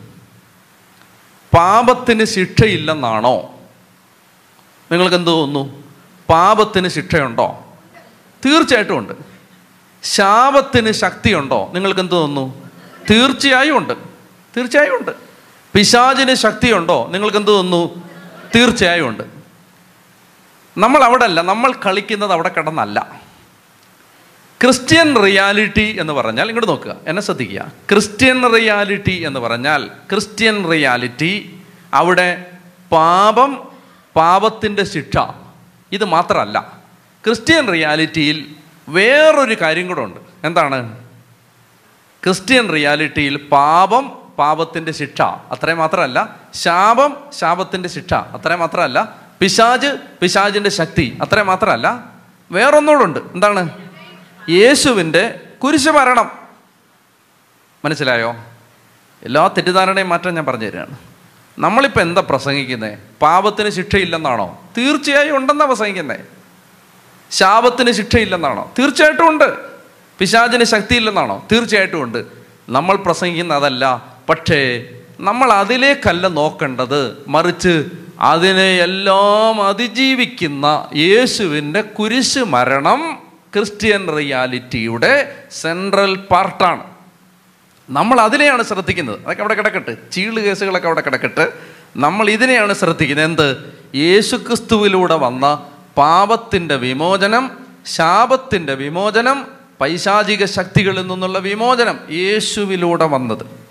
പാപത്തിന് 1.57 2.25
ശിക്ഷയില്ലെന്നാണോ? 2.25 3.55
നിങ്ങൾക്ക് 4.93 5.17
എന്ത് 5.17 5.31
തോന്നുന്നു? 5.31 5.83
പാപത്തിന് 6.29 6.89
ശിക്ഷയുണ്ടോ? 6.89 7.65
തീർച്ചയായിട്ടും 8.47 8.99
ഉണ്ട്. 8.99 9.13
ശാപത്തിന് 10.03 10.93
ശക്തിയുണ്ടോ? 10.93 11.71
നിങ്ങൾക്ക് 11.75 12.01
എന്ത് 12.01 12.13
തോന്നുന്നു? 12.13 12.71
തീർച്ചയായും 13.11 13.79
ഉണ്ട്. 13.79 13.95
തീർച്ചയായും 14.57 14.99
ഉണ്ട്. 14.99 15.30
പിശാചിന് 15.75 16.35
ശക്തിയുണ്ടോ? 16.35 17.09
നിങ്ങൾക്ക് 17.13 17.37
എന്ത് 17.37 17.51
തോന്നുന്നു? 17.51 18.09
തീർച്ചയായും 18.57 19.09
ഉണ്ട്. 19.09 19.23
നമ്മൾ 20.79 21.05
അവിടെ 21.05 21.25
അല്ല 21.25 21.41
നമ്മൾ 21.41 21.73
കളിക്കുന്നത് 21.87 22.33
അവിടെ 22.33 22.49
കിടന്നല്ല. 22.49 23.21
ക്രിസ്ത്യൻ 24.63 25.25
റിയാലിറ്റി 25.25 25.97
എന്ന് 26.01 26.13
പറഞ്ഞാൽ 26.13 26.49
ഇങ്ങോട്ട് 26.49 26.69
നോക്കുക 26.69 26.97
എന്നെ 27.07 27.23
ശ്രദ്ധിക്കുക. 27.23 27.73
ക്രിസ്ത്യൻ 27.91 28.55
റിയാലിറ്റി 28.55 29.23
എന്ന് 29.27 29.41
പറഞ്ഞാൽ 29.41 29.87
ക്രിസ്ത്യൻ 29.87 30.71
റിയാലിറ്റി 30.71 31.61
അവിടെ 31.95 32.47
പാപം 32.93 33.69
പാപത്തിന്റെ 34.17 34.85
ശിക്ഷ. 34.85 35.19
ഇത് 35.93 36.05
മാത്രമല്ല 36.05 36.79
ക്രിസ്ത്യൻ 37.27 37.73
റിയാലിറ്റിയിൽ 37.73 38.47
വേറൊരു 38.89 39.57
കാര്യം 39.61 39.89
കൂടെ 39.89 40.01
ഉണ്ട്. 40.01 40.21
എന്താണ്? 40.45 40.99
ക്രിസ്ത്യൻ 42.25 42.73
റിയാലിറ്റിയിൽ 42.73 43.37
പാപം 43.37 44.13
പാപത്തിന്റെ 44.39 44.93
ശിക്ഷ. 44.93 45.23
അത്രയും 45.23 45.79
മാത്രമല്ല 45.79 46.37
ശാപം 46.55 47.17
ശാപത്തിന്റെ 47.39 47.89
ശിക്ഷ. 47.89 48.15
അത്രയും 48.15 48.61
മാത്രമല്ല 48.61 49.17
പിശാജ് 49.41 49.87
പിശാജിന്റെ 50.23 50.71
ശക്തി. 50.71 51.19
അത്രയും 51.23 51.47
മാത്രമല്ല 51.47 52.05
വേറൊന്നുകൂടുണ്ട് 52.53 53.19
എന്താണ്? 53.19 53.89
യേശുവിന്റെ 54.49 55.41
കുരിശ് 55.65 55.89
മരണം 55.89 56.31
മനസ്സിലായോ? 57.85 58.37
എല്ലാ 59.23 59.49
തെറ്റിദ്ധാരണയും 59.49 60.09
മാറ്റം 60.09 60.35
ഞാൻ 60.35 60.47
പറഞ്ഞു 60.47 60.67
തരികയാണ്. 60.67 60.99
നമ്മളിപ്പോൾ 61.59 62.01
എന്താ 62.01 62.23
പ്രസംഗിക്കുന്നത് 62.29 62.99
പാപത്തിന് 63.23 63.71
ശിക്ഷയില്ലെന്നാണോ? 63.71 64.61
തീർച്ചയായും 64.79 65.37
ഉണ്ടെന്നാണ് 65.37 65.71
പ്രസംഗിക്കുന്നത് 65.71 66.21
ശാപത്തിന് 67.31 67.93
ശിക്ഷയില്ലെന്നാണോ? 67.93 68.73
തീർച്ചയായിട്ടും 68.79 69.29
ഉണ്ട്. 69.29 69.71
പിശാചിന് 70.19 70.65
ശക്തിയില്ലെന്നാണോ? 70.65 71.49
തീർച്ചയായിട്ടും 71.53 72.03
ഉണ്ട്. 72.03 72.25
നമ്മൾ 72.69 72.97
പ്രസംഗിക്കുന്ന 72.97 73.55
അതല്ല 73.55 74.10
പക്ഷേ 74.31 74.87
നമ്മൾ 75.21 75.53
അതിലേക്കല്ല 75.53 76.29
നോക്കേണ്ടത് 76.29 77.25
മറിച്ച് 77.29 77.87
അതിനെ 78.21 78.77
എല്ലാം 78.77 79.63
അതിജീവിക്കുന്ന 79.63 80.91
യേശുവിന്റെ 80.97 81.81
കുരിശ് 81.81 82.39
മരണം 82.39 83.19
ക്രിസ്ത്യൻ 83.55 84.17
റിയാലിറ്റിയുടെ 84.17 85.37
സെൻട്രൽ 85.51 86.15
പാർട്ടാണ്. 86.15 86.85
നമ്മൾ 87.91 88.21
അതിനെയാണ് 88.21 88.63
ശ്രദ്ധിക്കുന്നത്. 88.63 89.25
അതൊക്കെ 89.25 89.43
അവിടെ 89.43 89.55
കിടക്കട്ടെ. 89.55 89.97
ചീൾ 90.13 90.41
കേസുകളൊക്കെ 90.41 90.87
അവിടെ 90.87 91.01
കിടക്കട്ടെ. 91.01 91.53
നമ്മൾ 91.97 92.31
ഇതിനെയാണ് 92.31 92.75
ശ്രദ്ധിക്കുന്നത്. 92.75 93.27
എന്ത്? 93.27 93.79
യേശുക്രിസ്തുവിലൂടെ 93.95 95.15
വന്ന 95.15 95.67
പാപത്തിന്റെ 95.97 96.77
വിമോചനം 96.77 97.51
ശാപത്തിന്റെ 97.87 98.75
വിമോചനം 98.75 99.47
പൈശാചിക 99.81 100.45
ശക്തികളിൽ 100.45 101.07
നിന്നുള്ള 101.07 101.39
വിമോചനം 101.39 101.99
യേശുവിലൂടെ 102.11 103.05
വന്നത്. 103.05 103.70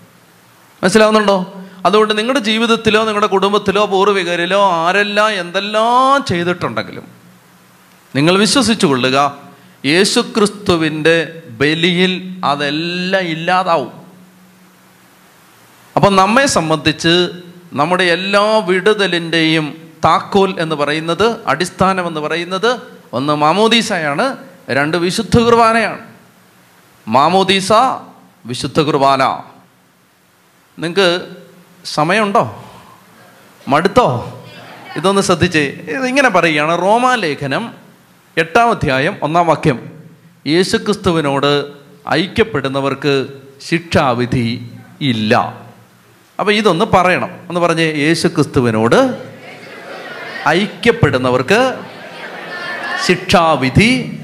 മനസ്സിലാവുന്നുണ്ടോ? 0.83 1.63
അതുകൊണ്ട് 1.85 2.17
നിങ്ങളുടെ 2.17 2.39
ജീവിതത്തിലോ 2.39 3.03
നിങ്ങളുടെ 3.03 3.27
കുടുംബത്തിലോ 3.27 3.85
പൂർവികരിലോ 3.85 4.71
ആരെല്ലാം 4.71 5.31
എന്തെല്ലാം 5.31 6.25
ചെയ്തിട്ടുണ്ടെങ്കിലും 6.25 7.03
നിങ്ങൾ 8.15 8.37
വിശ്വസിച്ചു 8.37 8.85
കൊള്ളുക 8.85 9.37
യേശുക്രിസ്തുവിന്റെ 9.85 11.41
ബലിയിൽ 11.49 12.41
അതെല്ലാം 12.45 13.23
ഇല്ലാതാവും. 13.23 13.91
അപ്പം 15.95 16.15
നമ്മെ 16.15 16.45
സംബന്ധിച്ച് 16.45 17.29
നമ്മുടെ 17.73 18.03
എല്ലാ 18.03 18.57
വിടുതലിന്റെയും 18.57 19.91
താക്കോൽ 20.05 20.55
എന്ന് 20.59 20.75
പറയുന്നത് 20.75 21.35
അടിസ്ഥാനം 21.47 22.07
എന്ന് 22.07 22.19
പറയുന്നത് 22.19 22.79
ഒന്ന് 23.13 23.33
മാമോദീസയാണ് 23.33 24.37
രണ്ട് 24.69 24.97
വിശുദ്ധ 24.97 25.39
കുർബാനയാണ്. 25.39 25.99
മാമോദീസ 27.07 27.73
വിശുദ്ധ 28.45 28.81
കുർബാന. 28.81 29.48
നിങ്ങൾക്ക് 30.79 31.27
സമയമുണ്ടോ? 31.85 32.63
മടുത്തോ? 33.67 34.35
ഇതൊന്ന് 34.95 35.21
ശ്രദ്ധിച്ചേ 35.21 35.61
ഇങ്ങനെ 36.07 36.29
പറയുകയാണ്. 36.29 36.81
റോമാലേഖനം 36.81 37.73
എട്ടാം 38.37 38.69
അധ്യായം 38.69 39.17
ഒന്നാം 39.21 39.47
വാക്യം. 39.47 39.91
യേശുക്രിസ്തുവിനോട് 40.47 41.65
ഐക്യപ്പെടുന്നവർക്ക് 42.09 43.27
ശിക്ഷാവിധി 43.67 44.71
ഇല്ല. 45.01 45.61
അപ്പോൾ 46.39 46.51
ഇതൊന്ന് 46.51 46.85
പറയണം. 46.85 47.29
എന്ന് 47.49 47.59
പറഞ്ഞേ 47.59 47.93
യേശുക്രിസ്തുവിനോട് 47.93 49.23
ഐക്യപ്പെടുന്നവർക്ക് 50.47 51.79
ശിക്ഷാവിധി 53.05 54.19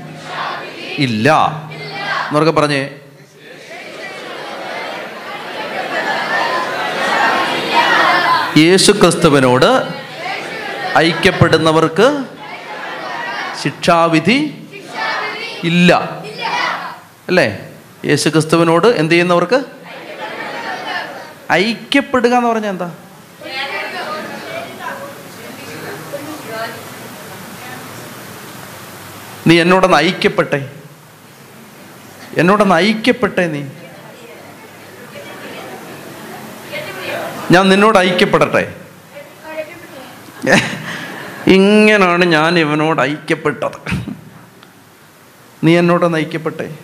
ഇല്ല. 0.97 1.34
എന്നൊക്കെ 2.28 2.51
പറഞ്ഞേ 2.51 2.89
യേശുക്രിസ്തുവിനോട് 8.58 9.66
ഐക്യപ്പെടുന്നവർക്ക് 10.97 12.26
ശിക്ഷാവിധി 13.64 14.68
ഇല്ല. 15.64 15.91
അല്ലേ? 17.28 17.70
യേശുക്രിസ്തുവിനോട് 18.06 18.88
എന്ത് 18.88 19.12
ചെയ്യുന്നവർക്ക്? 19.14 19.60
ഐക്യപ്പെടുക 21.51 22.36
എന്ന് 22.36 22.49
പറഞ്ഞാൽ 22.49 22.70
എന്താ? 22.70 22.91
നീ 29.47 29.62
എന്നോടൊന്ന് 29.62 29.97
ഐക്യപ്പെട്ടെ. 29.97 30.72
എന്നോടൊന്ന് 32.38 32.76
ഐക്യപ്പെട്ടെ 32.76 33.47
നീ. 33.47 33.64
ഞാൻ 37.52 37.70
നിന്നോട് 37.70 37.98
ഐക്യപ്പെടട്ടെ. 37.98 38.76
ഇങ്ങനാണ് 41.48 42.26
ഞാൻ 42.26 42.60
ഇവനോട് 42.60 43.02
ഐക്യപ്പെട്ടത്. 43.02 44.06
നീ 45.64 45.78
എന്നോടൊന്ന് 45.78 46.18
ഐക്യപ്പെട്ടെ? 46.18 46.78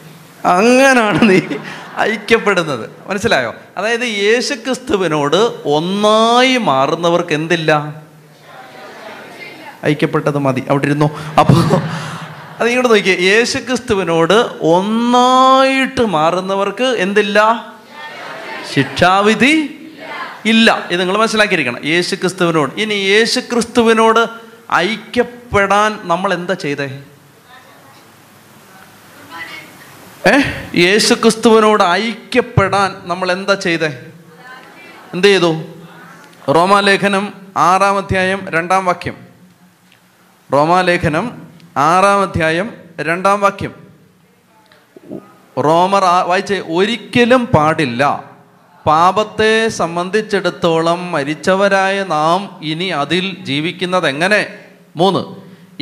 അങ്ങനാണ് 0.45 1.30
നീ 1.30 1.39
ഐക്യപ്പെടുന്നത്. 1.99 2.89
മനസ്സിലായോ? 3.07 3.55
അതായത് 3.78 4.01
യേശുക്രിസ്തുവിനോട് 4.01 5.36
ഒന്നായി 5.66 6.57
മാറുന്നവർക്ക് 6.57 7.34
എന്തില്ല? 7.34 8.01
ഐക്യപ്പെട്ടത് 9.86 10.38
മതി. 10.38 10.64
അവിടെ 10.70 10.86
ഇരുന്നു 10.86 11.05
അപ്പോൾ 11.39 11.76
അത് 12.59 12.68
ഇങ്ങോട്ട് 12.68 12.89
നോക്കിയേ. 12.89 13.16
യേശുക്രിസ്തുവിനോട് 13.16 14.34
ഒന്നായിട്ട് 14.62 16.01
മാറുന്നവർക്ക് 16.01 16.84
എന്തില്ല? 16.84 17.68
ശിക്ഷാവിധി 18.74 19.80
ഇല്ല. 20.45 20.87
ഇത് 20.91 21.01
നിങ്ങൾ 21.01 21.17
മനസ്സിലാക്കിയിരിക്കണം. 21.17 21.85
യേശു 21.85 22.15
ക്രിസ്തുവിനോട് 22.15 22.73
ഇനി 22.73 22.93
യേശു 22.93 23.39
ക്രിസ്തുവിനോട് 23.39 24.27
ഐക്യപ്പെടാൻ 24.73 25.99
നമ്മൾ 26.03 26.33
എന്താ 26.33 26.53
ചെയ്തേ? 26.53 27.03
ഏ? 30.27 30.39
യേശു 30.75 31.13
ക്രിസ്തുവിനോട് 31.13 31.83
ഐക്യപ്പെടാൻ 31.83 33.01
നമ്മൾ 33.03 33.31
എന്താ 33.31 33.53
ചെയ്തേ? 33.53 34.05
എന്ത് 35.13 35.27
ചെയ്തു? 35.27 35.63
റോമാലേഖനം 36.49 37.33
ആറാം 37.57 37.97
അധ്യായം 37.97 38.45
രണ്ടാം 38.49 38.85
വാക്യം. 38.85 39.17
റോമാലേഖനം 40.53 41.47
ആറാം 41.77 42.21
അധ്യായം 42.21 42.77
രണ്ടാം 43.01 43.41
വാക്യം. 43.41 43.75
റോമർ 45.63 46.03
വായിച്ചേ 46.03 46.59
ഒരിക്കലും 46.59 47.45
പാടില്ല. 47.45 48.30
പാപത്തെ 48.86 49.67
സംബന്ധിച്ചിടത്തോളം 49.67 51.11
മരിച്ചവരായ 51.11 52.03
നാം 52.03 52.59
ഇനി 52.63 52.86
അതിൽ 52.86 53.43
ജീവിക്കുന്നത് 53.43 54.07
എങ്ങനെ 54.07 54.59
മൂന്ന്. 54.95 55.21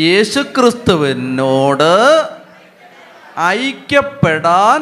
യേശുക്രിസ്തുവിനോട് 0.02 1.92
ഐക്യപ്പെടാൻ 3.40 4.82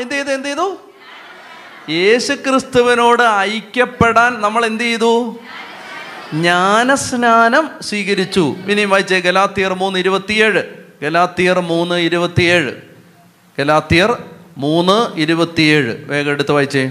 എന്ത് 0.00 0.14
ചെയ്തു 0.14 0.28
എന്ത് 0.28 0.48
ചെയ്തു? 0.48 0.66
യേശുക്രിസ്തുവിനോട് 1.90 3.22
ഐക്യപ്പെടാൻ 3.22 4.40
നമ്മൾ 4.40 4.66
എന്ത് 4.66 4.84
ചെയ്തു? 4.84 5.38
ജ്ഞാനസ്നാനം 6.32 7.70
സ്വീകരിച്ചു. 7.82 8.56
ഇനി 8.68 8.84
വായിച്ചേ 8.84 9.20
ഗലാത്തിയർ 9.20 9.74
മൂന്ന് 9.74 9.98
ഇരുപത്തിയേഴ്. 9.98 10.62
ഗലാത്തിയർ 11.02 11.60
മൂന്ന് 11.60 11.94
ഇരുപത്തിയേഴ്. 11.94 12.72
ഗലാത്തിയർ 13.58 14.10
മൂന്ന് 14.58 15.20
ഇരുപത്തിയേഴ്. 15.20 16.04
വേഗം 16.04 16.30
എടുത്ത് 16.30 16.52
വായിച്ചേ. 16.52 16.90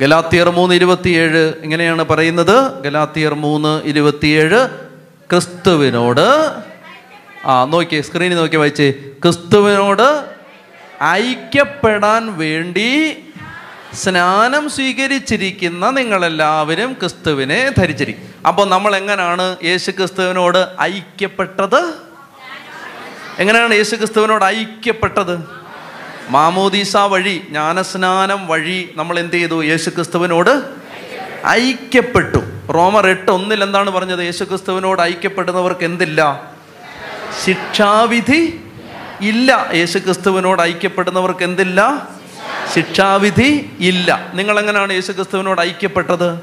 ഗലാത്തിയർ 0.00 0.50
മൂന്ന് 0.50 0.74
ഇരുപത്തിയേഴ്. 0.74 1.52
ഇങ്ങനെയാണ് 1.62 2.04
പറയുന്നത്. 2.04 2.82
ഗലാത്തിയർ 2.82 3.34
മൂന്ന് 3.34 3.82
ഇരുപത്തിയേഴ്. 3.82 4.68
ക്രിസ്തുവിനോട് 5.30 6.54
ആ 7.44 7.64
നോക്കിയേ 7.64 8.02
സ്ക്രീനിൽ 8.02 8.36
നോക്കി 8.36 8.56
വായിച്ചേ. 8.56 8.90
ക്രിസ്തുവിനോട് 8.90 10.24
ഐക്യപ്പെടാൻ 11.04 12.38
വേണ്ടി 12.38 13.22
സ്നാനം 13.94 14.70
സ്വീകരിച്ചിരിക്കുന്ന 14.70 15.90
നിങ്ങളെല്ലാവരും 15.90 16.92
ക്രിസ്തുവിനെ 16.92 17.72
ധരിച്ചിരിക്കും. 17.78 18.48
അപ്പോൾ 18.48 18.68
നമ്മൾ 18.68 18.96
എങ്ങനെയാണ് 18.96 19.56
യേശു 19.64 19.90
ക്രിസ്തുവിനോട് 19.90 20.80
ഐക്യപ്പെട്ടത്? 20.80 21.94
എങ്ങനെയാണ് 23.38 23.74
യേശു 23.74 23.96
ക്രിസ്തുവിനോട് 23.96 24.44
ഐക്യപ്പെട്ടത്? 24.44 25.65
മാമോദീസ 26.28 26.96
വഴി 26.96 27.42
ജ്ഞാനസ്നാനം 27.48 28.46
വഴി 28.46 28.90
നമ്മൾ 28.96 29.18
എന്ത് 29.18 29.32
ചെയ്തു? 29.32 29.64
യേശു 29.64 29.90
ക്രിസ്തുവിനോട് 29.90 30.62
ഐക്യപ്പെട്ടു. 31.48 32.38
റോമർ 32.72 33.06
എട്ട് 33.06 33.30
ഒന്നിൽ 33.30 33.62
എന്താണ് 33.62 33.90
പറഞ്ഞത്? 33.90 34.18
യേശു 34.18 34.44
ക്രിസ്തുവിനോട് 34.44 35.02
ഐക്യപ്പെടുന്നവർക്ക് 35.02 35.84
എന്തില്ല? 35.84 36.50
ശിക്ഷാവിധി 37.44 38.60
ഇല്ല. 39.20 39.70
യേശു 39.74 39.98
ക്രിസ്തുവിനോട് 39.98 40.62
ഐക്യപ്പെടുന്നവർക്ക് 40.62 41.44
എന്തില്ല? 41.44 42.08
ശിക്ഷാവിധി 42.74 43.70
ഇല്ല. 43.80 44.30
നിങ്ങൾ 44.34 44.60
എങ്ങനെയാണ് 44.60 44.92
യേശു 44.92 45.12
ക്രിസ്തുവിനോട് 45.12 45.60
ഐക്യപ്പെട്ടത്? 45.60 46.40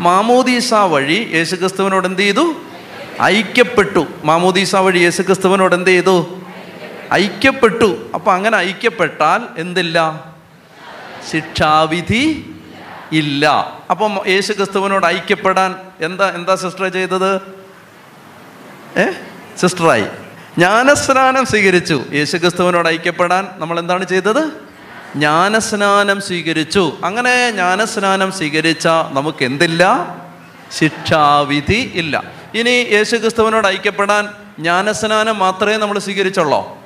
മാമോദീസ 0.00 0.74
വഴി 0.74 1.30
യേശു 1.34 1.56
ക്രിസ്തുവിനോട് 1.56 2.06
എന്ത് 2.06 2.22
ചെയ്തു? 2.22 2.54
ഐക്യപ്പെട്ടു. 3.22 4.06
മാമോദീസ 4.24 4.76
വഴി 4.76 4.98
യേശു 4.98 5.22
ക്രിസ്തുവിനോട് 5.22 5.74
എന്ത് 5.74 5.90
ചെയ്തു? 5.90 6.37
ഐക്യപ്പെട്ടു. 7.14 8.10
അപ്പൊ 8.14 8.32
അങ്ങനെ 8.32 8.56
ഐക്യപ്പെട്ടാൽ 8.56 9.60
എന്തില്ല? 9.60 10.24
ശിക്ഷാവിധി 11.32 12.54
ഇല്ല. 13.12 13.72
അപ്പം 13.90 14.20
യേശു 14.26 14.52
ക്രിസ്തുവിനോട് 14.52 15.06
ഐക്യപ്പെടാൻ 15.06 15.74
എന്താ 16.00 16.30
എന്താ 16.30 16.54
സിസ്റ്റർ 16.54 16.88
ചെയ്തത്? 16.88 17.36
ഏ? 18.98 19.06
സിസ്റ്ററായി 19.56 20.04
ജ്ഞാനസ്നാനം 20.58 21.46
സ്വീകരിച്ചു. 21.46 22.04
യേശു 22.12 22.36
ക്രിസ്തുവിനോട് 22.36 22.88
ഐക്യപ്പെടാൻ 22.88 23.48
നമ്മൾ 23.56 23.78
എന്താണ് 23.78 24.04
ചെയ്തത്? 24.06 24.52
ജ്ഞാനസ്നാനം 25.14 26.20
സ്വീകരിച്ചു. 26.20 26.96
അങ്ങനെ 27.04 27.50
ജ്ഞാനസ്നാനം 27.50 28.32
സ്വീകരിച്ച 28.32 28.88
നമുക്ക് 29.10 29.44
എന്തില്ല? 29.44 30.14
ശിക്ഷാവിധി 30.72 31.92
ഇല്ല. 31.94 32.24
ഇനി 32.54 32.70
യേശു 32.70 33.16
ക്രിസ്തുവിനോട് 33.16 33.66
ഐക്യപ്പെടാൻ 33.66 34.28
ജ്ഞാനസ്നാനം 34.58 35.38
മാത്രമേ 35.38 35.76
നമ്മൾ 35.76 35.98
സ്വീകരിച്ചുള്ളോ? 35.98 36.77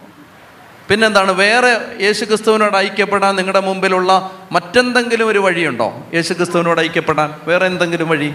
പിന്നെന്താണ്? 0.93 1.33
വേറെ 1.33 1.81
യേശു 2.01 2.25
ക്രിസ്തുവിനോട് 2.25 2.77
ഐക്യപ്പെടാൻ 2.77 3.37
നിങ്ങളുടെ 3.37 3.61
മുമ്പിലുള്ള 3.61 4.31
മറ്റെന്തെങ്കിലും 4.53 5.29
ഒരു 5.29 5.39
വഴിയുണ്ടോ? 5.39 6.07
യേശു 6.15 6.33
ക്രിസ്തുവിനോട് 6.33 6.81
ഐക്യപ്പെടാൻ. 6.81 7.35
വേറെ 7.45 7.67
എന്തെങ്കിലും 7.67 8.09
വഴി? 8.09 8.35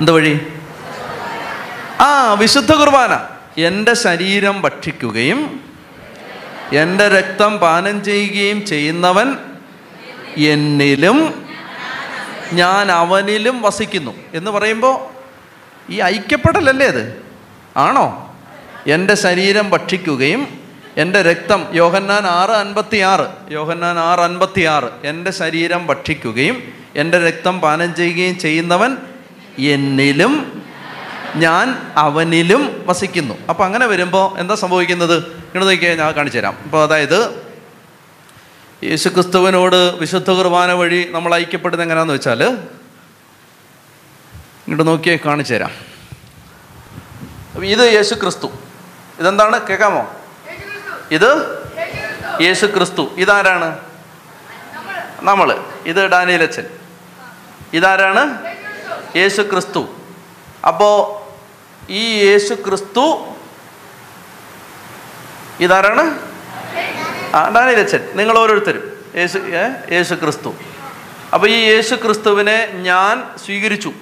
എന്ത് 0.00 0.12
വഴി? 0.12 0.46
ആ 2.00 2.32
വിശുദ്ധ 2.32 2.72
കുർബാന. 2.72 3.20
എന്റെ 3.60 3.94
ശരീരം 3.94 4.62
ഭക്ഷിക്കുകയും 4.62 5.60
എന്റെ 6.72 7.08
രക്തം 7.08 7.58
പാനം 7.58 8.04
ചെയ്യുകയും 8.04 8.66
ചെയ്യുന്നവൻ 8.66 9.36
എന്നിലും 10.36 11.46
ഞാൻ 12.52 12.92
അവനിലും 12.92 13.62
വസിക്കുന്നു. 13.62 14.14
എന്ന് 14.34 14.50
പറയുമ്പോൾ 14.50 15.06
ഈ 15.92 16.00
ഐക്യപ്പെടലല്ലേ 16.00 16.86
അത്? 16.86 17.22
ആണോ? 17.76 18.36
എന്റെ 18.86 19.14
ശരീരം 19.14 19.70
ഭക്ഷിക്കുകയും 19.70 20.67
എന്റെ 20.98 21.22
രക്തം 21.22 21.66
യോഹന്നാൻ 21.72 22.26
ആറ് 22.26 22.50
അൻപത്തി 22.50 22.96
ആറ് 22.96 23.52
യോഹന്നാൻ 23.52 23.98
ആറ് 23.98 24.20
അൻപത്തി 24.20 24.62
ആറ് 24.62 24.90
എന്റെ 25.04 25.30
ശരീരം 25.30 25.86
ഭക്ഷിക്കുകയും 25.86 26.72
എന്റെ 26.96 27.26
രക്തം 27.26 27.60
പാനം 27.60 27.94
ചെയ്യുകയും 27.94 28.38
ചെയ്യുന്നവൻ 28.38 28.96
എന്നിലും 29.58 30.62
ഞാൻ 31.36 31.92
അവനിലും 31.96 32.84
വസിക്കുന്നു. 32.86 33.34
അപ്പം 33.48 33.64
അങ്ങനെ 33.64 33.86
വരുമ്പോൾ 33.86 34.38
എന്താ 34.38 34.54
സംഭവിക്കുന്നത്? 34.54 35.18
ഇങ്ങോട്ട് 35.18 35.66
നോക്കിയാൽ 35.66 35.96
ഞാൻ 35.96 36.12
കാണിച്ചു 36.12 36.38
തരാം. 36.38 36.56
അപ്പോൾ 36.64 36.82
അതായത് 36.82 37.42
യേശുക്രിസ്തുവിനോട് 38.84 39.76
വിശുദ്ധ 39.76 40.30
കുർബാന 40.30 40.72
വഴി 40.72 41.08
നമ്മൾ 41.10 41.34
ഐക്യപ്പെടുന്നത് 41.34 41.84
എങ്ങനെയാണെന്ന് 41.84 42.14
വെച്ചാൽ 42.14 42.44
ഇങ്ങോട്ട് 42.44 44.86
നോക്കിയേ 44.86 45.18
കാണിച്ചു 45.26 45.54
തരാം. 45.54 45.70
ഇത് 47.64 47.94
യേശു 47.94 48.14
ക്രിസ്തു 48.14 48.50
ഇതെന്താണ്? 49.18 49.66
കേൾക്കാമോ 49.66 50.14
ഇത് 51.10 51.30
യേശു 52.40 52.66
ക്രിസ്തു 52.66 53.10
ഇതാരാണ്? 53.16 53.78
നമ്മൾ 55.20 55.64
ഇത് 55.86 56.06
ഡാനിയലച്ചൻ 56.06 56.66
ഇതാരാണ്? 57.72 58.22
യേശു 59.16 59.42
ക്രിസ്തു 59.42 59.88
അപ്പോൾ 60.66 60.96
ഈ 61.90 62.02
യേശു 62.26 62.54
ക്രിസ്തു 62.54 63.04
ഇതാരാണ്? 65.60 66.04
ആ 67.34 67.48
ഡാനിയലച്ചൻ 67.54 68.08
നിങ്ങൾ 68.14 68.38
ഓരോരുത്തരും 68.38 68.84
യേശു? 69.16 69.38
യേശു 69.92 70.14
ക്രിസ്തു 70.14 70.54
അപ്പോൾ 71.34 71.48
ഈ 71.48 71.58
യേശു 71.72 71.94
ക്രിസ്തുവിനെ 71.94 72.66
ഞാൻ 72.66 73.36
സ്വീകരിച്ചു. 73.44 73.92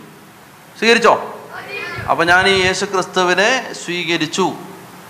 സ്വീകരിച്ചോ? 0.79 1.15
അപ്പോൾ 2.11 2.25
ഞാൻ 2.25 2.49
ഈ 2.49 2.61
യേശു 2.67 2.85
ക്രിസ്തുവിനെ 2.85 3.75
സ്വീകരിച്ചു. 3.85 4.53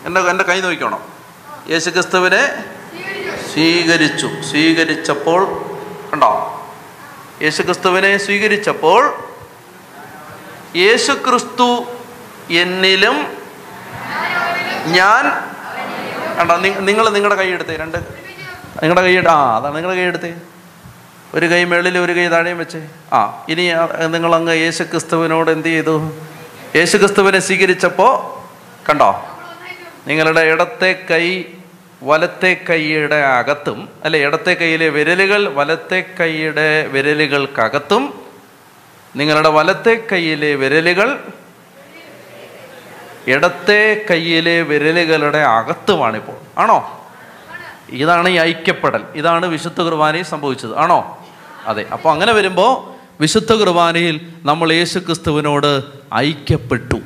എന്റെ 0.04 0.20
എന്റെ 0.20 0.44
കൈ 0.44 0.60
നോക്കണം 0.60 1.15
യേശു 1.70 1.90
ക്രിസ്തുവിനെ 1.90 2.42
സ്വീകരിച്ചു. 3.52 4.30
സ്വീകരിച്ചപ്പോൾ 4.50 5.40
കണ്ടോ? 6.12 6.30
യേശുക്രിസ്തുവിനെ 7.42 8.16
സ്വീകരിച്ചപ്പോൾ 8.16 9.24
യേശുക്രിസ്തു 10.76 11.86
എന്നിലും 12.50 13.36
ഞാൻ 14.86 15.24
കണ്ടോ? 16.38 16.56
നിങ്ങൾ 16.56 17.08
നിങ്ങളുടെ 17.08 17.34
കൈ 17.34 17.48
എടുത്തേ 17.50 17.76
രണ്ട്. 17.76 17.98
നിങ്ങളുടെ 17.98 19.02
കൈ 19.02 19.16
ആ 19.16 19.56
അതാണ് 19.56 19.76
നിങ്ങളുടെ 19.76 20.00
കൈ 20.00 20.06
എടുത്തേ. 20.06 20.34
ഒരു 21.34 21.46
കൈ 21.46 21.64
മേളിൽ 21.64 21.98
ഒരു 21.98 22.12
കൈ 22.12 22.28
താഴെയും 22.28 22.58
വെച്ചേ. 22.58 22.88
ആ 23.12 23.46
ഇനി 23.48 23.70
നിങ്ങളങ്ങ് 24.06 24.54
യേശുക്രിസ്തുവിനോട് 24.54 24.54
യേശു 24.54 24.82
ക്രിസ്തുവിനോട് 24.82 25.50
എന്ത് 25.50 25.68
ചെയ്തു? 25.68 26.12
യേശു 26.76 26.96
ക്രിസ്തുവിനെ 26.96 27.38
സ്വീകരിച്ചപ്പോൾ 27.38 28.12
കണ്ടോ? 28.88 29.10
നിങ്ങളുടെ 30.06 30.40
ഇടത്തെ 30.40 31.06
കൈ 31.10 31.44
വലത്തെ 32.06 32.64
കൈയുടെ 32.70 33.14
അകത്തും 33.14 33.88
അല്ലെ 34.04 34.20
ഇടത്തെ 34.20 34.54
കൈയിലെ 34.54 34.88
വിരലുകൾ 34.88 35.48
വലത്തെ 35.48 36.04
കൈയുടെ 36.20 36.86
വിരലുകൾക്കകത്തും 36.86 38.20
നിങ്ങളുടെ 39.16 39.48
വലത്തെ 39.48 40.06
കൈയിലെ 40.12 40.54
വിരലുകൾ 40.54 41.20
ഇടത്തെ 43.26 44.06
കൈയിലെ 44.10 44.62
വിരലുകളുടെ 44.62 45.38
അകത്തുമാണിപ്പോൾ. 45.38 46.60
ആണോ? 46.60 47.08
ഇതാണ് 47.90 48.28
ഈ 48.28 48.36
ഐക്യപ്പെടൽ. 48.38 49.04
ഇതാണ് 49.14 49.46
വിശുദ്ധ 49.46 49.80
കുർബാനയിൽ 49.80 50.24
സംഭവിച്ചത്. 50.24 50.78
ആണോ? 50.78 51.26
അതെ. 51.66 51.86
അപ്പോൾ 51.92 52.10
അങ്ങനെ 52.10 52.32
വരുമ്പോൾ 52.32 52.94
വിശുദ്ധ 53.20 53.52
കുർബാനയിൽ 53.52 54.32
നമ്മൾ 54.44 54.72
യേശു 54.72 54.98
ക്രിസ്തുവിനോട് 54.98 55.82
ഐക്യപ്പെട്ടു 56.14 57.00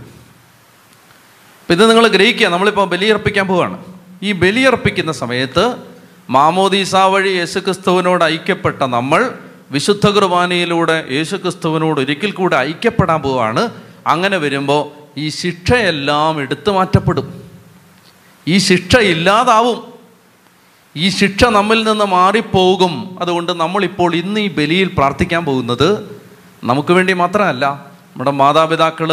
ഇത് 1.70 1.90
നിങ്ങൾ 1.90 2.08
ഗ്രഹിക്കുക. 2.08 2.46
നമ്മളിപ്പോൾ 2.46 2.86
ബലിയർപ്പിക്കാൻ 2.86 3.46
പോവുകയാണ് 3.46 3.89
ഈ 4.22 4.32
ബലിയർപ്പിക്കുന്ന 4.32 5.12
സമയത്ത് 5.12 5.76
മാമോദീസ 6.30 6.96
വഴി 6.96 7.28
യേശുക്രിസ്തുവിനോട് 7.28 8.24
ഐക്യപ്പെട്ട 8.24 8.82
നമ്മൾ 8.82 9.34
വിശുദ്ധ 9.70 10.08
കുർബാനയിലൂടെ 10.08 11.04
യേശുക്രിസ്തുവിനോട് 11.10 12.00
ഒരിക്കൽ 12.00 12.30
കൂടെ 12.30 12.56
ഐക്യപ്പെടാൻ 12.56 13.22
പോവാണ്. 13.22 13.68
അങ്ങനെ 14.06 14.36
വരുമ്പോൾ 14.36 14.90
ഈ 15.18 15.28
ശിക്ഷയെല്ലാം 15.28 16.40
എടുത്തു 16.40 16.70
മാറ്റപ്പെടും. 16.70 17.42
ഈ 18.48 18.58
ശിക്ഷ 18.58 18.96
ഇല്ലാതാവും. 18.96 19.92
ഈ 20.96 21.08
ശിക്ഷ 21.08 21.44
നമ്മിൽ 21.44 21.88
നിന്ന് 21.88 22.04
മാറിപ്പോകും. 22.04 23.18
അതുകൊണ്ട് 23.20 23.52
നമ്മളിപ്പോൾ 23.52 24.14
ഇന്ന് 24.14 24.40
ഈ 24.40 24.50
ബലിയിൽ 24.50 24.88
പ്രാർത്ഥിക്കാൻ 24.88 25.44
പോകുന്നത് 25.44 26.18
നമുക്ക് 26.64 26.92
വേണ്ടി 26.92 27.12
മാത്രമല്ല. 27.12 27.66
നമ്മുടെ 28.06 28.30
മാതാപിതാക്കൾ 28.30 29.08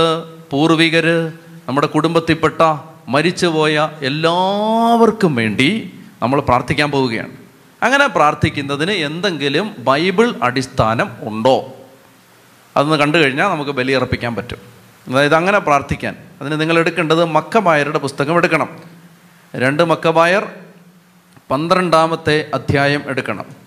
പൂർവികർ 0.52 1.32
നമ്മുടെ 1.68 1.88
കുടുംബത്തിൽപ്പെട്ട 1.88 2.62
മരിച്ചുപോയ 3.08 3.90
എല്ലാവർക്കും 4.02 5.36
വേണ്ടി 5.36 6.00
നമ്മൾ 6.22 6.42
പ്രാർത്ഥിക്കാൻ 6.42 6.92
പോവുകയാണ്. 6.92 7.32
അങ്ങനെ 7.84 8.08
പ്രാർത്ഥിക്കുന്നതിന് 8.08 8.92
എന്തെങ്കിലും 8.92 9.76
ബൈബിൾ 9.80 10.34
അടിസ്ഥാനം 10.44 11.12
ഉണ്ടോ? 11.22 11.74
അതൊന്ന് 12.78 12.96
കണ്ടു 12.96 13.18
കഴിഞ്ഞാൽ 13.18 13.50
നമുക്ക് 13.50 13.72
ബലിയർപ്പിക്കാൻ 13.72 14.36
പറ്റും. 14.36 14.58
അതായത് 15.08 15.36
അങ്ങനെ 15.36 15.60
പ്രാർത്ഥിക്കാൻ. 15.60 16.16
അതിന് 16.42 16.62
നിങ്ങൾ 16.62 16.80
എടുക്കേണ്ടത് 16.80 17.26
മക്കബായരുടെ 17.26 18.00
പുസ്തകം 18.00 18.38
എടുക്കണം. 18.38 18.80
രണ്ട് 19.56 19.84
മക്കബായർ 19.84 20.52
പന്ത്രണ്ടാമത്തെ 21.52 22.50
അധ്യായം 22.54 23.04
എടുക്കണം. 23.08 23.67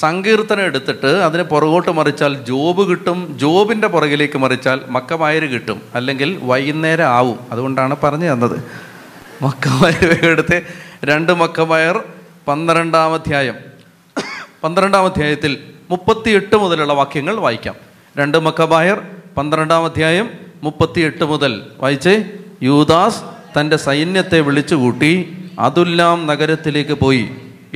സങ്കീർത്തനം 0.00 0.62
എടുത്തിട്ട് 0.62 1.06
അതിന് 1.06 1.42
പുറകോട്ട് 1.42 1.90
മറിച്ചാൽ 1.90 2.32
ജോബ് 2.44 2.90
കിട്ടും 2.90 3.38
ജോബിന്റെ 3.38 3.88
പുറകിലേക്ക് 3.88 4.38
മറിച്ചാൽ 4.38 4.80
മക്കമായര് 4.88 5.46
കിട്ടും 5.50 5.82
അല്ലെങ്കിൽ 5.94 6.40
വൈകുന്നേരം 6.42 7.06
ആവും. 7.06 7.38
അതുകൊണ്ടാണ് 7.52 7.96
പറഞ്ഞു 8.02 8.32
തന്നത്. 8.32 8.56
മക്കബായർ 9.42 10.26
എടുത്ത്. 10.26 10.62
രണ്ട് 11.04 11.32
മക്കമായർ 11.32 11.96
പന്ത്രണ്ടാം 12.48 13.14
അധ്യായം. 13.14 13.56
പന്ത്രണ്ടാം 14.64 15.04
അധ്യായത്തിൽ 15.04 15.52
മുപ്പത്തിയെട്ട് 15.90 16.56
മുതലുള്ള 16.56 16.92
വാക്യങ്ങൾ 16.92 17.36
വായിക്കാം. 17.36 17.74
രണ്ട് 18.18 18.38
മക്കബായർ 18.38 18.98
അധ്യായം 19.84 20.30
മുപ്പത്തിയെട്ട് 20.62 21.24
മുതൽ 21.24 21.62
വായിച്ച്. 21.78 22.14
യൂദാസ് 22.62 23.20
തന്റെ 23.58 23.76
സൈന്യത്തെ 23.76 24.40
വിളിച്ചുകൂട്ടി 24.40 25.12
അതുല്ലാം 25.58 26.26
നഗരത്തിലേക്ക് 26.26 26.92
പോയി. 26.92 27.24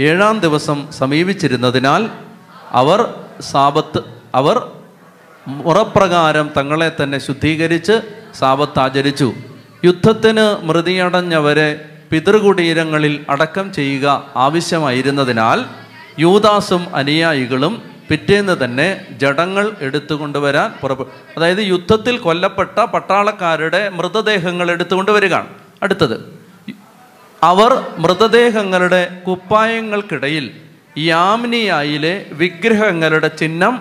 ഏഴാം 0.01 0.41
ദിവസം 0.41 0.93
സമീപിച്ചിരുന്നതിനാൽ 0.93 2.09
അവർ 2.71 3.15
സാപത്ത് 3.41 4.01
അവർ 4.35 4.71
മുറപ്രകാരം 5.49 6.51
തങ്ങളെ 6.57 6.93
തന്നെ 7.03 7.19
ശുദ്ധീകരിച്ച് 7.19 8.01
സാപത്ത് 8.35 8.79
ആചരിച്ചു. 8.79 9.33
യുദ്ധത്തിന് 9.85 10.65
മൃതിയടഞ്ഞവരെ 10.65 11.85
പിതൃകുടീരങ്ങളിൽ 12.11 13.27
അടക്കം 13.29 13.73
ചെയ്യുക 13.73 14.27
ആവശ്യമായിരുന്നതിനാൽ 14.37 15.65
യൂദാസും 16.19 16.97
അനുയായികളും 16.97 17.83
പിറ്റേന്ന് 18.09 18.65
തന്നെ 18.65 19.07
ജഡങ്ങൾ 19.13 19.73
എടുത്തുകൊണ്ടുവരാൻ 19.81 20.73
പുറപ്പെട്ടു. 20.81 21.11
അതായത് 21.37 21.59
യുദ്ധത്തിൽ 21.59 22.19
കൊല്ലപ്പെട്ട 22.19 22.79
പട്ടാളക്കാരുടെ 22.85 23.89
മൃതദേഹങ്ങൾ 23.89 24.71
എടുത്തുകൊണ്ടുവരികയാണ്. 24.71 25.47
അടുത്തത്. 25.83 26.40
അവർ 27.49 27.71
മൃതദേഹങ്ങളുടെ 28.03 29.03
കുപ്പായങ്ങൾക്കിടയിൽ 29.27 30.47
യാമിനിയായിലെ 31.13 32.15
വിഗ്രഹങ്ങളുടെ 32.41 33.29
ചിഹ്നം 33.41 33.75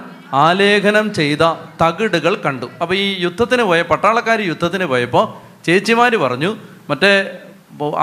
ആലേഖനം 0.46 1.06
ചെയ്ത 1.18 1.44
തകിടുകൾ 1.82 2.34
കണ്ടു. 2.44 2.68
അപ്പോൾ 2.82 2.96
ഈ 3.04 3.06
യുദ്ധത്തിന് 3.26 3.64
പോയ 3.70 3.80
പട്ടാളക്കാർ 3.92 4.40
യുദ്ധത്തിന് 4.50 4.86
പോയപ്പോൾ 4.92 5.26
ചേച്ചിമാർ 5.68 6.14
പറഞ്ഞു 6.24 6.52
മറ്റേ 6.90 7.12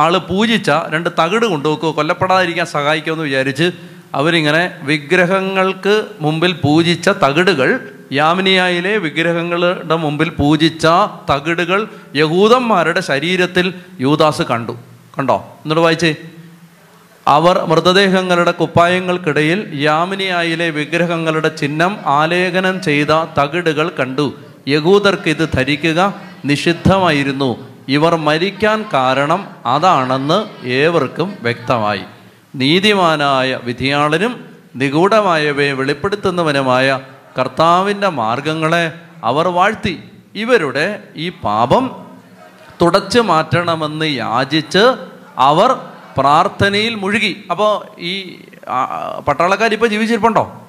ആൾ 0.04 0.14
പൂജിച്ച 0.30 0.70
രണ്ട് 0.94 1.08
തകിട് 1.20 1.46
കൊണ്ടുപോക്കോ 1.52 1.88
കൊല്ലപ്പെടാതിരിക്കാൻ 1.98 2.66
സഹായിക്കുമെന്ന് 2.76 3.24
വിചാരിച്ച് 3.28 3.66
അവരിങ്ങനെ 4.18 4.62
വിഗ്രഹങ്ങൾക്ക് 4.90 5.94
മുമ്പിൽ 6.24 6.52
പൂജിച്ച 6.64 7.08
തകിടുകൾ 7.24 7.70
യാമിനിയായിലെ 8.18 8.92
വിഗ്രഹങ്ങളുടെ 9.06 9.96
മുമ്പിൽ 10.04 10.28
പൂജിച്ച 10.40 10.86
തകിടുകൾ 11.30 11.80
യഹൂദന്മാരുടെ 12.20 13.00
ശരീരത്തിൽ 13.10 13.68
യൂദാസ് 14.04 14.46
കണ്ടു. 14.52 14.76
കണ്ടോ? 15.18 15.58
എന്നിട്ട് 15.64 15.82
വായിച്ചേ. 15.82 16.14
അവർ 17.28 17.64
മൃതദേഹങ്ങളുടെ 17.64 18.50
കുപ്പായങ്ങൾക്കിടയിൽ 18.50 19.70
യാമിനിയായിലെ 19.74 20.70
വിഗ്രഹങ്ങളുടെ 20.70 21.48
ചിഹ്നം 21.48 21.96
ആലേഖനം 22.06 22.82
ചെയ്ത 22.82 23.06
തകിടുകൾ 23.40 23.88
കണ്ടു. 23.88 24.34
യഹൂദർക്ക് 24.68 25.30
ഇത് 25.30 25.48
ധരിക്കുക 25.54 26.14
നിഷിദ്ധമായിരുന്നു. 26.44 27.68
ഇവർ 27.88 28.16
മരിക്കാൻ 28.16 28.84
കാരണം 28.92 29.46
അതാണെന്ന് 29.66 30.66
ഏവർക്കും 30.66 31.34
വ്യക്തമായി. 31.42 32.00
നീതിമാനായ 32.54 33.58
വിധിയാളനും 33.64 34.44
നിഗൂഢമായവയെ 34.76 35.72
വെളിപ്പെടുത്തുന്നവനുമായ 35.72 37.00
കർത്താവിന്റെ 37.38 38.08
മാർഗങ്ങളെ 38.08 38.92
അവർ 39.24 39.48
വാഴ്ത്തി. 39.48 40.02
ഇവരുടെ 40.34 41.02
ഈ 41.16 41.28
പാപം 41.28 42.05
തുടച്ചു 42.82 43.20
മാറ്റണമെന്ന് 43.20 44.06
യാചിച്ച് 44.06 44.96
അവർ 45.38 45.72
പ്രാർത്ഥനയിൽ 46.16 46.94
മുഴുകി. 46.94 47.44
അപ്പോൾ 47.50 48.00
ഈ 48.00 48.38
പട്ടാളക്കാർ 49.28 49.72
ഇപ്പോൾ 49.72 49.86
ജീവിച്ചിരിപ്പുണ്ടോ? 49.86 50.68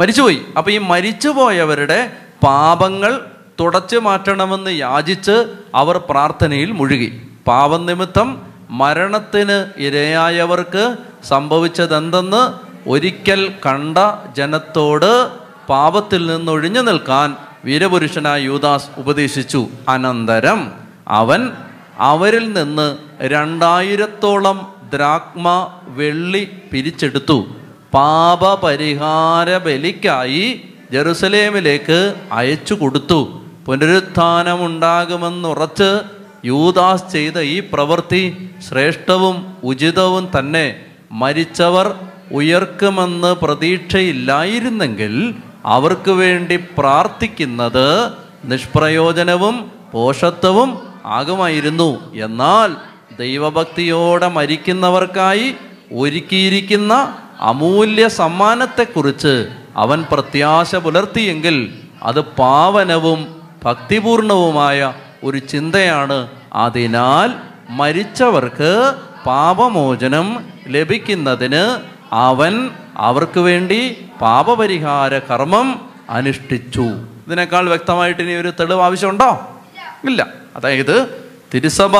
മരിച്ചുപോയി. 0.00 0.42
അപ്പോൾ 0.58 0.70
ഈ 0.70 0.78
മരിച്ചുപോയവരുടെ 0.78 2.12
പാപങ്ങൾ 2.44 3.20
തുടച്ചു 3.60 3.96
മാറ്റണമെന്ന് 3.96 4.70
യാചിച്ച് 4.70 5.54
അവർ 5.74 5.98
പ്രാർത്ഥനയിൽ 5.98 6.70
മുഴുകി. 6.72 7.28
പാപം 7.46 7.86
നിമിത്തം 7.86 8.46
മരണത്തിന് 8.70 9.80
ഇരയായവർക്ക് 9.80 10.96
സംഭവിച്ചതെന്തെന്ന് 11.24 12.70
ഒരിക്കൽ 12.88 13.54
കണ്ട 13.66 13.98
ജനത്തോട് 14.36 15.28
പാപത്തിൽ 15.68 16.26
നിന്നൊഴിഞ്ഞു 16.26 16.80
നിൽക്കാൻ 16.80 17.36
വീരപുരുഷനായ 17.64 18.40
യൂദാസ് 18.40 18.88
ഉപദേശിച്ചു. 18.98 19.68
അനന്തരം 19.88 20.79
അവൻ 21.10 21.50
അവരിൽ 21.98 22.52
നിന്ന് 22.52 22.96
രണ്ടായിരത്തോളം 23.22 24.72
ദ്രാക്മ 24.94 25.68
വെള്ളി 25.86 26.48
പിരിച്ചെടുത്തു. 26.72 27.46
പാപപരിഹാര 27.94 29.56
ബലിക്കായി 29.56 30.60
ജെറുസലേമിലേക്ക് 30.92 32.14
അയച്ചു 32.32 32.74
കൊടുത്തു. 32.74 33.42
പുനരുത്ഥാനമുണ്ടാകുമെന്നുറച്ച് 33.66 36.00
യൂദാസ് 36.44 37.12
ചെയ്ത 37.12 37.38
ഈ 37.38 37.62
പ്രവൃത്തി 37.72 38.50
ശ്രേഷ്ഠവും 38.68 39.56
ഉചിതവും 39.64 40.28
തന്നെ. 40.38 40.84
മരിച്ചവർ 41.12 41.94
ഉയർക്കുമെന്ന് 42.32 43.34
പ്രതീക്ഷയില്ലായിരുന്നെങ്കിൽ 43.34 45.34
അവർക്ക് 45.66 46.10
വേണ്ടി 46.10 46.58
പ്രാർത്ഥിക്കുന്നത് 46.78 48.10
നിഷ്പ്രയോജനവും 48.44 49.72
പോഷത്വവും 49.92 50.89
ആകുമായിരുന്നു. 51.06 52.14
എന്നാൽ 52.14 52.76
ദൈവഭക്തിയോടെ 53.16 54.28
മരിക്കുന്നവർക്കായി 54.28 55.54
ഒരുക്കിയിരിക്കുന്ന 55.94 57.16
അമൂല്യ 57.40 58.08
സമ്മാനത്തെക്കുറിച്ച് 58.08 59.48
അവൻ 59.76 60.04
പ്രത്യാശ 60.12 60.74
പുലർത്തിയെങ്കിൽ 60.74 61.74
അത് 62.02 62.20
പാവനവും 62.20 63.42
ഭക്തിപൂർണവുമായ 63.64 64.92
ഒരു 65.24 65.38
ചിന്തയാണ്. 65.38 66.28
അതിനാൽ 66.54 67.34
മരിച്ചവർക്ക് 67.70 68.94
പാപമോചനം 69.26 70.44
ലഭിക്കുന്നതിന് 70.68 71.78
അവൻ 72.12 72.70
അവർക്ക് 72.96 73.40
വേണ്ടി 73.40 74.04
പാപപരിഹാര 74.20 75.18
കർമ്മം 75.18 75.88
അനുഷ്ഠിച്ചു. 76.10 76.86
ഇതിനേക്കാൾ 77.26 77.68
വ്യക്തമായിട്ട് 77.68 78.20
ഇനി 78.20 78.32
ഒരു 78.32 78.52
തെളിവ് 78.60 78.80
ആവശ്യമുണ്ടോ? 78.80 79.59
ഇല്ല. 80.04 80.26
അതായത് 80.56 81.28
തിരുസഭ 81.54 81.96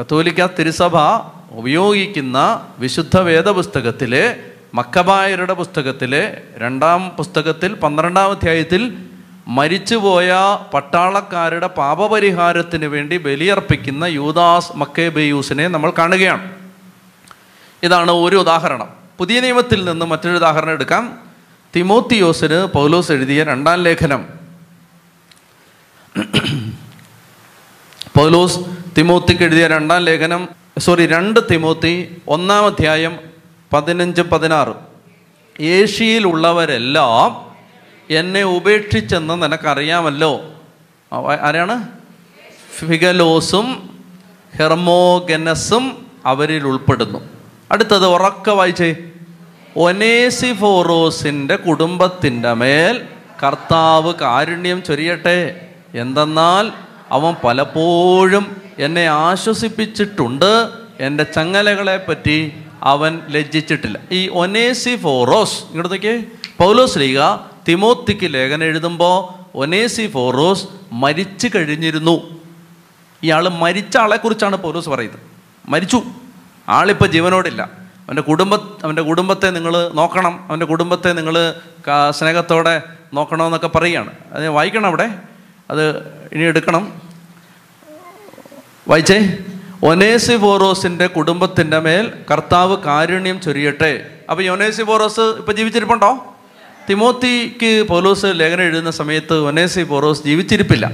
കത്തോലിക്ക 0.00 0.46
തിരുസഭ 0.46 0.96
ഉപയോഗിക്കുന്ന 1.50 2.68
വിശുദ്ധ 2.78 3.18
വേദപുസ്തകത്തിലെ 3.18 4.36
മക്കബായരുടെ 4.74 5.52
പുസ്തകത്തിലെ 5.52 6.42
രണ്ടാം 6.56 7.08
പുസ്തകത്തിൽ 7.08 7.74
പന്ത്രണ്ടാം 7.74 8.30
അധ്യായത്തിൽ 8.30 8.98
മരിച്ചുപോയ 9.46 10.32
പട്ടാളക്കാരുടെ 10.74 11.66
പാപപരിഹാരത്തിന് 11.66 12.84
വേണ്ടി 12.84 13.16
ബലിയർപ്പിക്കുന്ന 13.16 14.04
യൂദാസ് 14.04 14.72
മക്കേബയൂസിനെ 14.76 15.68
നമ്മൾ 15.68 15.92
കാണുകയാണ്. 15.98 16.50
ഇതാണ് 17.82 18.10
ഒരു 18.10 18.36
ഉദാഹരണം. 18.36 18.88
പുതിയ 19.18 19.40
നിയമത്തിൽ 19.40 19.84
നിന്ന് 19.84 20.06
മറ്റൊരു 20.06 20.36
ഉദാഹരണം 20.36 20.70
എടുക്കാം. 20.70 21.18
തിമോത്തിയോസിന് 21.76 22.66
പൗലോസ് 22.66 23.12
എഴുതിയ 23.12 23.44
രണ്ടാം 23.44 23.82
ലേഖനം. 23.82 24.40
പൗലോസ് 28.18 28.58
തിമോത്തിക്ക് 28.98 29.42
എഴുതിയ 29.42 29.66
രണ്ടാം 29.66 30.02
ലേഖനം 30.02 30.48
സോറി 30.78 31.06
രണ്ട് 31.06 31.40
തിമോത്തി 31.52 32.22
ഒന്നാം 32.28 32.66
അധ്യായം 32.66 33.16
പതിനഞ്ച് 33.72 34.22
പതിനാറ്. 34.22 34.74
ഏഷ്യയിലുള്ളവരെല്ലാം 35.62 37.56
എന്നെ 38.10 38.42
ഉപേക്ഷിച്ചെന്ന് 38.42 39.42
നിനക്കറിയാമല്ലോ. 39.42 40.40
ആരാണ്? 41.42 41.88
ഫിഗലോസും 42.78 43.90
ഹെർമോഗനസും 44.58 46.06
അവരിൽ 46.26 46.66
ഉൾപ്പെടുന്നു. 46.66 47.18
അടുത്തത് 47.72 48.06
ഉറക്ക 48.06 48.50
വായിച്ചേ. 48.50 48.96
ഒനേസിഫോറോസിന്റെ 49.76 51.56
കുടുംബത്തിന്റെ 51.56 52.52
മേൽ 52.52 53.04
കർത്താവ് 53.46 54.14
കാരുണ്യം 54.14 54.82
ചൊരിയട്ടെ. 54.82 55.68
എന്തെന്നാൽ 55.94 56.89
അവൻ 57.12 57.34
പലപ്പോഴും 57.44 58.62
എന്നെ 58.78 59.06
ആശ്വസിപ്പിച്ചിട്ടുണ്ട്. 59.06 60.68
എന്റെ 61.00 61.24
ചങ്ങലകളെ 61.24 62.04
പറ്റി 62.08 62.52
അവൻ 62.82 63.20
ലജ്ജിച്ചിട്ടില്ല. 63.28 63.98
ഈ 64.12 64.28
ഒനേസിഫോറോസ് 64.28 65.62
ഇങ്ങോട്ട് 65.62 65.90
നോക്കിയേ 65.90 66.24
പൗലോസ് 66.60 66.98
ലീഗ 66.98 67.18
തിമോത്തിക്ക് 67.68 68.34
ലേഖനം 68.34 68.64
എഴുതുമ്പോൾ 68.64 69.40
ഒനേസി 69.54 70.06
ഫോറോസ് 70.06 70.64
മരിച്ചു 70.92 71.50
കഴിഞ്ഞിരുന്നു. 71.54 72.40
ഇയാൾ 73.22 73.48
മരിച്ച 73.48 73.96
ആളെക്കുറിച്ചാണ് 73.96 74.56
പൗലോസ് 74.56 74.88
പറയുന്നത്. 74.88 75.20
മരിച്ചു. 75.68 76.02
ആളിപ്പോൾ 76.68 77.06
ജീവനോടില്ല. 77.06 77.62
അവന്റെ 77.62 78.22
കുടുംബ 78.22 78.54
അവന്റെ 78.54 79.02
കുടുംബത്തെ 79.02 79.50
നിങ്ങൾ 79.50 79.88
നോക്കണം. 79.88 80.46
അവന്റെ 80.48 80.66
കുടുംബത്തെ 80.66 81.12
നിങ്ങൾ 81.12 81.54
സ്നേഹത്തോടെ 82.10 82.82
നോക്കണമെന്നൊക്കെ 83.14 83.68
പറയുകയാണ്. 83.68 84.10
അത് 84.32 84.48
വായിക്കണം 84.48 84.86
അവിടെ? 84.86 85.10
അത് 85.70 85.98
ഇനി 86.32 86.42
എടുക്കണം. 86.42 86.92
വായിച്ചേ? 88.88 89.38
ഒനേസി 89.82 90.36
ബോറോസിന്റെ 90.36 91.06
കുടുംബത്തിന്റെ 91.06 91.78
മേൽ 91.78 92.12
കർത്താവ് 92.30 92.76
കാരുണ്യം 92.76 93.40
ചൊരിയട്ടെ. 93.40 94.06
അപ്പോൾ 94.30 94.42
യൊനേസി 94.42 94.64
ഒനേസിഫോറോസ് 94.64 95.20
ഇപ്പോൾ 95.20 95.52
ജീവിച്ചിരിപ്പുണ്ടോ? 95.52 96.36
തിമോത്തിക്ക് 96.90 97.88
പൗലോസ് 97.88 98.26
ലേഖനം 98.26 98.62
എഴുതുന്ന 98.62 98.90
സമയത്ത് 98.90 99.34
ഒനേസി 99.38 99.82
ബോറോസ് 99.82 100.24
ജീവിച്ചിരിപ്പില്ല. 100.24 100.90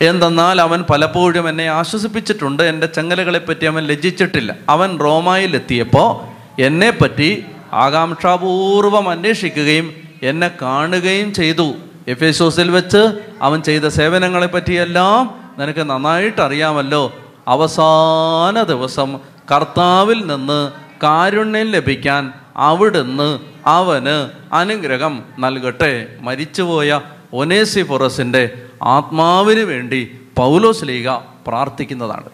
എന്തെന്നാൽ 0.00 0.60
അവൻ 0.60 0.82
പലപ്പോഴും 0.82 1.48
എന്നെ 1.48 1.66
ആശ്വസിപ്പിച്ചിട്ടുണ്ട്. 1.66 2.62
എന്റെ 2.62 2.86
ചങ്ങലകളെ 2.86 3.38
പറ്റി 3.38 3.64
അവൻ 3.64 3.86
ലജ്ജിച്ചിട്ടില്ല. 3.86 4.56
അവൻ 4.68 5.00
റോമായിലെത്തിയപ്പോൾ 5.00 6.34
എന്നെപ്പറ്റി 6.62 7.44
ആകാംക്ഷാപൂർവം 7.72 9.10
അന്വേഷിക്കുകയും 9.10 9.94
എന്നെ 10.22 10.50
കാണുകയും 10.62 11.34
ചെയ്തു. 11.34 11.74
എഫേസോസിൽ 12.08 12.70
വെച്ച് 12.70 13.20
അവൻ 13.42 13.62
ചെയ്ത 13.62 13.88
സേവനങ്ങളെ 13.88 14.46
പറ്റിയെല്ലാം 14.46 15.52
നിനക്ക് 15.58 15.80
നന്നായിട്ട് 15.80 16.40
അറിയാമല്ലോ. 16.40 17.16
അവസാന 17.48 18.62
ദിവസം 18.62 19.20
കർത്താവിൽ 19.52 20.26
നിന്ന് 20.26 20.72
കാരുണ്യം 21.02 21.66
ലഭിക്കാൻ 21.66 22.32
അവിടുന്ന് 22.56 23.38
അവന് 23.66 24.30
അനുഗ്രഹം 24.54 25.22
നൽകട്ടെ. 25.38 26.16
മരിച്ചുപോയ 26.20 27.00
ഒനേസിഫൊറസിന്റെ 27.32 28.62
ആത്മാവിന് 28.82 29.60
വേണ്ടി 29.60 30.20
പൗലോസ് 30.36 30.84
ലീഗ 30.84 31.08
പ്രാർത്ഥിക്കുന്നതാണ്. 31.46 32.28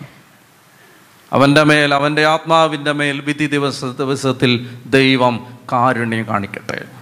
അവന്റെ 1.32 1.62
മേൽ 1.62 1.94
അവന്റെ 1.94 2.26
ആത്മാവിന്റെ 2.26 2.92
മേൽ 2.92 3.20
വിധി 3.20 3.46
ദിവസ 3.46 3.84
ദിവസത്തിൽ 3.84 4.70
ദൈവം 4.86 5.46
കാരുണ്യം 5.72 6.26
കാണിക്കട്ടെ. 6.28 6.99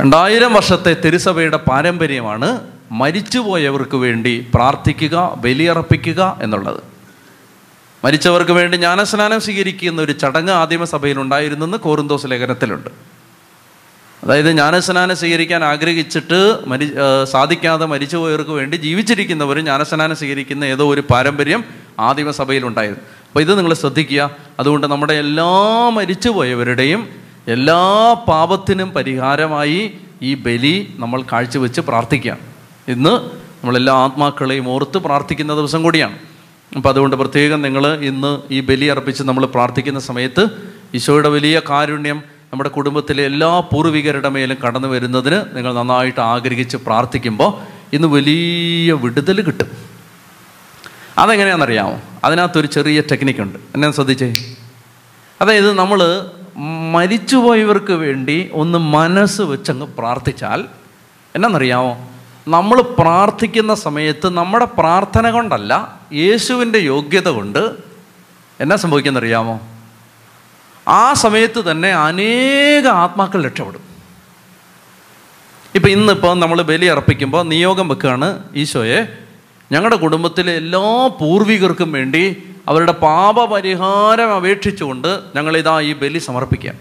രണ്ടായിരം 0.00 0.54
വർഷത്തെ 0.54 0.96
തിരുസഭയുടെ 1.04 1.56
പാരമ്പര്യമാണ് 1.56 2.60
മരിച്ചുപോയവർക്ക് 2.92 3.96
വേണ്ടി 3.96 4.46
പ്രാർത്ഥിക്കുക 4.54 5.34
ബലിയർപ്പിക്കുക 5.38 6.38
എന്നുള്ളത്. 6.42 6.82
മരിച്ചവർക്ക് 8.04 8.50
വേണ്ടി 8.50 8.76
ജ്ഞാനസ്നാനം 8.76 9.40
സ്വീകരിക്കുന്ന 9.40 10.02
ഒരു 10.02 10.12
ചടങ്ങ് 10.12 10.52
ആദിമസഭയിൽ 10.52 11.20
ഉണ്ടായിരുന്നെന്ന് 11.20 11.76
കോറിന്തോസ് 11.76 12.26
ലേഖനത്തിലുണ്ട്. 12.26 12.88
അതായത് 14.24 14.50
ജ്ഞാനസ്നാനം 14.50 15.16
സ്വീകരിക്കാൻ 15.16 15.64
ആഗ്രഹിച്ചിട്ട് 15.64 16.58
മരി 16.66 16.92
സാധിക്കാതെ 17.24 17.86
മരിച്ചുപോയവർക്ക് 17.86 18.50
വേണ്ടി 18.50 18.76
ജീവിച്ചിരിക്കുന്നവർ 18.76 19.58
ജ്ഞാനസ്നാനം 19.60 20.16
സ്വീകരിക്കുന്ന 20.16 20.64
ഏതോ 20.64 20.94
ഒരു 20.94 21.00
പാരമ്പര്യം 21.10 21.64
ആദിമസഭയിലുണ്ടായിരുന്നു 21.98 23.04
അപ്പോൾ 23.28 23.40
ഇത് 23.40 23.58
നിങ്ങൾ 23.58 23.74
ശ്രദ്ധിക്കുക. 23.74 24.30
അതുകൊണ്ട് 24.60 24.86
നമ്മുടെ 24.86 25.12
എല്ലാ 25.12 25.88
മരിച്ചുപോയവരുടെയും 25.96 27.19
എല്ലാ 27.50 28.12
പാപത്തിനും 28.28 28.90
പരിഹാരമായി 28.90 29.98
ഈ 30.22 30.34
ബലി 30.34 30.94
നമ്മൾ 30.96 31.22
കാഴ്ചവെച്ച് 31.22 31.80
പ്രാർത്ഥിക്കാം 31.80 32.38
ഇന്ന് 32.88 33.10
നമ്മളെല്ലാ 33.10 33.94
ആത്മാക്കളെയും 33.94 34.68
ഓർത്ത് 34.68 34.98
പ്രാർത്ഥിക്കുന്ന 34.98 35.54
ദിവസം 35.54 35.82
കൂടിയാണ്. 35.82 36.18
അപ്പോൾ 36.76 36.88
അതുകൊണ്ട് 36.88 37.16
പ്രത്യേകം 37.16 37.62
നിങ്ങൾ 37.62 37.94
ഇന്ന് 37.94 38.38
ഈ 38.50 38.60
ബലി 38.60 38.84
അർപ്പിച്ച് 38.84 39.22
നമ്മൾ 39.22 39.46
പ്രാർത്ഥിക്കുന്ന 39.46 40.00
സമയത്ത് 40.00 40.48
ഈശോയുടെ 40.94 41.28
വലിയ 41.28 41.60
കാരുണ്യം 41.70 42.22
നമ്മുടെ 42.52 42.70
കുടുംബത്തിലെ 42.70 43.26
എല്ലാ 43.26 43.60
പൂർവികരുടെ 43.60 44.28
മേലും 44.28 44.56
കടന്നു 44.66 44.88
വരുന്നതിന് 44.88 45.56
നിങ്ങൾ 45.56 45.74
നന്നായിട്ട് 45.74 46.20
ആഗ്രഹിച്ച് 46.20 46.76
പ്രാർത്ഥിക്കുമ്പോൾ 46.76 47.52
ഇന്ന് 47.96 48.08
വലിയ 48.08 48.92
വിടുതൽ 48.92 49.40
കിട്ടും. 49.40 49.70
അതെങ്ങനെയാണെന്നറിയാമോ? 51.18 52.00
അതിനകത്തൊരു 52.24 52.66
ചെറിയ 52.66 53.00
ടെക്നിക്കുണ്ട്. 53.00 53.58
എന്നെ 53.58 53.90
ശ്രദ്ധിച്ചേ. 53.90 54.34
അതായത് 55.40 55.72
നമ്മൾ 55.72 56.26
മരിച്ചുപോയവർക്ക് 56.94 57.92
വേണ്ടി 57.92 58.36
ഒന്ന് 58.52 58.78
മനസ്സ് 58.78 59.42
വെച്ചങ്ങ് 59.42 59.86
പ്രാർത്ഥിച്ചാൽ 59.98 60.64
എന്നാന്നറിയാമോ? 61.34 61.92
നമ്മൾ 62.48 62.82
പ്രാർത്ഥിക്കുന്ന 62.82 63.74
സമയത്ത് 63.74 64.28
നമ്മുടെ 64.28 64.64
പ്രാർത്ഥന 64.64 65.30
കൊണ്ടല്ല 65.30 65.72
യേശുവിന്റെ 66.12 66.78
യോഗ്യത 66.78 67.28
കൊണ്ട് 67.28 67.62
എന്നാ 68.60 68.76
സംഭവിക്കുന്നറിയാമോ? 68.76 69.54
ആ 70.88 71.12
സമയത്ത് 71.12 71.70
തന്നെ 71.70 71.90
അനേക 71.90 72.86
ആത്മാക്കൾ 73.02 73.44
രക്ഷപ്പെടും. 73.44 73.82
ഇപ്പം 75.74 75.90
ഇന്നിപ്പോൾ 75.90 76.38
നമ്മൾ 76.38 76.62
ബലി 76.62 76.86
അർപ്പിക്കുമ്പോൾ 76.86 77.42
നിയോഗം 77.42 77.88
വെക്കുകയാണ് 77.88 78.28
ഈശോയെ. 78.56 79.00
ഞങ്ങളുടെ 79.72 79.96
കുടുംബത്തിലെ 79.96 80.52
എല്ലാ 80.52 81.10
പൂർവികർക്കും 81.20 81.92
വേണ്ടി 81.92 82.24
അവരുടെ 82.70 82.92
പാപപരിഹാരം 82.92 84.34
അപേക്ഷിച്ചുകൊണ്ട് 84.34 85.20
ഞങ്ങളിതാ 85.36 85.80
ഈ 85.80 85.92
ബലി 85.92 86.18
സമർപ്പിക്കാം. 86.18 86.74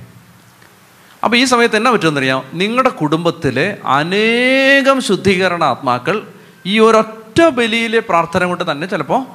അപ്പോൾ 1.24 1.38
ഈ 1.38 1.46
സമയത്ത് 1.46 1.76
എന്നാ 1.76 1.92
പറ്റുമെന്നറിയാം 1.92 2.44
നിങ്ങളുടെ 2.54 2.90
കുടുംബത്തിലെ 2.90 3.78
അനേകം 3.86 5.02
ശുദ്ധീകരണ 5.02 5.64
ആത്മാക്കൾ 5.64 6.28
ഈ 6.66 6.80
ഒരൊറ്റ 6.80 7.42
ബലിയിലെ 7.48 8.00
പ്രാർത്ഥന 8.00 8.46
കൊണ്ട് 8.46 8.72
തന്നെ 8.72 8.88
ചിലപ്പോൾ 8.88 9.26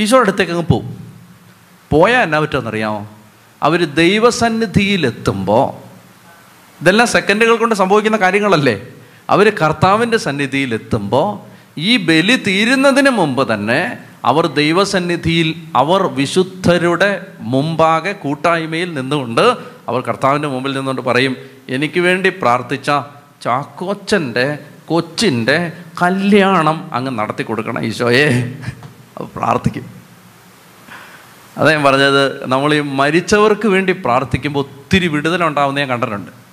ഈശോയുടെ 0.00 0.28
അടുത്തേക്ക് 0.28 0.52
അങ്ങ് 0.52 0.66
പോവും. 0.66 0.96
പോയാൽ 1.90 2.22
എന്നാ 2.22 2.38
പറ്റുമെന്നറിയാമോ? 2.38 3.08
അവർ 3.62 3.84
ദൈവസന്നിധിയിലെത്തുമ്പോൾ 3.84 5.64
ഇതെല്ലാം 6.82 7.08
സെക്കൻഡുകൾ 7.08 7.56
കൊണ്ട് 7.56 7.74
സംഭവിക്കുന്ന 7.74 8.16
കാര്യങ്ങളല്ലേ? 8.16 8.86
അവർ 9.30 9.56
കർത്താവിന്റെ 9.62 10.16
സന്നിധിയിലെത്തുമ്പോൾ 10.16 11.48
ഈ 11.80 11.96
ബലി 11.96 12.36
തീരുന്നതിന് 12.46 13.10
മുമ്പ് 13.10 13.54
തന്നെ 13.54 13.98
അവർ 14.24 14.46
ദൈവസന്നിധിയിൽ 14.46 15.54
അവർ 15.76 16.02
വിശുദ്ധരുടെ 16.02 17.26
മുമ്പാകെ 17.40 18.12
കൂട്ടായ്മയിൽ 18.12 18.94
നിന്നുകൊണ്ട് 18.94 19.56
അവർ 19.88 20.00
കർത്താവിന്റെ 20.00 20.48
മുമ്പിൽ 20.48 20.72
നിന്നുകൊണ്ട് 20.72 21.02
പറയും 21.02 21.36
എനിക്ക് 21.68 22.00
വേണ്ടി 22.00 22.28
പ്രാർത്ഥിച്ച 22.28 22.90
ചാക്കോച്ചന്റെ 23.42 24.58
കൊച്ചിന്റെ 24.86 25.72
കല്യാണം 26.02 26.90
അങ്ങ് 26.92 27.18
നടത്തി 27.18 27.42
കൊടുക്കണം 27.42 27.84
ഈശോയെ. 27.84 28.56
പ്രാർത്ഥിക്കും. 29.20 29.86
അതാ 31.58 31.82
പറഞ്ഞത് 31.82 32.46
നമ്മൾ 32.46 32.74
ഈ 32.74 32.80
മരിച്ചവർക്ക് 32.80 33.68
വേണ്ടി 33.68 33.92
പ്രാർത്ഥിക്കുമ്പോൾ 33.92 34.60
ഒത്തിരി 34.60 35.06
വിടുതലുണ്ടാവുന്ന 35.06 35.78
ഞാൻ 35.78 35.88
കണ്ടിട്ടുണ്ട്. 35.88 36.47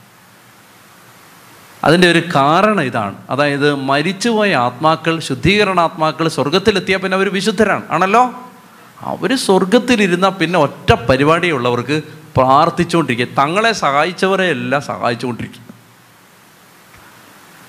അതിന്റെ 1.86 2.12
ഒരു 2.12 2.24
കാരണം 2.36 2.82
ഇതാണ്. 2.82 3.16
അതായത് 3.30 3.76
മരിച്ചുപോയ 3.76 4.56
ആത്മാക്കൾ 4.56 5.20
ശുദ്ധീകരണാത്മാക്കൾ 5.20 6.28
സ്വർഗത്തിലെത്തിയാൽ 6.28 7.00
പിന്നെ 7.00 7.16
അവർ 7.16 7.34
വിശുദ്ധരാണ്. 7.34 7.84
ആണല്ലോ? 7.92 8.34
അവർ 9.02 9.38
സ്വർഗത്തിലിരുന്നാൽ 9.38 10.30
പിന്നെ 10.30 10.60
ഒറ്റ 10.60 10.94
പരിപാടിയുള്ളവർക്ക് 10.94 12.02
പ്രാർത്ഥിച്ചുകൊണ്ടിരിക്കുക. 12.38 13.38
തങ്ങളെ 13.38 13.72
സഹായിച്ചവരെ 13.72 14.46
എല്ലാം 14.46 14.82
സഹായിച്ചുകൊണ്ടിരിക്കുക 14.82 15.66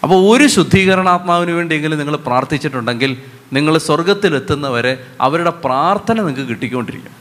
അപ്പോൾ 0.03 0.37
ഒരു 0.37 0.47
ശുദ്ധീകരണാത്മാവിന് 0.47 1.51
വേണ്ടിയെങ്കിലും 1.51 1.99
നിങ്ങൾ 1.99 2.17
പ്രാർത്ഥിച്ചിട്ടുണ്ടെങ്കിൽ 2.17 3.23
നിങ്ങൾ 3.53 3.79
സ്വർഗത്തിലെത്തുന്നവരെ 3.79 5.07
അവരുടെ 5.21 5.51
പ്രാർത്ഥന 5.51 6.17
നിങ്ങൾക്ക് 6.17 6.49
കിട്ടിക്കൊണ്ടിരിക്കും. 6.49 7.13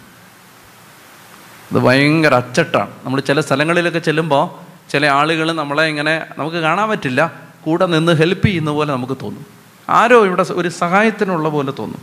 അത് 1.71 1.79
ഭയങ്കര 1.79 2.33
അച്ചട്ടാണ്. 2.33 2.91
നമ്മൾ 3.03 3.19
ചില 3.19 3.39
സ്ഥലങ്ങളിലൊക്കെ 3.39 3.99
ചെല്ലുമ്പോൾ 3.99 4.64
ചില 4.89 5.05
ആളുകൾ 5.05 5.51
നമ്മളെ 5.51 5.83
ഇങ്ങനെ 5.83 6.25
നമുക്ക് 6.37 6.57
കാണാൻ 6.57 6.89
പറ്റില്ല. 6.89 7.31
കൂടെ 7.61 7.85
നിന്ന് 7.85 8.11
ഹെൽപ്പ് 8.11 8.47
ചെയ്യുന്ന 8.47 8.71
പോലെ 8.71 8.93
നമുക്ക് 8.93 9.13
തോന്നും. 9.21 9.45
ആരോ 9.89 10.25
ഇവിടെ 10.25 10.45
ഒരു 10.51 10.69
സഹായത്തിനുള്ള 10.69 11.49
പോലെ 11.49 11.73
തോന്നും. 11.79 12.01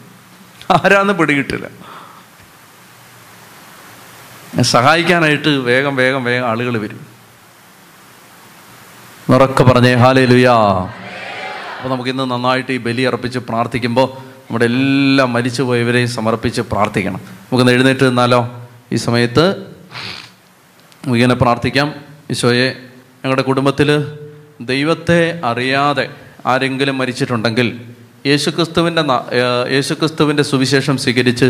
ആരാന്ന് 0.70 1.12
പിടികിട്ടില്ല. 1.12 1.66
സഹായിക്കാനായിട്ട് 4.62 5.48
വേഗം 5.48 5.96
വേഗം 5.96 6.24
വേഗം 6.24 6.48
ആളുകൾ 6.48 6.78
വരും. 6.78 7.06
ഉറക്കെ 9.28 9.62
പറഞ്ഞേ 9.62 9.94
ഹാലേ 9.94 10.24
ലുയാ 10.24 10.52
അപ്പോൾ 11.76 11.88
നമുക്കിന്ന് 11.88 12.30
നന്നായിട്ട് 12.30 12.72
ഈ 12.72 12.76
ബലി 12.76 13.02
അർപ്പിച്ച് 13.02 13.38
പ്രാർത്ഥിക്കുമ്പോൾ 13.38 14.12
നമ്മുടെ 14.18 14.64
എല്ലാ 14.64 15.24
മരിച്ചുപോയവരെയും 15.24 16.08
സമർപ്പിച്ച് 16.08 16.60
പ്രാർത്ഥിക്കണം. 16.60 17.20
നമുക്കൊന്ന് 17.26 17.72
എഴുന്നേറ്റ് 17.72 18.08
നിന്നാലോ? 18.08 18.68
ഈ 18.92 18.96
സമയത്ത് 18.96 19.66
ഇങ്ങനെ 21.06 21.34
പ്രാർത്ഥിക്കാം. 21.34 22.11
ഈശോയെ 22.30 22.70
ഞങ്ങളുടെ 23.24 23.42
കുടുംബത്തിൽ 23.42 24.18
ദൈവത്തെ 24.60 25.40
അറിയാതെ 25.44 26.10
ആരെങ്കിലും 26.46 26.98
മരിച്ചിട്ടുണ്ടെങ്കിൽ 26.98 27.80
യേശുക്രിസ്തുവിന്റെ 28.26 29.02
യേശുക്രിസ്തുവിന്റെ 29.70 30.42
സുവിശേഷം 30.42 30.96
സ്വീകരിച്ച് 30.96 31.44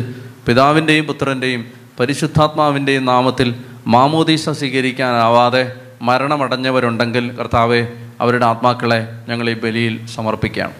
പിതാവിന്റെയും 0.46 1.04
പുത്രന്റെയും 1.04 1.66
പരിശുദ്ധാത്മാവിന്റെയും 2.00 3.04
നാമത്തിൽ 3.04 3.54
മാമോദീസ 3.86 4.50
സ്വീകരിക്കാനാവാതെ 4.50 5.76
മരണമടഞ്ഞവരുണ്ടെങ്കിൽ 6.02 7.32
കർത്താവെ 7.32 7.88
അവരുടെ 8.20 8.46
ആത്മാക്കളെ 8.46 9.08
ഞങ്ങൾ 9.28 9.50
ഈ 9.50 9.54
ബലിയിൽ 9.54 10.06
സമർപ്പിക്കുകയാണ്. 10.06 10.72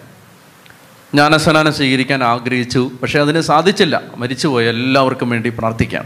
ജ്ഞാനസ്നാനം 1.13 1.73
സ്വീകരിക്കാൻ 1.73 2.23
ആഗ്രഹിച്ചു 2.23 2.91
പക്ഷേ 3.01 3.19
അതിന് 3.19 3.41
സാധിച്ചില്ല. 3.41 4.01
മരിച്ചുപോയ 4.15 4.69
എല്ലാവർക്കും 4.69 5.29
വേണ്ടി 5.29 5.49
പ്രാർത്ഥിക്കാം 5.49 6.05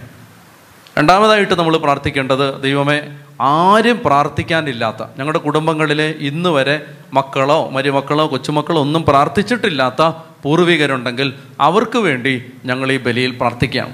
രണ്ടാമതായിട്ട് 0.97 1.53
നമ്മൾ 1.53 1.77
പ്രാർത്ഥിക്കേണ്ടത് 1.77 2.63
ദൈവമേ 2.63 3.01
ആരും 3.39 4.01
പ്രാർത്ഥിക്കാനില്ലാത്ത 4.05 5.03
ഞങ്ങളുടെ 5.17 5.39
കുടുംബങ്ങളിൽ 5.39 6.01
ഇന്ന് 6.01 6.49
വരെ 6.49 6.85
മക്കളോ 7.13 7.69
മരുമക്കളോ 7.69 8.27
കൊച്ചുമക്കളോ 8.27 8.81
ഒന്നും 8.81 9.05
പ്രാർത്ഥിച്ചിട്ടില്ലാത്ത 9.05 10.09
പൂർവികരുണ്ടെങ്കിൽ 10.43 11.33
അവർക്ക് 11.59 11.97
വേണ്ടി 11.97 12.51
ഞങ്ങൾ 12.65 12.91
ഈ 12.91 12.97
ബലിയിൽ 12.97 13.37
പ്രാർത്ഥിക്കാം. 13.37 13.89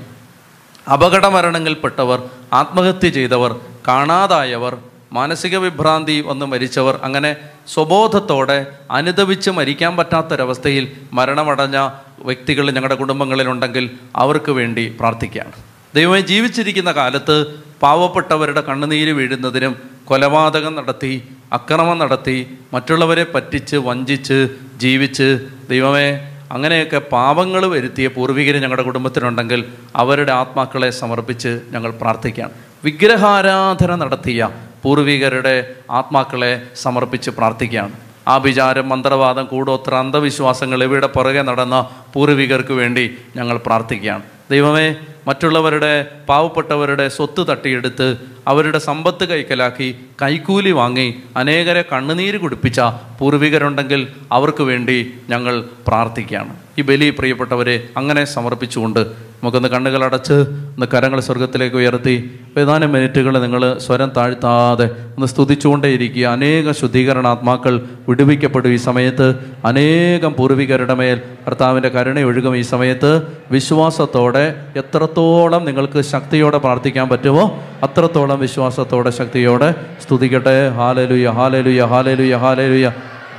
അപകട 0.93 1.25
മരണങ്ങളിൽപ്പെട്ടവർ 1.25 2.29
ആത്മഹത്യ 2.53 3.09
ചെയ്തവർ 3.09 3.59
കാണാതായവർ 3.87 4.77
മാനസിക 5.13 5.57
വിഭ്രാന്തി 5.57 6.21
വന്ന് 6.21 6.45
മരിച്ചവർ 6.45 6.99
അങ്ങനെ 7.03 7.35
സ്വബോധത്തോടെ 7.67 8.65
അനുദവിച്ച് 8.91 9.51
മരിക്കാൻ 9.51 9.97
പറ്റാത്തൊരവസ്ഥയിൽ 9.97 10.91
മരണമടഞ്ഞ 11.13 11.89
വ്യക്തികൾ 12.19 12.71
ഞങ്ങളുടെ 12.71 12.95
കുടുംബങ്ങളിലുണ്ടെങ്കിൽ 12.95 13.89
അവർക്ക് 14.15 14.51
വേണ്ടി 14.51 14.95
പ്രാർത്ഥിക്കുകയാണ് 14.99 15.51
ദൈവമായി 15.95 16.21
ജീവിച്ചിരിക്കുന്ന 16.21 16.91
കാലത്ത് 16.91 17.55
പാവപ്പെട്ടവരുടെ 17.83 18.61
കണ്ണുനീര് 18.61 19.13
വീഴുന്നതിനും 19.13 19.73
കൊലപാതകം 20.05 20.73
നടത്തി 20.75 21.13
അക്രമം 21.53 21.97
നടത്തി 21.97 22.37
മറ്റുള്ളവരെ 22.73 23.25
പറ്റിച്ച് 23.33 23.77
വഞ്ചിച്ച് 23.85 24.37
ജീവിച്ച് 24.77 25.27
ദൈവമേ 25.69 26.07
അങ്ങനെയൊക്കെ 26.51 26.99
പാപങ്ങൾ 27.11 27.63
വരുത്തിയ 27.67 28.07
പൂർവികർ 28.07 28.55
ഞങ്ങളുടെ 28.59 28.83
കുടുംബത്തിനുണ്ടെങ്കിൽ 28.83 29.61
അവരുടെ 29.95 30.31
ആത്മാക്കളെ 30.31 30.89
സമർപ്പിച്ച് 30.91 31.51
ഞങ്ങൾ 31.71 31.91
പ്രാർത്ഥിക്കുകയാണ് 32.01 32.55
വിഗ്രഹാരാധന 32.83 33.91
നടത്തിയ 33.95 34.49
പൂർവികരുടെ 34.83 35.55
ആത്മാക്കളെ 35.91 36.51
സമർപ്പിച്ച് 36.75 37.31
പ്രാർത്ഥിക്കുകയാണ് 37.31 37.95
ആഭിചാരം 38.27 38.89
മന്ത്രവാദം 38.89 39.45
കൂടോത്ര 39.45 39.93
അന്ധവിശ്വാസങ്ങൾ 39.95 40.83
ഇവയുടെ 40.83 41.07
പുറകെ 41.07 41.41
നടന്ന 41.41 41.77
പൂർവികർക്ക് 42.13 42.73
വേണ്ടി 42.73 43.05
ഞങ്ങൾ 43.35 43.57
പ്രാർത്ഥിക്കുകയാണ്. 43.57 44.23
ദൈവമേ 44.51 44.87
മറ്റുള്ളവരുടെ 45.27 46.05
പാവപ്പെട്ടവരുടെ 46.29 47.09
സ്വത്ത് 47.09 47.47
തട്ടിയെടുത്ത് 47.49 48.07
അവരുടെ 48.47 48.79
സമ്പത്ത് 48.79 49.23
കൈക്കലാക്കി 49.29 49.87
കൈക്കൂലി 50.21 50.71
വാങ്ങി 50.71 51.05
അനേകരെ 51.37 51.83
കണ്ണുനീര് 51.91 52.37
കുടിപ്പിച്ച 52.37 52.79
പൂർവികരുണ്ടെങ്കിൽ 53.19 54.07
അവർക്ക് 54.31 54.63
വേണ്ടി 54.63 54.97
ഞങ്ങൾ 55.29 55.63
പ്രാർത്ഥിക്കുകയാണ്. 55.87 56.53
ഈ 56.79 56.81
ബലി 56.81 57.09
പ്രിയപ്പെട്ടവരെ 57.09 57.89
അങ്ങനെ 57.97 58.23
സമർപ്പിച്ചുകൊണ്ട് 58.25 59.01
നമുക്കൊന്ന് 59.43 59.69
കണ്ണുകൾ 59.69 60.03
അടച്ച് 60.03 60.33
ഒന്ന് 60.33 60.85
കരങ്ങൾ 60.93 61.19
സ്വർഗത്തിലേക്ക് 61.19 61.75
ഉയർത്തി 61.75 62.39
ഏതാനും 62.57 62.91
മിനിറ്റുകൾ 62.91 63.41
നിങ്ങൾ 63.41 63.77
സ്വരം 63.77 64.11
താഴ്ത്താതെ 64.17 64.85
ഒന്ന് 64.85 65.25
സ്തുതിച്ചുകൊണ്ടേയിരിക്കുക. 65.25 66.25
അനേക 66.25 66.71
ശുദ്ധീകരണാത്മാക്കൾ 66.71 67.81
വിടുവിക്കപ്പെടും 68.09 68.73
ഈ 68.73 68.75
സമയത്ത്. 68.75 69.35
അനേകം 69.65 70.33
പൂർവികരുടെ 70.33 70.93
മേൽ 70.93 71.21
കർത്താവിന്റെ 71.47 71.89
കരുണയൊഴുകും 71.89 72.57
ഈ 72.57 72.61
സമയത്ത്. 72.61 73.11
വിശ്വാസത്തോടെ 73.51 74.55
എത്രത്തോളം 74.77 75.65
നിങ്ങൾക്ക് 75.65 76.01
ശക്തിയോടെ 76.01 76.57
പ്രാർത്ഥിക്കാൻ 76.57 77.09
പറ്റുമോ 77.09 77.63
അത്രത്തോളം 77.83 78.39
വിശ്വാസത്തോടെ 78.39 79.09
ശക്തിയോടെ 79.09 79.75
സ്തുതിക്കട്ടെ. 80.03 80.69
ഹാലലുയ 80.69 81.29
ഹാലലുയ 81.29 81.83
ഹാലലുയ 81.83 82.35
ഹാലലുയ. 82.35 82.91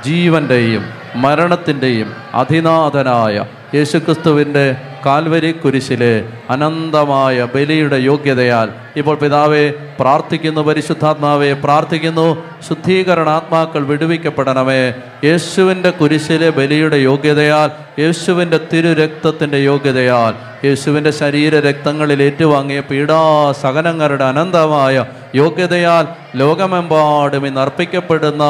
ജീവന്റെയും 0.05 0.83
മരണത്തിന്റെയും 1.15 2.13
അധിനാഥനായ 2.33 3.45
യേശുക്രിസ്തുവിന്റെ 3.75 4.65
കാൽവരി 5.05 5.51
കുരിശിലെ 5.51 6.25
അനന്തമായ 6.49 7.47
ബലിയുടെ 7.55 7.95
യോഗ്യതയാൽ 7.95 8.69
ഇപ്പോൾ 8.95 9.15
പിതാവെ 9.15 9.73
പ്രാർത്ഥിക്കുന്നു 9.99 10.61
പരിശുദ്ധാത്മാവെ 10.61 11.53
പ്രാർത്ഥിക്കുന്നു. 11.53 12.43
ശുദ്ധീകരണാത്മാക്കൾ 12.69 13.85
വിടുവിക്കപ്പെടണമേ. 13.85 14.93
യേശുവിന്റെ 15.23 15.89
കുരിശിലെ 15.89 16.49
ബലിയുടെ 16.49 16.95
യോഗ്യതയാൽ 16.95 18.01
യേശുവിന്റെ 18.01 18.59
തിരുരക്തത്തിന്റെ 18.73 19.57
യോഗ്യതയാൽ 19.57 20.33
യേശുവിന്റെ 20.67 21.11
ശരീര 21.11 21.59
രക്തങ്ങളിൽ 21.59 22.23
ഏറ്റുവാങ്ങിയ 22.23 22.79
പീഡാസഹനങ്ങളുടെ 22.79 24.23
അനന്തമായ 24.23 25.05
യോഗ്യതയാൽ 25.35 26.07
ലോകമെമ്പാടും 26.35 27.47
ഇന്ന് 27.47 27.61
അർപ്പിക്കപ്പെടുന്ന 27.61 28.43